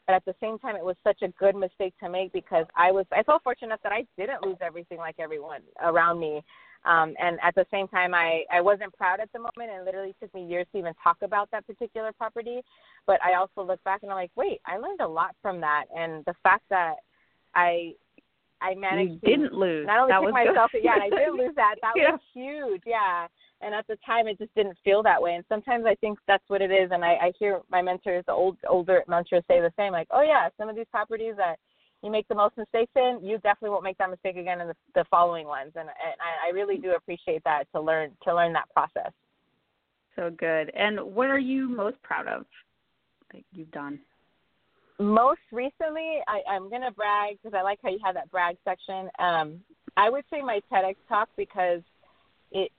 But 0.08 0.14
at 0.14 0.26
the 0.26 0.36
same 0.40 0.60
time, 0.60 0.76
it 0.76 0.86
was 0.86 0.96
such 1.04 1.24
a 1.24 1.30
good 1.30 1.56
mistake 1.56 1.96
to 2.04 2.10
make 2.10 2.32
because 2.32 2.66
I 2.76 2.92
was 2.92 3.06
I 3.12 3.24
felt 3.24 3.42
fortunate 3.44 3.80
that 3.84 3.92
I 3.92 4.06
didn't 4.18 4.44
lose 4.44 4.58
everything 4.62 5.00
like 5.00 5.16
everyone 5.18 5.62
around 5.82 6.20
me. 6.20 6.44
Um, 6.86 7.16
and 7.20 7.40
at 7.42 7.56
the 7.56 7.66
same 7.72 7.88
time, 7.88 8.14
I, 8.14 8.44
I 8.52 8.62
wasn't 8.62 8.96
proud 8.96 9.20
at 9.20 9.32
the 9.34 9.40
moment, 9.40 9.72
and 9.72 9.82
it 9.82 9.86
literally 9.86 10.16
took 10.22 10.34
me 10.34 10.46
years 10.46 10.68
to 10.72 10.78
even 10.78 10.94
talk 11.04 11.18
about 11.22 11.50
that 11.52 11.66
particular 11.66 12.12
property. 12.14 12.62
But 13.08 13.20
I 13.24 13.36
also 13.36 13.64
look 13.64 13.84
back 13.84 14.04
and 14.04 14.12
I'm 14.12 14.18
like, 14.18 14.32
wait, 14.36 14.62
I 14.66 14.78
learned 14.78 15.02
a 15.02 15.08
lot 15.08 15.36
from 15.42 15.60
that, 15.62 15.86
and 15.96 16.24
the 16.26 16.36
fact 16.44 16.64
that 16.70 16.96
I 17.56 17.94
I 18.62 18.74
managed 18.76 19.20
you 19.24 19.30
didn't 19.30 19.54
lose. 19.54 19.86
Not 19.86 20.00
only 20.00 20.12
that 20.12 20.22
pick 20.22 20.48
myself, 20.48 20.72
yeah, 20.74 20.94
and 20.94 21.04
I 21.04 21.10
didn't 21.10 21.38
lose 21.38 21.56
that. 21.56 21.76
That 21.82 21.94
yeah. 21.96 22.12
was 22.12 22.20
huge, 22.34 22.82
yeah. 22.86 23.28
And 23.62 23.74
at 23.74 23.88
the 23.88 23.98
time, 24.06 24.28
it 24.28 24.38
just 24.38 24.54
didn't 24.56 24.78
feel 24.84 25.04
that 25.04 25.22
way. 25.22 25.36
And 25.36 25.44
sometimes 25.50 25.86
I 25.86 25.96
think 25.96 26.20
that's 26.28 26.44
what 26.48 26.62
it 26.62 26.72
is. 26.72 26.90
And 26.92 27.04
I, 27.04 27.14
I 27.14 27.32
hear 27.38 27.62
my 27.70 27.82
mentors, 27.82 28.24
the 28.28 28.34
old 28.34 28.58
older 28.68 29.04
mentors, 29.08 29.44
say 29.48 29.60
the 29.60 29.74
same, 29.78 29.92
like, 29.92 30.08
oh 30.12 30.22
yeah, 30.22 30.50
some 30.58 30.70
of 30.70 30.76
these 30.76 30.86
properties 30.92 31.36
that 31.38 31.58
you 32.06 32.12
make 32.12 32.28
the 32.28 32.36
most 32.36 32.56
mistakes 32.56 32.92
in, 32.96 33.20
you 33.24 33.38
definitely 33.38 33.72
won't 33.72 33.84
make 33.84 33.98
that 33.98 34.10
mistake 34.10 34.38
again 34.38 34.62
in 34.62 34.68
the, 34.68 34.76
the 34.94 35.04
following 35.10 35.48
ones. 35.48 35.72
And, 35.76 35.90
and 35.90 36.16
I, 36.22 36.50
I 36.50 36.52
really 36.52 36.78
do 36.78 36.92
appreciate 36.92 37.44
that 37.44 37.66
to 37.74 37.82
learn 37.82 38.12
to 38.24 38.36
learn 38.36 38.54
that 38.54 38.70
process. 38.74 39.12
So 40.16 40.30
good. 40.30 40.72
And 40.76 41.00
what 41.02 41.28
are 41.30 41.40
you 41.40 41.68
most 41.68 42.02
proud 42.04 42.28
of 42.28 42.46
that 43.34 43.42
you've 43.52 43.72
done? 43.72 44.00
Most 45.00 45.42
recently, 45.52 46.20
I, 46.28 46.42
I'm 46.50 46.70
gonna 46.70 46.92
brag 46.92 47.38
because 47.42 47.58
I 47.58 47.64
like 47.64 47.80
how 47.84 47.90
you 47.90 48.00
have 48.06 48.14
that 48.14 48.32
brag 48.32 48.56
section. 48.64 49.10
Um, 49.20 49.60
I 49.98 50.10
would 50.10 50.24
say 50.30 50.42
my 50.42 50.62
TEDx 50.72 50.96
talk 51.10 51.28
because 51.36 51.82
it 52.52 52.72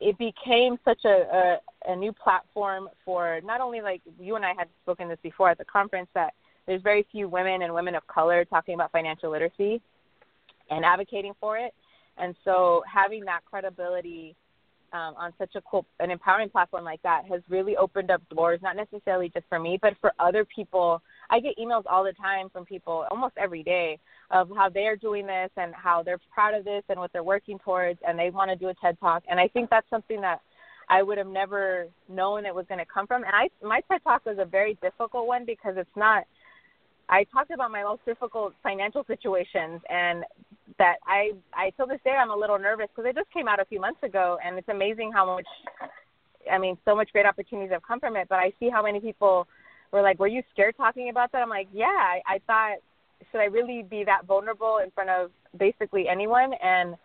it 0.00 0.18
became 0.18 0.78
such 0.84 1.04
a, 1.04 1.58
a 1.88 1.92
a 1.92 1.96
new 1.96 2.12
platform 2.12 2.88
for 3.04 3.40
not 3.44 3.60
only 3.60 3.80
like 3.80 4.02
you 4.18 4.34
and 4.34 4.44
I 4.44 4.52
had 4.58 4.68
spoken 4.82 5.08
this 5.08 5.18
before 5.22 5.50
at 5.50 5.58
the 5.58 5.64
conference 5.64 6.08
that 6.14 6.34
there's 6.66 6.82
very 6.82 7.06
few 7.10 7.28
women 7.28 7.62
and 7.62 7.74
women 7.74 7.94
of 7.94 8.06
color 8.06 8.44
talking 8.44 8.74
about 8.74 8.92
financial 8.92 9.30
literacy 9.30 9.80
and 10.70 10.84
advocating 10.84 11.32
for 11.40 11.58
it. 11.58 11.74
And 12.16 12.34
so 12.44 12.82
having 12.92 13.24
that 13.24 13.40
credibility 13.48 14.36
um, 14.92 15.14
on 15.16 15.32
such 15.38 15.56
a 15.56 15.60
cool, 15.62 15.84
an 15.98 16.12
empowering 16.12 16.48
platform 16.48 16.84
like 16.84 17.02
that 17.02 17.24
has 17.28 17.42
really 17.48 17.76
opened 17.76 18.12
up 18.12 18.22
doors, 18.28 18.60
not 18.62 18.76
necessarily 18.76 19.28
just 19.28 19.44
for 19.48 19.58
me, 19.58 19.76
but 19.82 19.94
for 20.00 20.12
other 20.20 20.44
people. 20.44 21.02
I 21.30 21.40
get 21.40 21.58
emails 21.58 21.82
all 21.86 22.04
the 22.04 22.12
time 22.12 22.48
from 22.48 22.64
people 22.64 23.04
almost 23.10 23.34
every 23.36 23.64
day 23.64 23.98
of 24.30 24.48
how 24.54 24.68
they 24.68 24.86
are 24.86 24.94
doing 24.94 25.26
this 25.26 25.50
and 25.56 25.74
how 25.74 26.04
they're 26.04 26.20
proud 26.32 26.54
of 26.54 26.64
this 26.64 26.84
and 26.88 26.98
what 27.00 27.12
they're 27.12 27.24
working 27.24 27.58
towards 27.58 27.98
and 28.06 28.16
they 28.16 28.30
want 28.30 28.50
to 28.50 28.56
do 28.56 28.68
a 28.68 28.74
TED 28.74 28.98
Talk. 29.00 29.24
And 29.28 29.40
I 29.40 29.48
think 29.48 29.68
that's 29.68 29.88
something 29.90 30.20
that 30.20 30.40
I 30.88 31.02
would 31.02 31.18
have 31.18 31.26
never 31.26 31.88
known 32.08 32.46
it 32.46 32.54
was 32.54 32.66
going 32.68 32.78
to 32.78 32.86
come 32.86 33.06
from. 33.06 33.24
And 33.24 33.32
I, 33.34 33.48
my 33.66 33.80
TED 33.90 34.02
Talk 34.04 34.24
was 34.24 34.36
a 34.38 34.44
very 34.44 34.78
difficult 34.80 35.26
one 35.26 35.44
because 35.44 35.74
it's 35.76 35.96
not 35.96 36.24
I 37.08 37.24
talked 37.24 37.50
about 37.50 37.70
my 37.70 37.82
most 37.82 38.04
difficult 38.04 38.54
financial 38.62 39.04
situations 39.06 39.80
and 39.88 40.24
that 40.78 40.96
I 41.06 41.32
I 41.52 41.70
till 41.76 41.86
this 41.86 42.00
day 42.04 42.12
I'm 42.18 42.30
a 42.30 42.36
little 42.36 42.58
nervous 42.58 42.88
because 42.94 43.08
it 43.08 43.14
just 43.14 43.30
came 43.32 43.48
out 43.48 43.60
a 43.60 43.64
few 43.64 43.80
months 43.80 44.02
ago 44.02 44.38
and 44.44 44.58
it's 44.58 44.68
amazing 44.68 45.12
how 45.12 45.26
much 45.26 45.46
I 46.50 46.58
mean 46.58 46.78
so 46.84 46.96
much 46.96 47.10
great 47.12 47.26
opportunities 47.26 47.72
have 47.72 47.82
come 47.82 48.00
from 48.00 48.16
it. 48.16 48.28
But 48.28 48.38
I 48.38 48.52
see 48.58 48.70
how 48.70 48.82
many 48.82 49.00
people 49.00 49.46
were 49.92 50.02
like 50.02 50.18
were 50.18 50.28
you 50.28 50.42
scared 50.52 50.76
talking 50.76 51.10
about 51.10 51.32
that? 51.32 51.42
I'm 51.42 51.50
like 51.50 51.68
yeah 51.72 51.84
I, 51.86 52.22
I 52.26 52.40
thought 52.46 52.76
should 53.30 53.40
I 53.40 53.44
really 53.44 53.82
be 53.82 54.04
that 54.04 54.26
vulnerable 54.26 54.78
in 54.82 54.90
front 54.90 55.10
of 55.10 55.30
basically 55.58 56.08
anyone? 56.08 56.52
And 56.62 56.96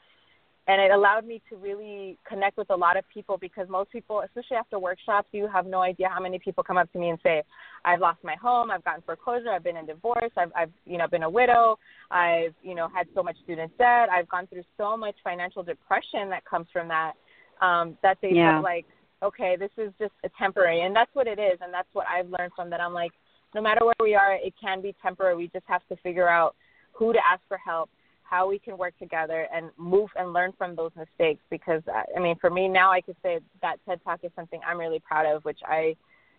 and 0.70 0.80
it 0.80 0.92
allowed 0.92 1.26
me 1.26 1.42
to 1.50 1.56
really 1.58 2.16
connect 2.28 2.56
with 2.56 2.70
a 2.70 2.76
lot 2.76 2.96
of 2.96 3.04
people 3.12 3.38
because 3.38 3.68
most 3.70 3.92
people 3.92 4.22
especially 4.22 4.56
after 4.56 4.78
workshops 4.78 5.28
you 5.32 5.48
have 5.52 5.66
no 5.66 5.82
idea 5.82 6.08
how 6.08 6.22
many 6.22 6.38
people 6.38 6.64
come 6.64 6.78
up 6.78 6.90
to 6.94 7.00
me 7.00 7.10
and 7.10 7.18
say 7.24 7.42
i've 7.84 8.00
lost 8.00 8.20
my 8.24 8.36
home 8.36 8.70
i've 8.70 8.84
gotten 8.86 9.02
foreclosure 9.02 9.50
i've 9.50 9.64
been 9.64 9.76
in 9.76 9.86
divorce 9.88 10.32
i've 10.38 10.52
i've 10.56 10.72
you 10.86 10.98
know 10.98 11.08
been 11.08 11.24
a 11.24 11.30
widow 11.30 11.78
i've 12.12 12.54
you 12.62 12.76
know 12.76 12.88
had 12.94 13.08
so 13.16 13.24
much 13.24 13.36
student 13.44 13.76
debt 13.80 14.08
i've 14.12 14.30
gone 14.30 14.46
through 14.48 14.64
so 14.78 14.96
much 14.96 15.16
financial 15.24 15.64
depression 15.64 16.30
that 16.30 16.46
comes 16.46 16.68
from 16.72 16.88
that 16.88 17.14
um 17.62 17.98
that 18.04 18.18
they 18.22 18.32
yeah. 18.32 18.54
felt 18.54 18.64
like 18.64 18.86
okay 19.24 19.58
this 19.60 19.72
is 19.78 19.92
just 20.00 20.14
a 20.24 20.30
temporary 20.38 20.82
and 20.82 20.96
that's 20.96 21.14
what 21.14 21.26
it 21.26 21.40
is 21.40 21.58
and 21.62 21.74
that's 21.74 21.90
what 21.94 22.06
i've 22.08 22.30
learned 22.30 22.52
from 22.56 22.70
that 22.70 22.80
i'm 22.80 22.94
like 22.94 23.12
no 23.56 23.62
matter 23.62 23.84
where 23.84 23.96
we 24.02 24.14
are 24.14 24.36
it 24.36 24.54
can 24.62 24.84
be 24.84 24.96
temporary 25.02 25.36
we 25.36 25.48
just 25.48 25.66
have 25.68 25.82
to 25.90 25.96
figure 25.98 26.30
out 26.30 26.56
who 26.94 27.12
to 27.12 27.20
ask 27.28 27.42
for 27.48 27.58
help 27.58 27.90
how 28.30 28.48
we 28.48 28.60
can 28.60 28.78
work 28.78 28.98
together 29.00 29.48
and 29.54 29.72
move 29.78 30.10
and 30.16 30.34
learn 30.34 30.52
from 30.58 30.76
those 30.76 30.92
mistakes 30.96 31.42
because 31.50 31.82
I 32.16 32.20
mean 32.20 32.36
for 32.40 32.50
me 32.50 32.68
now 32.68 32.92
I 32.92 33.02
could 33.02 33.16
say 33.24 33.40
that 33.62 33.78
TED 33.88 34.02
Talk 34.04 34.20
is 34.24 34.32
something 34.36 34.60
I'm 34.68 34.78
really 34.78 35.00
proud 35.00 35.26
of 35.26 35.44
which 35.46 35.60
I 35.66 35.96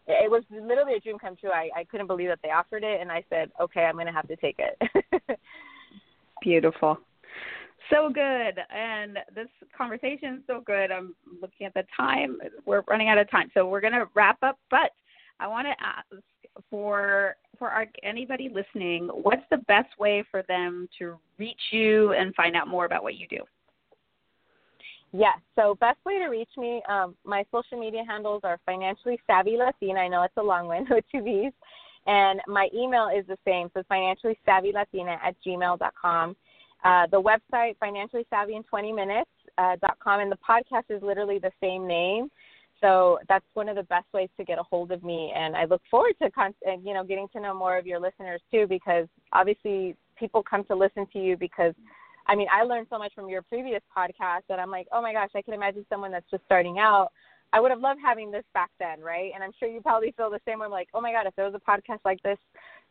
it 0.07 0.31
was 0.31 0.42
literally 0.50 0.94
a 0.94 1.00
dream 1.00 1.18
come 1.18 1.37
true. 1.37 1.50
I, 1.50 1.68
I 1.76 1.85
couldn't 1.85 2.07
believe 2.07 2.29
that 2.29 2.40
they 2.42 2.50
offered 2.50 2.83
it 2.85 3.00
and 3.00 3.11
I 3.12 3.24
said, 3.29 3.50
Okay, 3.61 3.83
I'm 3.83 3.96
gonna 3.96 4.12
have 4.12 4.29
to 4.29 4.37
take 4.37 4.59
it. 4.59 5.38
Beautiful. 6.42 6.98
So 7.90 8.09
good. 8.09 8.59
And 8.74 9.18
this 9.35 9.48
conversation 9.76 10.37
is 10.37 10.40
so 10.46 10.62
good. 10.64 10.90
I'm 10.90 11.14
looking 11.40 11.66
at 11.66 11.74
the 11.74 11.85
time. 11.96 12.38
We're 12.64 12.83
running 12.88 13.09
out 13.09 13.18
of 13.18 13.31
time. 13.31 13.50
So 13.53 13.68
we're 13.68 13.81
gonna 13.81 14.07
wrap 14.14 14.38
up, 14.42 14.59
but 14.70 14.92
I 15.40 15.48
wanna 15.48 15.74
ask 15.81 16.07
for 16.70 17.37
for 17.59 17.68
our, 17.68 17.87
anybody 18.03 18.48
listening, 18.48 19.09
what's 19.09 19.42
the 19.50 19.59
best 19.68 19.90
way 19.98 20.24
for 20.31 20.42
them 20.48 20.88
to 20.98 21.18
reach 21.38 21.61
you 21.72 22.12
and 22.12 22.35
find 22.35 22.57
out 22.57 22.68
more 22.68 22.87
about 22.87 23.03
what 23.03 23.16
you 23.16 23.26
do? 23.29 23.38
Yes. 25.12 25.38
So 25.57 25.74
best 25.81 25.98
way 26.07 26.18
to 26.18 26.26
reach 26.26 26.48
me, 26.57 26.83
um, 26.88 27.16
my 27.24 27.44
social 27.53 27.79
media 27.79 28.03
handles 28.07 28.42
are 28.44 28.59
financially 28.64 29.18
savvy 29.26 29.57
Latina. 29.59 30.00
I 30.00 30.09
know 30.09 30.22
it's 30.22 30.37
a 30.37 30.42
long 30.42 30.68
one 30.68 30.87
with 30.90 31.05
two 31.12 31.22
V's. 31.22 31.53
And 32.07 32.40
my 32.46 32.68
email 32.74 33.09
is 33.14 33.26
the 33.26 33.37
same. 33.44 33.70
So 33.74 33.83
financially 33.88 34.38
savvy 34.46 34.72
Latina 34.72 35.18
at 35.22 35.35
gmail.com. 35.46 36.37
Uh, 36.83 37.07
the 37.11 37.20
website, 37.20 37.76
financially 37.79 38.26
savvy 38.31 38.55
in 38.55 38.62
20 38.62 38.92
minutes, 38.92 39.31
uh, 39.59 39.76
dot 39.83 39.98
com, 40.03 40.20
and 40.20 40.33
the 40.33 40.38
podcast 40.48 40.85
is 40.88 41.03
literally 41.03 41.38
the 41.38 41.50
same 41.61 41.87
name. 41.87 42.31
So 42.80 43.18
that's 43.28 43.44
one 43.54 43.68
of 43.68 43.76
the 43.76 43.82
best 43.84 44.06
ways 44.14 44.28
to 44.38 44.44
get 44.44 44.58
a 44.58 44.62
hold 44.62 44.90
of 44.90 45.04
me, 45.04 45.32
and 45.36 45.54
I 45.54 45.66
look 45.66 45.82
forward 45.90 46.14
to 46.22 46.30
con- 46.30 46.54
you 46.64 46.94
know 46.94 47.04
getting 47.04 47.28
to 47.34 47.40
know 47.40 47.54
more 47.54 47.76
of 47.76 47.86
your 47.86 48.00
listeners 48.00 48.40
too, 48.50 48.66
because 48.68 49.06
obviously 49.32 49.96
people 50.18 50.42
come 50.42 50.64
to 50.64 50.74
listen 50.74 51.06
to 51.12 51.18
you 51.18 51.36
because, 51.36 51.74
I 52.26 52.36
mean, 52.36 52.46
I 52.52 52.62
learned 52.64 52.86
so 52.90 52.98
much 52.98 53.12
from 53.14 53.28
your 53.28 53.42
previous 53.42 53.80
podcast 53.96 54.42
that 54.48 54.58
I'm 54.58 54.70
like, 54.70 54.86
oh 54.92 55.02
my 55.02 55.12
gosh, 55.12 55.30
I 55.34 55.42
can 55.42 55.54
imagine 55.54 55.84
someone 55.88 56.12
that's 56.12 56.30
just 56.30 56.44
starting 56.44 56.78
out. 56.78 57.08
I 57.52 57.60
would 57.60 57.70
have 57.70 57.80
loved 57.80 58.00
having 58.04 58.30
this 58.30 58.44
back 58.54 58.70
then, 58.78 59.00
right? 59.00 59.32
And 59.34 59.42
I'm 59.42 59.50
sure 59.58 59.68
you 59.68 59.80
probably 59.80 60.12
feel 60.16 60.30
the 60.30 60.38
same 60.46 60.60
way. 60.60 60.66
I'm 60.66 60.70
like, 60.70 60.88
oh 60.94 61.00
my 61.00 61.10
god, 61.10 61.26
if 61.26 61.34
there 61.36 61.46
was 61.46 61.54
a 61.54 61.70
podcast 61.70 61.98
like 62.04 62.22
this 62.22 62.38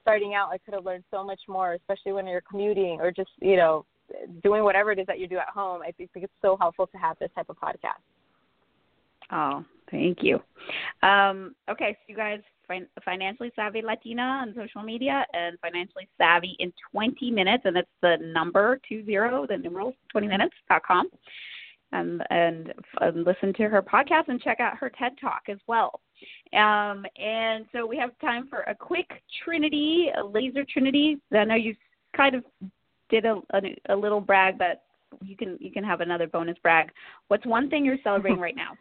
starting 0.01 0.33
out, 0.33 0.49
I 0.51 0.57
could 0.57 0.73
have 0.73 0.85
learned 0.85 1.03
so 1.11 1.23
much 1.23 1.39
more, 1.47 1.73
especially 1.73 2.11
when 2.11 2.27
you're 2.27 2.41
commuting 2.41 2.97
or 2.99 3.11
just 3.11 3.31
you 3.41 3.55
know 3.55 3.85
doing 4.43 4.63
whatever 4.63 4.91
it 4.91 4.99
is 4.99 5.07
that 5.07 5.19
you 5.19 5.27
do 5.27 5.37
at 5.37 5.49
home. 5.49 5.81
I 5.81 5.91
think 5.91 6.09
it's 6.15 6.33
so 6.41 6.57
helpful 6.59 6.87
to 6.87 6.97
have 6.97 7.17
this 7.19 7.29
type 7.35 7.49
of 7.49 7.57
podcast. 7.59 8.01
Oh, 9.31 9.63
thank 9.91 10.19
you. 10.21 10.41
Um, 11.03 11.55
okay, 11.69 11.91
so 11.93 11.99
you 12.07 12.15
guys, 12.15 12.39
fin- 12.67 12.87
financially 13.03 13.51
savvy 13.55 13.81
Latina 13.81 14.21
on 14.21 14.53
social 14.55 14.81
media 14.81 15.25
and 15.33 15.57
financially 15.59 16.07
savvy 16.17 16.55
in 16.59 16.73
20 16.91 17.31
minutes, 17.31 17.63
and 17.65 17.77
it's 17.77 17.89
the 18.01 18.17
number 18.21 18.79
two 18.87 19.03
zero, 19.05 19.45
the 19.47 19.57
numeral 19.57 19.93
20 20.11 20.27
minutes 20.27 20.55
dot 20.69 20.81
com. 20.85 21.09
Um, 21.91 22.21
and, 22.29 22.71
and 23.01 23.25
listen 23.25 23.51
to 23.53 23.63
her 23.63 23.81
podcast 23.81 24.27
and 24.27 24.39
check 24.39 24.59
out 24.59 24.77
her 24.77 24.91
TED 24.91 25.13
Talk 25.19 25.43
as 25.47 25.57
well. 25.65 26.01
Um, 26.53 27.03
and 27.17 27.65
so 27.71 27.87
we 27.87 27.97
have 27.97 28.11
time 28.19 28.47
for 28.47 28.59
a 28.61 28.75
quick 28.75 29.09
Trinity, 29.43 30.09
a 30.15 30.23
laser 30.23 30.63
Trinity. 30.71 31.17
I 31.33 31.45
know 31.45 31.55
you 31.55 31.75
kind 32.15 32.35
of 32.35 32.43
did 33.09 33.25
a, 33.25 33.41
a, 33.53 33.61
a 33.89 33.95
little 33.95 34.21
brag, 34.21 34.59
but 34.59 34.83
you 35.23 35.35
can 35.35 35.57
you 35.59 35.71
can 35.71 35.83
have 35.83 36.01
another 36.01 36.27
bonus 36.27 36.57
brag. 36.61 36.91
What's 37.27 37.45
one 37.45 37.71
thing 37.71 37.83
you're 37.85 37.97
celebrating 38.03 38.39
right 38.47 38.55
now? 38.55 38.73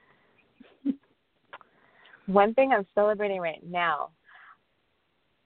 One 2.29 2.53
thing 2.53 2.73
I'm 2.73 2.87
celebrating 2.95 3.41
right 3.41 3.63
now, 3.67 4.11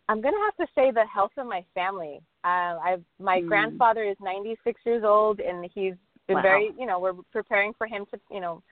I'm 0.08 0.20
gonna 0.20 0.36
have 0.44 0.66
to 0.66 0.72
say 0.74 0.90
the 0.90 1.04
health 1.06 1.30
of 1.38 1.46
my 1.46 1.64
family. 1.74 2.20
Uh, 2.44 2.76
I've 2.84 3.04
my 3.20 3.40
mm. 3.40 3.46
grandfather 3.46 4.02
is 4.02 4.16
96 4.20 4.80
years 4.84 5.04
old, 5.06 5.38
and 5.40 5.64
he's 5.72 5.94
been 6.26 6.36
wow. 6.36 6.42
very, 6.42 6.70
you 6.78 6.86
know, 6.86 6.98
we're 6.98 7.14
preparing 7.32 7.72
for 7.78 7.86
him 7.86 8.04
to, 8.12 8.20
you 8.30 8.40
know, 8.40 8.62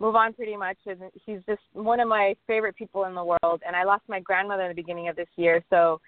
move 0.00 0.16
on 0.16 0.32
pretty 0.32 0.56
much. 0.56 0.78
And 0.86 1.00
he's 1.26 1.40
just 1.46 1.60
one 1.74 2.00
of 2.00 2.08
my 2.08 2.34
favorite 2.46 2.76
people 2.76 3.04
in 3.04 3.14
the 3.14 3.24
world. 3.24 3.62
And 3.66 3.76
I 3.76 3.84
lost 3.84 4.04
my 4.08 4.20
grandmother 4.20 4.62
in 4.62 4.68
the 4.68 4.74
beginning 4.74 5.08
of 5.08 5.16
this 5.16 5.28
year, 5.36 5.62
so 5.68 6.00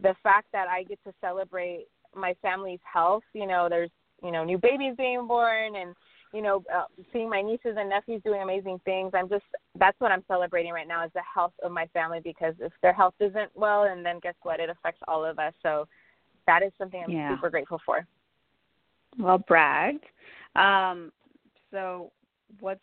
the 0.00 0.14
fact 0.22 0.46
that 0.52 0.68
I 0.68 0.84
get 0.84 0.98
to 1.04 1.12
celebrate 1.20 1.86
my 2.14 2.34
family's 2.42 2.80
health, 2.90 3.24
you 3.32 3.46
know, 3.46 3.68
there's 3.68 3.90
you 4.22 4.30
know 4.30 4.44
new 4.44 4.58
babies 4.58 4.94
being 4.98 5.26
born 5.26 5.74
and 5.76 5.94
you 6.32 6.42
know, 6.42 6.64
uh, 6.74 6.84
seeing 7.12 7.28
my 7.28 7.42
nieces 7.42 7.76
and 7.78 7.88
nephews 7.88 8.22
doing 8.24 8.42
amazing 8.42 8.80
things. 8.84 9.12
I'm 9.14 9.28
just 9.28 9.44
that's 9.78 9.98
what 10.00 10.10
I'm 10.10 10.24
celebrating 10.28 10.72
right 10.72 10.88
now 10.88 11.04
is 11.04 11.10
the 11.14 11.22
health 11.34 11.52
of 11.62 11.72
my 11.72 11.86
family 11.88 12.20
because 12.22 12.54
if 12.60 12.72
their 12.82 12.92
health 12.92 13.14
isn't 13.20 13.50
well, 13.54 13.84
and 13.84 14.04
then 14.04 14.18
guess 14.22 14.34
what? 14.42 14.60
It 14.60 14.70
affects 14.70 15.00
all 15.08 15.24
of 15.24 15.38
us. 15.38 15.52
So 15.62 15.86
that 16.46 16.62
is 16.62 16.72
something 16.78 17.02
I'm 17.04 17.10
yeah. 17.10 17.34
super 17.34 17.50
grateful 17.50 17.80
for. 17.84 18.06
Well 19.18 19.38
bragged. 19.38 20.04
Um, 20.56 21.12
so 21.70 22.10
what's 22.60 22.80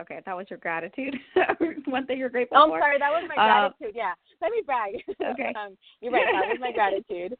okay? 0.00 0.20
That 0.26 0.36
was 0.36 0.46
your 0.50 0.58
gratitude. 0.58 1.14
One 1.86 2.06
thing 2.06 2.18
you're 2.18 2.28
grateful 2.28 2.58
oh, 2.58 2.68
for. 2.68 2.76
I'm 2.76 2.82
sorry, 2.82 2.98
that 2.98 3.10
was 3.10 3.28
my 3.28 3.42
uh, 3.42 3.68
gratitude. 3.68 3.96
yeah, 3.96 4.12
let 4.40 4.50
me 4.50 4.62
brag. 4.64 4.94
Okay. 5.32 5.52
um, 5.54 5.76
you're 6.00 6.12
right. 6.12 6.26
That 6.32 6.48
was 6.48 6.58
my 6.60 6.72
gratitude. 6.74 7.36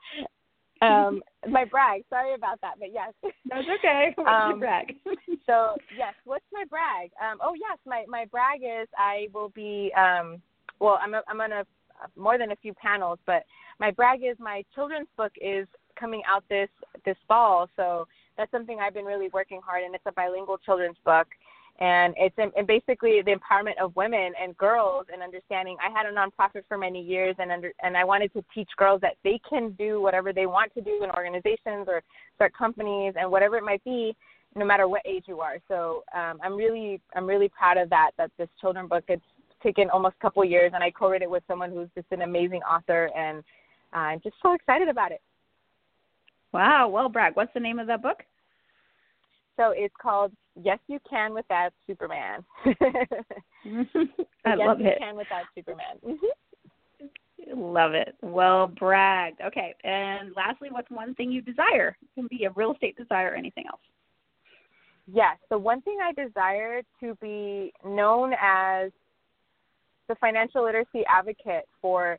Um, 0.83 1.23
my 1.49 1.65
brag. 1.65 2.05
Sorry 2.09 2.35
about 2.35 2.61
that, 2.63 2.75
but 2.79 2.89
yes. 2.93 3.13
That's 3.23 3.67
okay. 3.79 4.13
What's 4.17 4.31
um, 4.31 4.51
your 4.51 4.59
brag? 4.59 4.95
so 5.47 5.77
yes, 5.97 6.15
what's 6.25 6.45
my 6.53 6.65
brag? 6.69 7.11
Um, 7.21 7.39
oh 7.43 7.55
yes, 7.55 7.79
my 7.87 8.05
my 8.09 8.25
brag 8.27 8.61
is 8.63 8.89
I 8.97 9.29
will 9.35 9.51
be. 9.51 9.93
Um, 9.97 10.41
well, 10.79 10.99
I'm 11.03 11.15
a, 11.15 11.23
I'm 11.29 11.41
on 11.41 11.53
a 11.53 11.65
more 12.17 12.39
than 12.39 12.53
a 12.53 12.57
few 12.57 12.73
panels, 12.75 13.19
but 13.27 13.45
my 13.79 13.91
brag 13.91 14.21
is 14.25 14.37
my 14.39 14.65
children's 14.75 15.09
book 15.17 15.33
is 15.41 15.67
coming 15.99 16.23
out 16.27 16.45
this 16.49 16.69
this 17.05 17.17
fall. 17.29 17.69
So 17.77 18.07
that's 18.37 18.51
something 18.51 18.79
I've 18.81 18.95
been 18.95 19.05
really 19.05 19.29
working 19.33 19.61
hard, 19.65 19.85
and 19.85 19.95
it's 19.95 20.05
a 20.07 20.13
bilingual 20.13 20.59
children's 20.59 20.97
book 21.05 21.27
and 21.81 22.15
it's 22.19 22.37
and 22.39 22.67
basically 22.67 23.23
the 23.25 23.33
empowerment 23.35 23.83
of 23.83 23.95
women 23.97 24.33
and 24.41 24.57
girls 24.59 25.07
and 25.13 25.23
understanding 25.23 25.77
i 25.81 25.91
had 25.91 26.07
a 26.07 26.15
nonprofit 26.15 26.63
for 26.69 26.77
many 26.77 27.03
years 27.03 27.35
and 27.39 27.51
under 27.51 27.73
and 27.83 27.97
i 27.97 28.05
wanted 28.05 28.33
to 28.33 28.45
teach 28.55 28.69
girls 28.77 29.01
that 29.01 29.17
they 29.25 29.41
can 29.49 29.71
do 29.79 30.01
whatever 30.01 30.33
they 30.33 30.47
want 30.47 30.73
to 30.75 30.81
do 30.81 31.01
in 31.03 31.11
organizations 31.11 31.87
or 31.89 32.03
start 32.35 32.53
companies 32.57 33.15
and 33.19 33.31
whatever 33.31 33.57
it 33.57 33.65
might 33.65 33.83
be 33.85 34.15
no 34.57 34.65
matter 34.65 34.89
what 34.89 35.03
age 35.05 35.25
you 35.29 35.41
are. 35.41 35.59
So 35.69 36.03
um, 36.15 36.39
i'm 36.43 36.57
really 36.57 37.01
i'm 37.15 37.27
really 37.27 37.49
proud 37.49 37.77
of 37.77 37.89
that 37.91 38.11
that 38.19 38.31
this 38.39 38.49
children 38.61 38.87
book 38.87 39.05
it's 39.09 39.23
taken 39.63 39.91
almost 39.91 40.17
a 40.19 40.23
couple 40.23 40.45
years 40.45 40.73
and 40.75 40.83
i 40.83 40.91
co-wrote 40.91 41.23
it 41.23 41.31
with 41.31 41.43
someone 41.47 41.71
who's 41.71 41.89
just 41.95 42.07
an 42.11 42.23
amazing 42.23 42.63
author 42.63 43.11
and 43.17 43.39
uh, 43.95 43.99
i'm 43.99 44.21
just 44.21 44.37
so 44.43 44.55
excited 44.55 44.89
about 44.89 45.13
it. 45.13 45.21
Wow. 46.53 46.89
Well 46.89 47.09
brag 47.09 47.37
what's 47.37 47.55
the 47.55 47.61
name 47.61 47.79
of 47.79 47.87
that 47.87 48.03
book? 48.03 48.23
So 49.57 49.73
it's 49.77 49.95
called 50.01 50.33
Yes 50.63 50.79
You 50.87 50.99
Can 51.09 51.35
Without 51.35 51.73
Superman. 51.87 52.45
I 52.65 52.75
yes, 54.45 54.59
love 54.59 54.81
you 54.81 54.89
it. 54.89 54.99
Can 54.99 55.17
Without 55.17 55.45
Superman. 55.55 55.97
Mm-hmm. 56.07 57.61
Love 57.61 57.95
it. 57.95 58.15
Well 58.21 58.67
bragged. 58.67 59.41
Okay. 59.41 59.75
And 59.85 60.33
lastly, 60.37 60.69
what's 60.71 60.91
one 60.91 61.15
thing 61.15 61.31
you 61.31 61.41
desire? 61.41 61.97
It 62.03 62.09
can 62.15 62.29
be 62.29 62.45
a 62.45 62.51
real 62.51 62.73
estate 62.73 62.97
desire 62.97 63.33
or 63.33 63.35
anything 63.35 63.65
else. 63.67 63.81
Yes. 65.13 65.39
The 65.49 65.59
one 65.59 65.81
thing 65.83 65.99
I 66.03 66.13
desire 66.13 66.83
to 67.01 67.15
be 67.21 67.73
known 67.85 68.33
as 68.41 68.91
the 70.09 70.15
financial 70.17 70.65
literacy 70.65 71.05
advocate 71.09 71.67
for, 71.81 72.19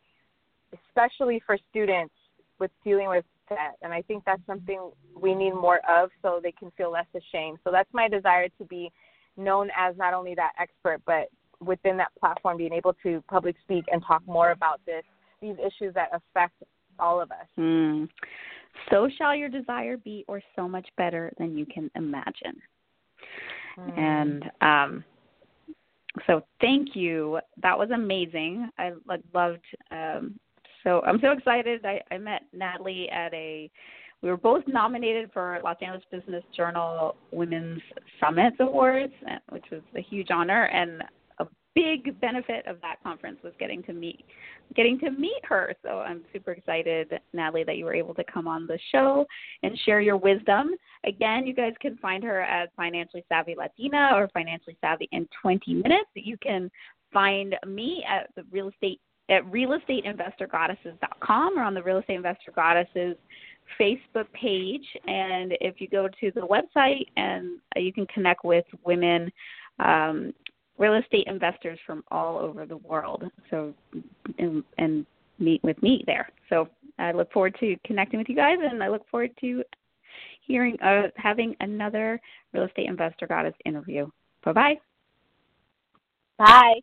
especially 0.88 1.42
for 1.46 1.58
students 1.70 2.14
with 2.60 2.72
dealing 2.84 3.10
with 3.10 3.26
debt. 3.52 3.76
And 3.82 3.94
I 3.94 4.02
think 4.02 4.24
that's 4.26 4.42
something 4.48 4.92
we 5.20 5.36
need 5.36 5.52
more 5.52 5.80
of 5.90 6.10
so 6.22 6.40
they 6.42 6.54
can 6.54 6.72
feel 6.78 6.92
less 6.92 7.06
ashamed. 7.16 7.60
So 7.64 7.72
that's 7.72 7.90
my 7.94 8.08
desire 8.08 8.48
to 8.58 8.66
be 8.66 8.92
known 9.38 9.70
as 9.78 9.96
not 9.98 10.14
only 10.14 10.34
that 10.36 10.52
expert, 10.60 11.02
but 11.06 11.28
within 11.60 11.98
that 11.98 12.10
platform, 12.20 12.58
being 12.58 12.74
able 12.74 12.96
to 13.04 13.24
public 13.30 13.56
speak 13.64 13.86
and 13.92 14.02
talk 14.08 14.24
more 14.26 14.52
about 14.52 14.80
this, 14.86 15.04
these 15.42 15.56
issues 15.60 15.94
that 15.94 16.10
affect 16.14 16.56
all 16.98 17.22
of 17.22 17.30
us. 17.32 17.48
Mm. 17.58 18.08
So 18.90 19.10
shall 19.18 19.36
your 19.36 19.50
desire 19.50 19.98
be, 19.98 20.24
or 20.28 20.42
so 20.56 20.68
much 20.68 20.88
better 20.98 21.32
than 21.38 21.58
you 21.58 21.66
can 21.66 21.92
imagine. 21.96 22.56
Mm. 23.78 23.98
And 23.98 24.44
um, 24.62 25.04
so, 26.28 26.42
thank 26.60 26.96
you. 26.96 27.40
That 27.62 27.78
was 27.78 27.90
amazing. 27.92 28.70
I 28.78 28.92
loved 29.34 29.66
um, 29.92 30.40
so 30.84 31.02
I'm 31.06 31.20
so 31.22 31.32
excited. 31.32 31.86
I, 31.86 32.02
I 32.12 32.18
met 32.18 32.44
Natalie 32.54 33.10
at 33.10 33.34
a 33.34 33.70
we 34.22 34.30
were 34.30 34.38
both 34.38 34.64
nominated 34.68 35.32
for 35.34 35.60
Los 35.64 35.78
Angeles 35.82 36.04
Business 36.12 36.44
Journal 36.56 37.16
Women's 37.32 37.82
Summit 38.20 38.54
Awards, 38.60 39.14
eh, 39.28 39.38
which 39.50 39.66
was 39.72 39.82
a 39.96 40.02
huge 40.02 40.28
honor 40.30 40.66
and 40.66 41.04
a 41.40 41.48
big 41.74 42.20
benefit 42.22 42.68
of 42.68 42.80
that 42.82 42.98
conference 43.02 43.40
was 43.44 43.54
getting 43.60 43.82
to 43.84 43.94
meet 43.94 44.24
getting 44.76 45.00
to 45.00 45.10
meet 45.12 45.42
her. 45.44 45.74
So 45.84 46.00
I'm 46.00 46.22
super 46.32 46.52
excited, 46.52 47.20
Natalie, 47.34 47.64
that 47.64 47.78
you 47.78 47.86
were 47.86 47.96
able 47.96 48.14
to 48.14 48.24
come 48.32 48.48
on 48.48 48.68
the 48.68 48.80
show 48.92 49.26
and 49.64 49.78
share 49.86 50.02
your 50.02 50.18
wisdom. 50.18 50.70
Again, 51.04 51.48
you 51.48 51.54
guys 51.54 51.74
can 51.82 51.98
find 51.98 52.24
her 52.24 52.42
as 52.42 52.70
Financially 52.78 53.26
Savvy 53.28 53.56
Latina 53.58 54.12
or 54.14 54.30
Financially 54.34 54.78
Savvy 54.82 55.10
in 55.12 55.28
20 55.42 55.74
Minutes. 55.74 56.10
You 56.14 56.38
can 56.38 56.70
find 57.12 57.56
me 57.68 58.06
at 58.08 58.30
the 58.36 58.44
Real 58.52 58.70
Estate 58.70 59.02
at 59.30 59.44
realestateinvestorgoddesses.com 59.46 61.58
or 61.58 61.64
on 61.64 61.74
the 61.74 61.84
Real 61.84 62.00
Estate 62.00 62.16
Investor 62.16 62.52
Goddesses 62.54 63.16
Facebook 63.80 64.32
page. 64.34 64.86
And 65.08 65.54
if 65.62 65.80
you 65.80 65.88
go 65.88 66.08
to 66.20 66.32
the 66.32 66.42
website, 66.42 67.06
and 67.16 67.60
you 67.76 67.94
can 67.94 68.06
connect 68.08 68.44
with 68.44 68.66
women, 68.86 69.32
um, 69.80 70.34
real 70.78 70.96
estate 70.96 71.28
investors 71.28 71.80
from 71.86 72.04
all 72.12 72.38
over 72.38 72.66
the 72.66 72.78
world. 72.78 73.24
So, 73.50 73.74
and, 74.38 74.64
and 74.78 75.06
meet 75.40 75.64
with 75.64 75.82
me 75.82 76.04
there. 76.06 76.30
So 76.50 76.68
I 77.00 77.12
look 77.12 77.32
forward 77.32 77.56
to 77.60 77.76
connecting 77.86 78.20
with 78.20 78.30
you 78.30 78.36
guys, 78.36 78.58
and 78.62 78.84
I 78.84 78.90
look 78.90 79.08
forward 79.10 79.32
to 79.42 79.64
hearing 80.42 80.80
uh, 80.82 81.04
having 81.16 81.56
another 81.60 82.20
real 82.54 82.66
estate 82.66 82.88
investor 82.88 83.28
goddess 83.28 83.54
interview. 83.66 84.10
Bye-bye. 84.44 84.80
Bye. 86.38 86.82